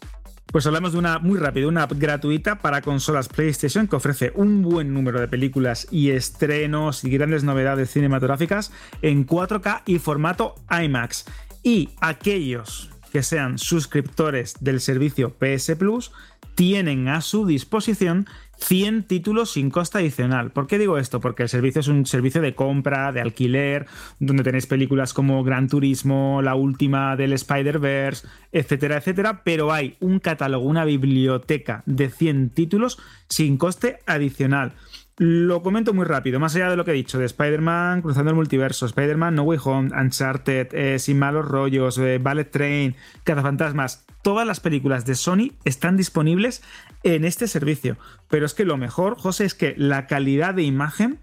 Pues 0.53 0.67
hablamos 0.67 0.93
de 0.93 0.99
una 0.99 1.19
muy 1.19 1.39
rápida, 1.39 1.67
una 1.67 1.83
app 1.83 1.93
gratuita 1.97 2.59
para 2.59 2.81
consolas 2.81 3.29
PlayStation 3.29 3.89
que 3.89 3.97
ofrece 3.97 4.33
un 4.35 4.63
buen 4.63 4.95
número 4.95 5.21
de 5.21 5.29
películas 5.29 5.89
y 5.91 6.11
estrenos 6.11 7.05
y 7.05 7.11
grandes 7.11 7.45
novedades 7.45 7.91
cinematográficas 7.91 8.73
en 9.03 9.27
4K 9.27 9.83
y 9.87 9.99
formato 9.99 10.55
IMAX. 10.71 11.27
Y 11.63 11.91
aquellos 12.01 12.91
que 13.13 13.23
sean 13.23 13.59
suscriptores 13.59 14.55
del 14.61 14.81
servicio 14.81 15.35
PS 15.35 15.75
Plus 15.77 16.13
tienen 16.55 17.09
a 17.09 17.21
su 17.21 17.45
disposición 17.47 18.27
100 18.59 19.05
títulos 19.05 19.53
sin 19.53 19.71
costa 19.71 19.99
adicional. 19.99 20.51
¿Por 20.51 20.67
qué 20.67 20.79
digo 20.79 20.99
esto? 20.99 21.21
Porque 21.21 21.43
el 21.45 21.49
servicio 21.49 21.81
es 21.81 21.89
un 21.89 22.07
servicio 22.07 22.41
de 22.41 22.55
compra, 22.55 23.13
de 23.13 23.21
alquiler, 23.21 23.87
donde 24.19 24.43
tenéis 24.43 24.67
películas 24.67 25.13
como 25.13 25.43
Gran 25.45 25.69
Turismo, 25.69 26.41
la 26.43 26.55
última 26.55 27.17
del 27.17 27.33
Spider-Verse, 27.33 28.27
etcétera, 28.53 28.97
etcétera, 28.99 29.43
pero 29.45 29.73
hay 29.73 29.97
un 30.01 30.19
catálogo, 30.19 30.67
una 30.67 30.85
biblioteca 30.85 31.83
de 31.87 32.11
100 32.11 32.51
títulos 32.51 32.99
sin 33.29 33.57
coste 33.57 34.01
adicional. 34.07 34.73
Lo 35.19 35.63
comento 35.63 35.95
muy 35.95 36.05
rápido, 36.05 36.39
más 36.39 36.55
allá 36.55 36.69
de 36.69 36.77
lo 36.77 36.85
que 36.85 36.91
he 36.91 36.95
dicho, 36.95 37.19
de 37.19 37.25
Spider-Man 37.25 38.03
cruzando 38.03 38.31
el 38.31 38.37
multiverso, 38.37 38.85
Spider-Man 38.85 39.35
No 39.35 39.45
Way 39.45 39.59
Home, 39.65 39.91
Uncharted, 39.99 40.69
eh, 40.73 40.99
Sin 40.99 41.19
Malos 41.19 41.49
Rollos, 41.49 41.97
eh, 41.97 42.19
Ballet 42.21 42.51
Train, 42.51 42.95
Cazafantasmas, 43.25 44.05
todas 44.23 44.47
las 44.47 44.61
películas 44.61 45.07
de 45.07 45.15
Sony 45.15 45.53
están 45.65 45.97
disponibles 45.97 46.63
en 47.03 47.25
este 47.25 47.49
servicio. 47.49 47.97
Pero 48.29 48.45
es 48.45 48.53
que 48.53 48.67
lo 48.67 48.77
mejor, 48.77 49.17
José, 49.17 49.47
es 49.47 49.55
que 49.55 49.75
la 49.79 50.07
calidad 50.07 50.53
de 50.53 50.65
imagen 50.65 51.19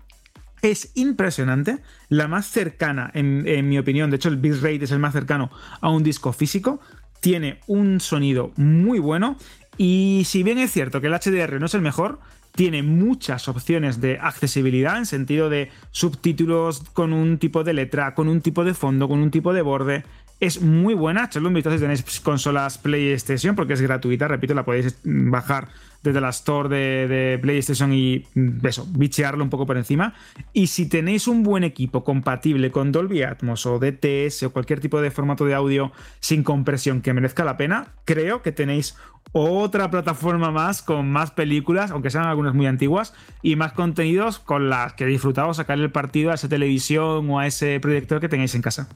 es 0.64 0.92
impresionante, 0.96 1.80
la 2.10 2.28
más 2.28 2.48
cercana, 2.48 3.12
en, 3.14 3.68
mi 3.68 3.78
opinión, 3.78 4.10
de 4.10 4.16
hecho 4.16 4.30
el 4.30 4.38
bitrate 4.38 4.86
es 4.86 4.92
el 4.92 5.00
más 5.00 5.14
cercano 5.14 5.52
a 5.82 5.90
un 5.90 6.02
disco 6.02 6.34
físico, 6.34 6.80
tiene 7.20 7.60
un 7.68 8.00
sonido 8.00 8.54
muy 8.56 8.98
bueno 8.98 9.38
y 9.78 10.24
si 10.26 10.42
bien 10.42 10.58
es 10.58 10.72
cierto 10.72 11.00
que 11.02 11.08
el 11.08 11.14
HDR 11.14 11.60
no 11.60 11.66
es 11.66 11.74
el 11.74 11.82
mejor, 11.82 12.20
tiene 12.56 12.84
muchas 12.84 13.48
opciones 13.48 14.00
de 14.00 14.20
accesibilidad 14.22 14.98
en 14.98 15.06
sentido 15.06 15.50
de 15.50 15.70
subtítulos 15.92 16.82
con 16.94 17.14
un 17.14 17.38
tipo 17.38 17.64
de 17.64 17.74
letra, 17.74 18.14
con 18.14 18.28
un 18.28 18.42
tipo 18.42 18.64
de 18.64 18.74
fondo, 18.74 19.08
con 19.08 19.20
un 19.20 19.32
tipo 19.32 19.54
de 19.54 19.62
borde. 19.62 20.04
Es 20.40 20.62
muy 20.62 20.94
buena, 20.94 21.26
echadle 21.26 21.48
un 21.48 21.54
vistazo 21.54 21.80
tenéis 21.80 22.20
consolas 22.20 22.78
PlayStation 22.78 23.56
porque 23.56 23.74
es 23.74 23.82
gratuita, 23.82 24.28
repito, 24.28 24.54
la 24.54 24.66
podéis 24.66 24.98
bajar 25.04 25.70
desde 26.04 26.20
la 26.20 26.30
store 26.30 26.68
de, 27.08 27.40
PlayStation 27.40 27.94
y 27.94 28.26
mm, 28.36 28.66
eso, 28.68 28.86
bichearlo 28.90 29.44
un 29.44 29.50
poco 29.50 29.66
por 29.66 29.78
encima. 29.78 30.14
Y 30.52 30.68
si 30.68 30.88
tenéis 30.88 31.28
un 31.28 31.44
buen 31.44 31.64
equipo 31.64 32.04
compatible 32.04 32.72
con 32.72 32.92
Dolby 32.92 33.24
Atmos 33.24 33.66
o 33.66 33.80
DTS 33.80 34.44
o 34.44 34.52
cualquier 34.52 34.82
tipo 34.82 35.02
de 35.02 35.12
formato 35.12 35.46
de 35.46 35.54
audio 35.54 35.92
sin 36.20 36.44
compresión 36.44 37.02
que 37.02 37.14
merezca 37.14 37.46
la 37.46 37.58
pena, 37.58 37.94
creo 38.06 38.42
que 38.42 38.52
tenéis 38.52 38.98
otra 39.34 39.92
plataforma 39.92 40.52
más 40.52 40.82
con 40.82 41.12
más 41.12 41.32
películas, 41.32 41.92
aunque 41.92 42.10
sean 42.10 42.26
algunas 42.26 42.54
muy 42.54 42.68
antiguas, 42.68 43.14
y 43.42 43.56
más 43.56 43.74
contenidos 43.74 44.40
con 44.40 44.70
las 44.70 44.94
que 44.94 45.06
disfrutado 45.06 45.54
sacar 45.54 45.80
el 45.80 45.92
partido 45.92 46.32
a 46.32 46.36
esa 46.36 46.48
televisión 46.48 47.30
o 47.30 47.40
a 47.40 47.48
ese 47.48 47.80
proyector 47.80 48.22
que 48.22 48.30
tengáis 48.30 48.56
en 48.56 48.62
casa. 48.62 48.88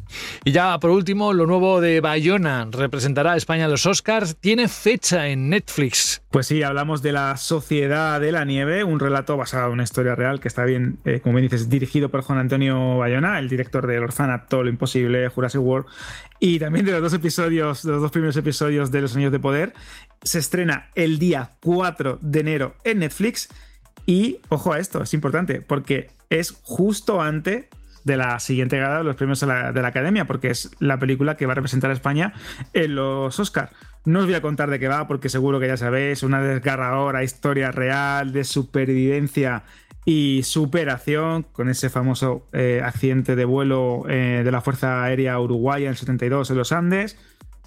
Y 0.45 0.51
ya 0.51 0.79
por 0.79 0.91
último, 0.91 1.33
lo 1.33 1.47
nuevo 1.47 1.81
de 1.81 1.99
Bayona 1.99 2.67
representará 2.71 3.33
a 3.33 3.37
España 3.37 3.65
en 3.65 3.71
los 3.71 3.85
Oscars. 3.85 4.37
Tiene 4.37 4.67
fecha 4.67 5.27
en 5.27 5.49
Netflix. 5.49 6.21
Pues 6.29 6.47
sí, 6.47 6.61
hablamos 6.61 7.01
de 7.01 7.13
la 7.13 7.35
Sociedad 7.37 8.21
de 8.21 8.31
la 8.31 8.45
Nieve, 8.45 8.83
un 8.83 8.99
relato 8.99 9.37
basado 9.37 9.67
en 9.67 9.73
una 9.73 9.83
historia 9.83 10.13
real 10.13 10.39
que 10.39 10.47
está 10.47 10.65
bien, 10.65 10.99
eh, 11.05 11.19
como 11.19 11.35
bien 11.35 11.49
dices, 11.49 11.69
dirigido 11.69 12.09
por 12.09 12.21
Juan 12.21 12.37
Antonio 12.37 12.97
Bayona, 12.97 13.39
el 13.39 13.49
director 13.49 13.87
de 13.87 13.95
El 13.95 14.03
Orfanato, 14.03 14.61
Lo 14.61 14.69
Imposible, 14.69 15.29
Jurassic 15.29 15.61
World, 15.61 15.87
y 16.39 16.59
también 16.59 16.85
de 16.85 16.91
los 16.91 17.01
dos 17.01 17.13
episodios, 17.13 17.83
de 17.83 17.91
los 17.91 18.01
dos 18.01 18.11
primeros 18.11 18.37
episodios 18.37 18.91
de 18.91 19.01
Los 19.01 19.15
Años 19.15 19.31
de 19.31 19.39
Poder. 19.39 19.73
Se 20.21 20.39
estrena 20.39 20.89
el 20.95 21.19
día 21.19 21.51
4 21.61 22.19
de 22.21 22.39
enero 22.39 22.75
en 22.83 22.99
Netflix 22.99 23.49
Y 24.05 24.39
ojo 24.49 24.73
a 24.73 24.79
esto, 24.79 25.03
es 25.03 25.13
importante, 25.13 25.61
porque 25.61 26.09
es 26.29 26.57
justo 26.63 27.21
antes 27.21 27.65
de 28.03 28.17
la 28.17 28.39
siguiente 28.39 28.79
gala 28.79 28.99
de 28.99 29.03
los 29.03 29.17
premios 29.17 29.41
de 29.41 29.47
la, 29.47 29.71
de 29.73 29.81
la 29.81 29.89
Academia, 29.89 30.25
porque 30.25 30.49
es 30.49 30.71
la 30.79 30.97
película 30.97 31.35
que 31.35 31.45
va 31.45 31.51
a 31.51 31.55
representar 31.55 31.91
a 31.91 31.93
España 31.93 32.33
en 32.73 32.95
los 32.95 33.37
Oscars. 33.37 33.71
No 34.05 34.19
os 34.19 34.25
voy 34.25 34.35
a 34.35 34.41
contar 34.41 34.69
de 34.69 34.79
qué 34.79 34.87
va, 34.87 35.07
porque 35.07 35.27
seguro 35.27 35.59
que 35.59 35.67
ya 35.67 35.75
sabéis, 35.75 36.23
una 36.23 36.41
desgarradora 36.41 37.25
historia 37.25 37.71
real 37.71 38.31
de 38.31 38.45
supervivencia 38.45 39.63
y 40.05 40.43
superación 40.43 41.43
con 41.43 41.67
ese 41.67 41.89
famoso 41.89 42.47
eh, 42.53 42.81
accidente 42.81 43.35
de 43.35 43.43
vuelo 43.43 44.05
eh, 44.07 44.41
de 44.45 44.51
la 44.51 44.61
Fuerza 44.61 45.03
Aérea 45.03 45.37
Uruguaya 45.37 45.87
en 45.87 45.91
el 45.91 45.97
72 45.97 46.49
en 46.49 46.57
los 46.57 46.71
Andes 46.71 47.17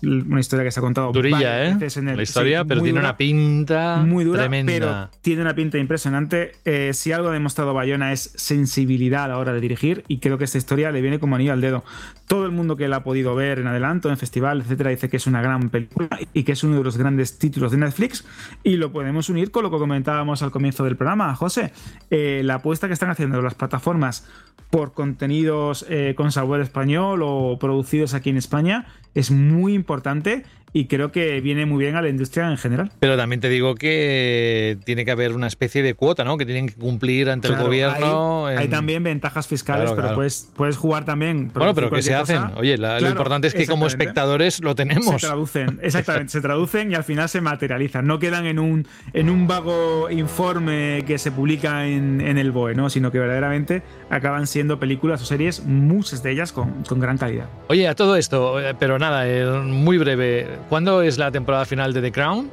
una 0.03 0.41
historia 0.41 0.65
que 0.65 0.71
se 0.71 0.81
ha 0.81 0.83
contado 0.83 1.13
durilla, 1.13 1.67
¿eh? 1.67 1.77
En 1.97 2.09
el, 2.09 2.17
la 2.17 2.23
historia, 2.23 2.65
pero 2.65 2.83
tiene 2.83 2.99
una 2.99 3.17
pinta 3.17 4.03
muy 4.07 4.25
dura, 4.25 4.41
tremenda. 4.41 4.73
pero 4.73 5.19
tiene 5.23 5.43
una 5.43 5.55
pinta 5.55 5.79
impresionante. 5.79 6.53
Eh, 6.65 6.93
si 6.95 7.13
algo 7.13 7.29
ha 7.29 7.33
demostrado 7.33 7.75
Bayona 7.75 8.13
es 8.13 8.33
sensibilidad 8.37 9.25
a 9.25 9.29
la 9.29 9.39
hora 9.39 9.53
de 9.53 9.61
dirigir 9.61 10.05
y 10.09 10.19
creo 10.19 10.39
que 10.39 10.45
esta 10.45 10.59
historia 10.59 10.91
le 10.91 11.01
viene 11.01 11.19
como 11.19 11.37
anillo 11.37 11.53
al 11.53 11.61
dedo. 11.61 11.85
Todo 12.31 12.47
el 12.47 12.53
mundo 12.53 12.77
que 12.77 12.87
la 12.87 12.99
ha 12.99 13.03
podido 13.03 13.35
ver 13.35 13.59
en 13.59 13.67
adelanto, 13.67 14.09
en 14.09 14.17
festival, 14.17 14.61
etcétera, 14.61 14.91
dice 14.91 15.09
que 15.09 15.17
es 15.17 15.27
una 15.27 15.43
gran 15.43 15.69
película 15.69 16.09
y 16.33 16.45
que 16.45 16.53
es 16.53 16.63
uno 16.63 16.77
de 16.77 16.85
los 16.85 16.97
grandes 16.97 17.41
títulos 17.41 17.73
de 17.73 17.79
Netflix 17.79 18.25
y 18.63 18.77
lo 18.77 18.93
podemos 18.93 19.29
unir 19.31 19.51
con 19.51 19.65
lo 19.65 19.71
que 19.73 19.79
comentábamos 19.79 20.41
al 20.45 20.53
comienzo 20.53 20.85
del 20.85 20.95
programa, 20.95 21.35
José. 21.35 21.73
Eh, 22.09 22.43
la 22.45 22.55
apuesta 22.55 22.87
que 22.87 22.93
están 22.93 23.11
haciendo 23.11 23.43
las 23.43 23.55
plataformas 23.55 24.29
por 24.71 24.93
contenidos 24.93 25.85
eh, 25.89 26.15
con 26.17 26.31
sabor 26.31 26.61
español 26.61 27.23
o 27.25 27.59
producidos 27.59 28.15
aquí 28.15 28.31
en 28.31 28.37
España 28.37 28.87
es 29.17 29.33
muy 29.33 29.75
importante 29.75 30.45
y 30.73 30.87
creo 30.87 31.11
que 31.13 31.41
viene 31.41 31.67
muy 31.67 31.83
bien 31.85 31.97
a 31.97 32.03
la 32.03 32.09
industria 32.09 32.49
en 32.51 32.57
general. 32.57 32.91
Pero 33.01 33.17
también 33.17 33.41
te 33.41 33.49
digo 33.49 33.75
que 33.75 34.79
tiene 34.85 35.05
que 35.05 35.11
haber 35.11 35.33
una 35.35 35.47
especie 35.47 35.83
de 35.83 35.95
cuota, 35.95 36.25
¿no? 36.25 36.37
Que 36.37 36.47
tienen 36.47 36.69
que 36.69 36.75
cumplir 36.75 37.31
ante 37.31 37.49
el 37.49 37.57
gobierno. 37.57 38.47
Hay, 38.47 38.69
también 38.69 39.03
ventajas 39.03 39.47
fiscales, 39.49 39.83
Claro, 39.85 39.97
pero 39.97 40.03
claro. 40.09 40.17
Puedes, 40.17 40.49
puedes 40.57 40.77
jugar 40.77 41.05
también. 41.05 41.51
Bueno, 41.53 41.75
pero 41.75 41.91
que 41.91 42.03
se 42.03 42.15
hacen. 42.15 42.43
Oye, 42.57 42.77
la- 42.79 43.01
lo 43.01 43.09
importante 43.09 43.49
es 43.49 43.55
que 43.55 43.67
como 43.67 43.87
espectadores 43.87 44.61
lo 44.63 44.75
tenemos. 44.75 45.21
Se 45.21 45.27
traducen, 45.27 45.79
exactamente, 45.83 46.33
se 46.33 46.41
traducen 46.41 46.93
y 46.93 46.95
al 46.95 47.05
final 47.05 47.29
se 47.29 47.41
materializan. 47.41 48.07
No 48.07 48.19
quedan 48.19 48.47
en 48.47 48.59
un, 48.59 48.87
en 49.13 49.31
un 49.31 49.47
vago 49.47 50.09
informe 50.11 51.05
que 51.07 51.19
se 51.19 51.33
publica 51.33 51.87
en, 51.87 52.21
en 52.21 52.39
el 52.39 52.51
BOE, 52.53 52.75
¿no? 52.75 52.91
Sino 52.91 53.11
que 53.11 53.19
verdaderamente 53.19 53.83
acaban 54.11 54.47
siendo 54.47 54.79
películas 54.79 55.21
o 55.23 55.25
series, 55.25 55.65
muchas 55.65 56.23
de 56.23 56.31
ellas 56.33 56.53
con, 56.53 56.83
con 56.85 57.01
gran 57.01 57.19
calidad. 57.19 57.49
Oye, 57.69 57.89
a 57.89 57.95
todo 57.95 58.17
esto, 58.17 58.61
eh, 58.61 58.75
pero 58.79 58.99
nada, 58.99 59.29
eh, 59.29 59.45
muy 59.65 59.99
breve. 59.99 60.60
¿Cuándo 60.69 61.03
es 61.03 61.19
la 61.19 61.31
temporada 61.31 61.65
final 61.65 61.93
de 61.93 62.03
The 62.03 62.13
Crown? 62.13 62.51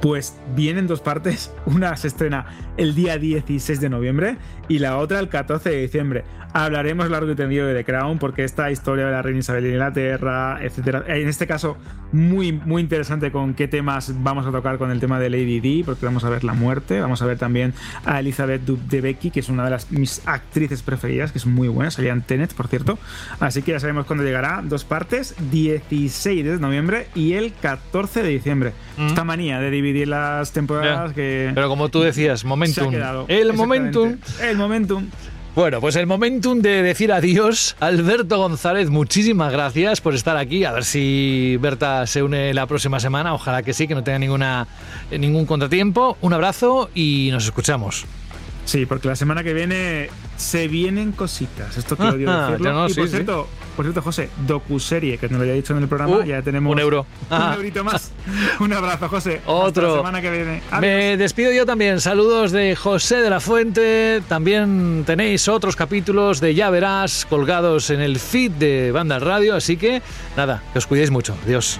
Pues 0.00 0.36
vienen 0.54 0.86
dos 0.86 1.00
partes. 1.00 1.52
Una 1.66 1.96
se 1.96 2.08
estrena 2.08 2.46
el 2.76 2.94
día 2.94 3.18
16 3.18 3.80
de 3.80 3.88
noviembre 3.88 4.36
y 4.68 4.78
la 4.78 4.98
otra 4.98 5.20
el 5.20 5.28
14 5.28 5.70
de 5.70 5.80
diciembre. 5.80 6.24
Hablaremos 6.52 7.10
largo 7.10 7.32
y 7.32 7.34
tendido 7.34 7.66
de 7.66 7.74
The 7.74 7.84
Crown 7.84 8.18
porque 8.18 8.44
esta 8.44 8.70
historia 8.70 9.06
de 9.06 9.12
la 9.12 9.22
reina 9.22 9.40
Isabel 9.40 9.64
de 9.64 9.70
Inglaterra, 9.70 10.58
etcétera. 10.62 11.04
En 11.08 11.26
este 11.28 11.48
caso, 11.48 11.76
muy, 12.12 12.52
muy 12.52 12.80
interesante 12.80 13.32
con 13.32 13.54
qué 13.54 13.66
temas 13.66 14.12
vamos 14.22 14.46
a 14.46 14.52
tocar 14.52 14.78
con 14.78 14.92
el 14.92 15.00
tema 15.00 15.18
de 15.18 15.30
Lady 15.30 15.58
Di, 15.58 15.82
porque 15.82 16.06
vamos 16.06 16.24
a 16.24 16.30
ver 16.30 16.44
la 16.44 16.52
muerte, 16.54 17.00
vamos 17.00 17.20
a 17.22 17.26
ver 17.26 17.38
también 17.38 17.74
a 18.04 18.20
Elizabeth 18.20 18.62
Debicki, 18.62 19.32
que 19.32 19.40
es 19.40 19.48
una 19.48 19.64
de 19.64 19.70
las 19.70 19.90
mis 19.90 20.22
actrices 20.26 20.82
preferidas, 20.82 21.32
que 21.32 21.38
es 21.38 21.46
muy 21.46 21.66
buena, 21.66 21.90
salía 21.90 22.12
en 22.12 22.22
Tenet, 22.22 22.54
por 22.54 22.68
cierto. 22.68 22.98
Así 23.40 23.62
que 23.62 23.72
ya 23.72 23.80
sabemos 23.80 24.06
cuándo 24.06 24.22
llegará. 24.22 24.62
Dos 24.62 24.84
partes, 24.84 25.34
16 25.50 26.44
de 26.44 26.58
noviembre 26.58 27.08
y 27.16 27.32
el 27.32 27.52
14 27.52 28.22
de 28.22 28.28
diciembre. 28.28 28.72
Esta 28.96 29.24
manía 29.24 29.58
de 29.58 29.70
dividir 29.70 30.06
las 30.06 30.52
temporadas 30.52 31.12
que... 31.14 31.50
Pero 31.52 31.68
como 31.68 31.88
tú 31.88 32.00
decías, 32.00 32.40
se 32.40 32.46
ha 32.46 32.48
momentum. 32.48 32.90
quedado. 32.90 33.24
El 33.26 33.52
momentum. 33.54 34.18
El 34.40 34.53
momentum. 34.56 35.08
Bueno, 35.54 35.80
pues 35.80 35.94
el 35.94 36.08
momentum 36.08 36.60
de 36.60 36.82
decir 36.82 37.12
adiós. 37.12 37.76
Alberto 37.78 38.38
González, 38.38 38.90
muchísimas 38.90 39.52
gracias 39.52 40.00
por 40.00 40.14
estar 40.14 40.36
aquí. 40.36 40.64
A 40.64 40.72
ver 40.72 40.84
si 40.84 41.56
Berta 41.60 42.08
se 42.08 42.24
une 42.24 42.52
la 42.52 42.66
próxima 42.66 42.98
semana. 42.98 43.34
Ojalá 43.34 43.62
que 43.62 43.72
sí, 43.72 43.86
que 43.86 43.94
no 43.94 44.02
tenga 44.02 44.18
ninguna, 44.18 44.66
ningún 45.16 45.46
contratiempo. 45.46 46.18
Un 46.22 46.32
abrazo 46.32 46.90
y 46.92 47.28
nos 47.30 47.44
escuchamos. 47.44 48.04
Sí, 48.64 48.86
porque 48.86 49.08
la 49.08 49.16
semana 49.16 49.44
que 49.44 49.52
viene 49.52 50.08
se 50.36 50.68
vienen 50.68 51.12
cositas. 51.12 51.76
Esto 51.76 51.96
quiero 51.96 52.16
yo 52.16 52.30
Ah, 52.30 52.46
decirlo. 52.50 52.72
no, 52.72 52.86
y 52.86 52.90
sí, 52.90 52.94
por 53.00 53.08
sí. 53.08 53.14
cierto, 53.14 53.48
por 53.76 53.84
cierto, 53.84 54.00
José, 54.02 54.30
docuserie, 54.46 55.18
que 55.18 55.28
no 55.28 55.36
lo 55.36 55.42
había 55.42 55.54
dicho 55.54 55.76
en 55.76 55.82
el 55.82 55.88
programa, 55.88 56.16
Uh, 56.18 56.24
ya 56.24 56.40
tenemos 56.42 56.72
un 56.72 56.78
euro. 56.78 57.00
Un 57.30 57.36
Ah. 57.36 57.52
eurito 57.56 57.84
más. 57.84 58.10
un 58.60 58.72
abrazo, 58.72 59.08
José. 59.08 59.36
Hasta 59.40 59.52
Otro. 59.52 59.90
la 59.90 59.96
semana 59.98 60.22
que 60.22 60.30
viene. 60.30 60.62
Adiós. 60.70 60.80
Me 60.80 61.16
despido 61.18 61.52
yo 61.52 61.66
también. 61.66 62.00
Saludos 62.00 62.52
de 62.52 62.74
José 62.74 63.16
de 63.16 63.30
la 63.30 63.40
Fuente. 63.40 64.22
También 64.28 65.04
tenéis 65.06 65.46
otros 65.48 65.76
capítulos 65.76 66.40
de 66.40 66.54
Ya 66.54 66.70
Verás 66.70 67.26
colgados 67.28 67.90
en 67.90 68.00
el 68.00 68.18
feed 68.18 68.52
de 68.52 68.92
Banda 68.92 69.18
Radio. 69.18 69.56
Así 69.56 69.76
que 69.76 70.00
nada, 70.38 70.62
que 70.72 70.78
os 70.78 70.86
cuidéis 70.86 71.10
mucho. 71.10 71.36
Adiós. 71.44 71.78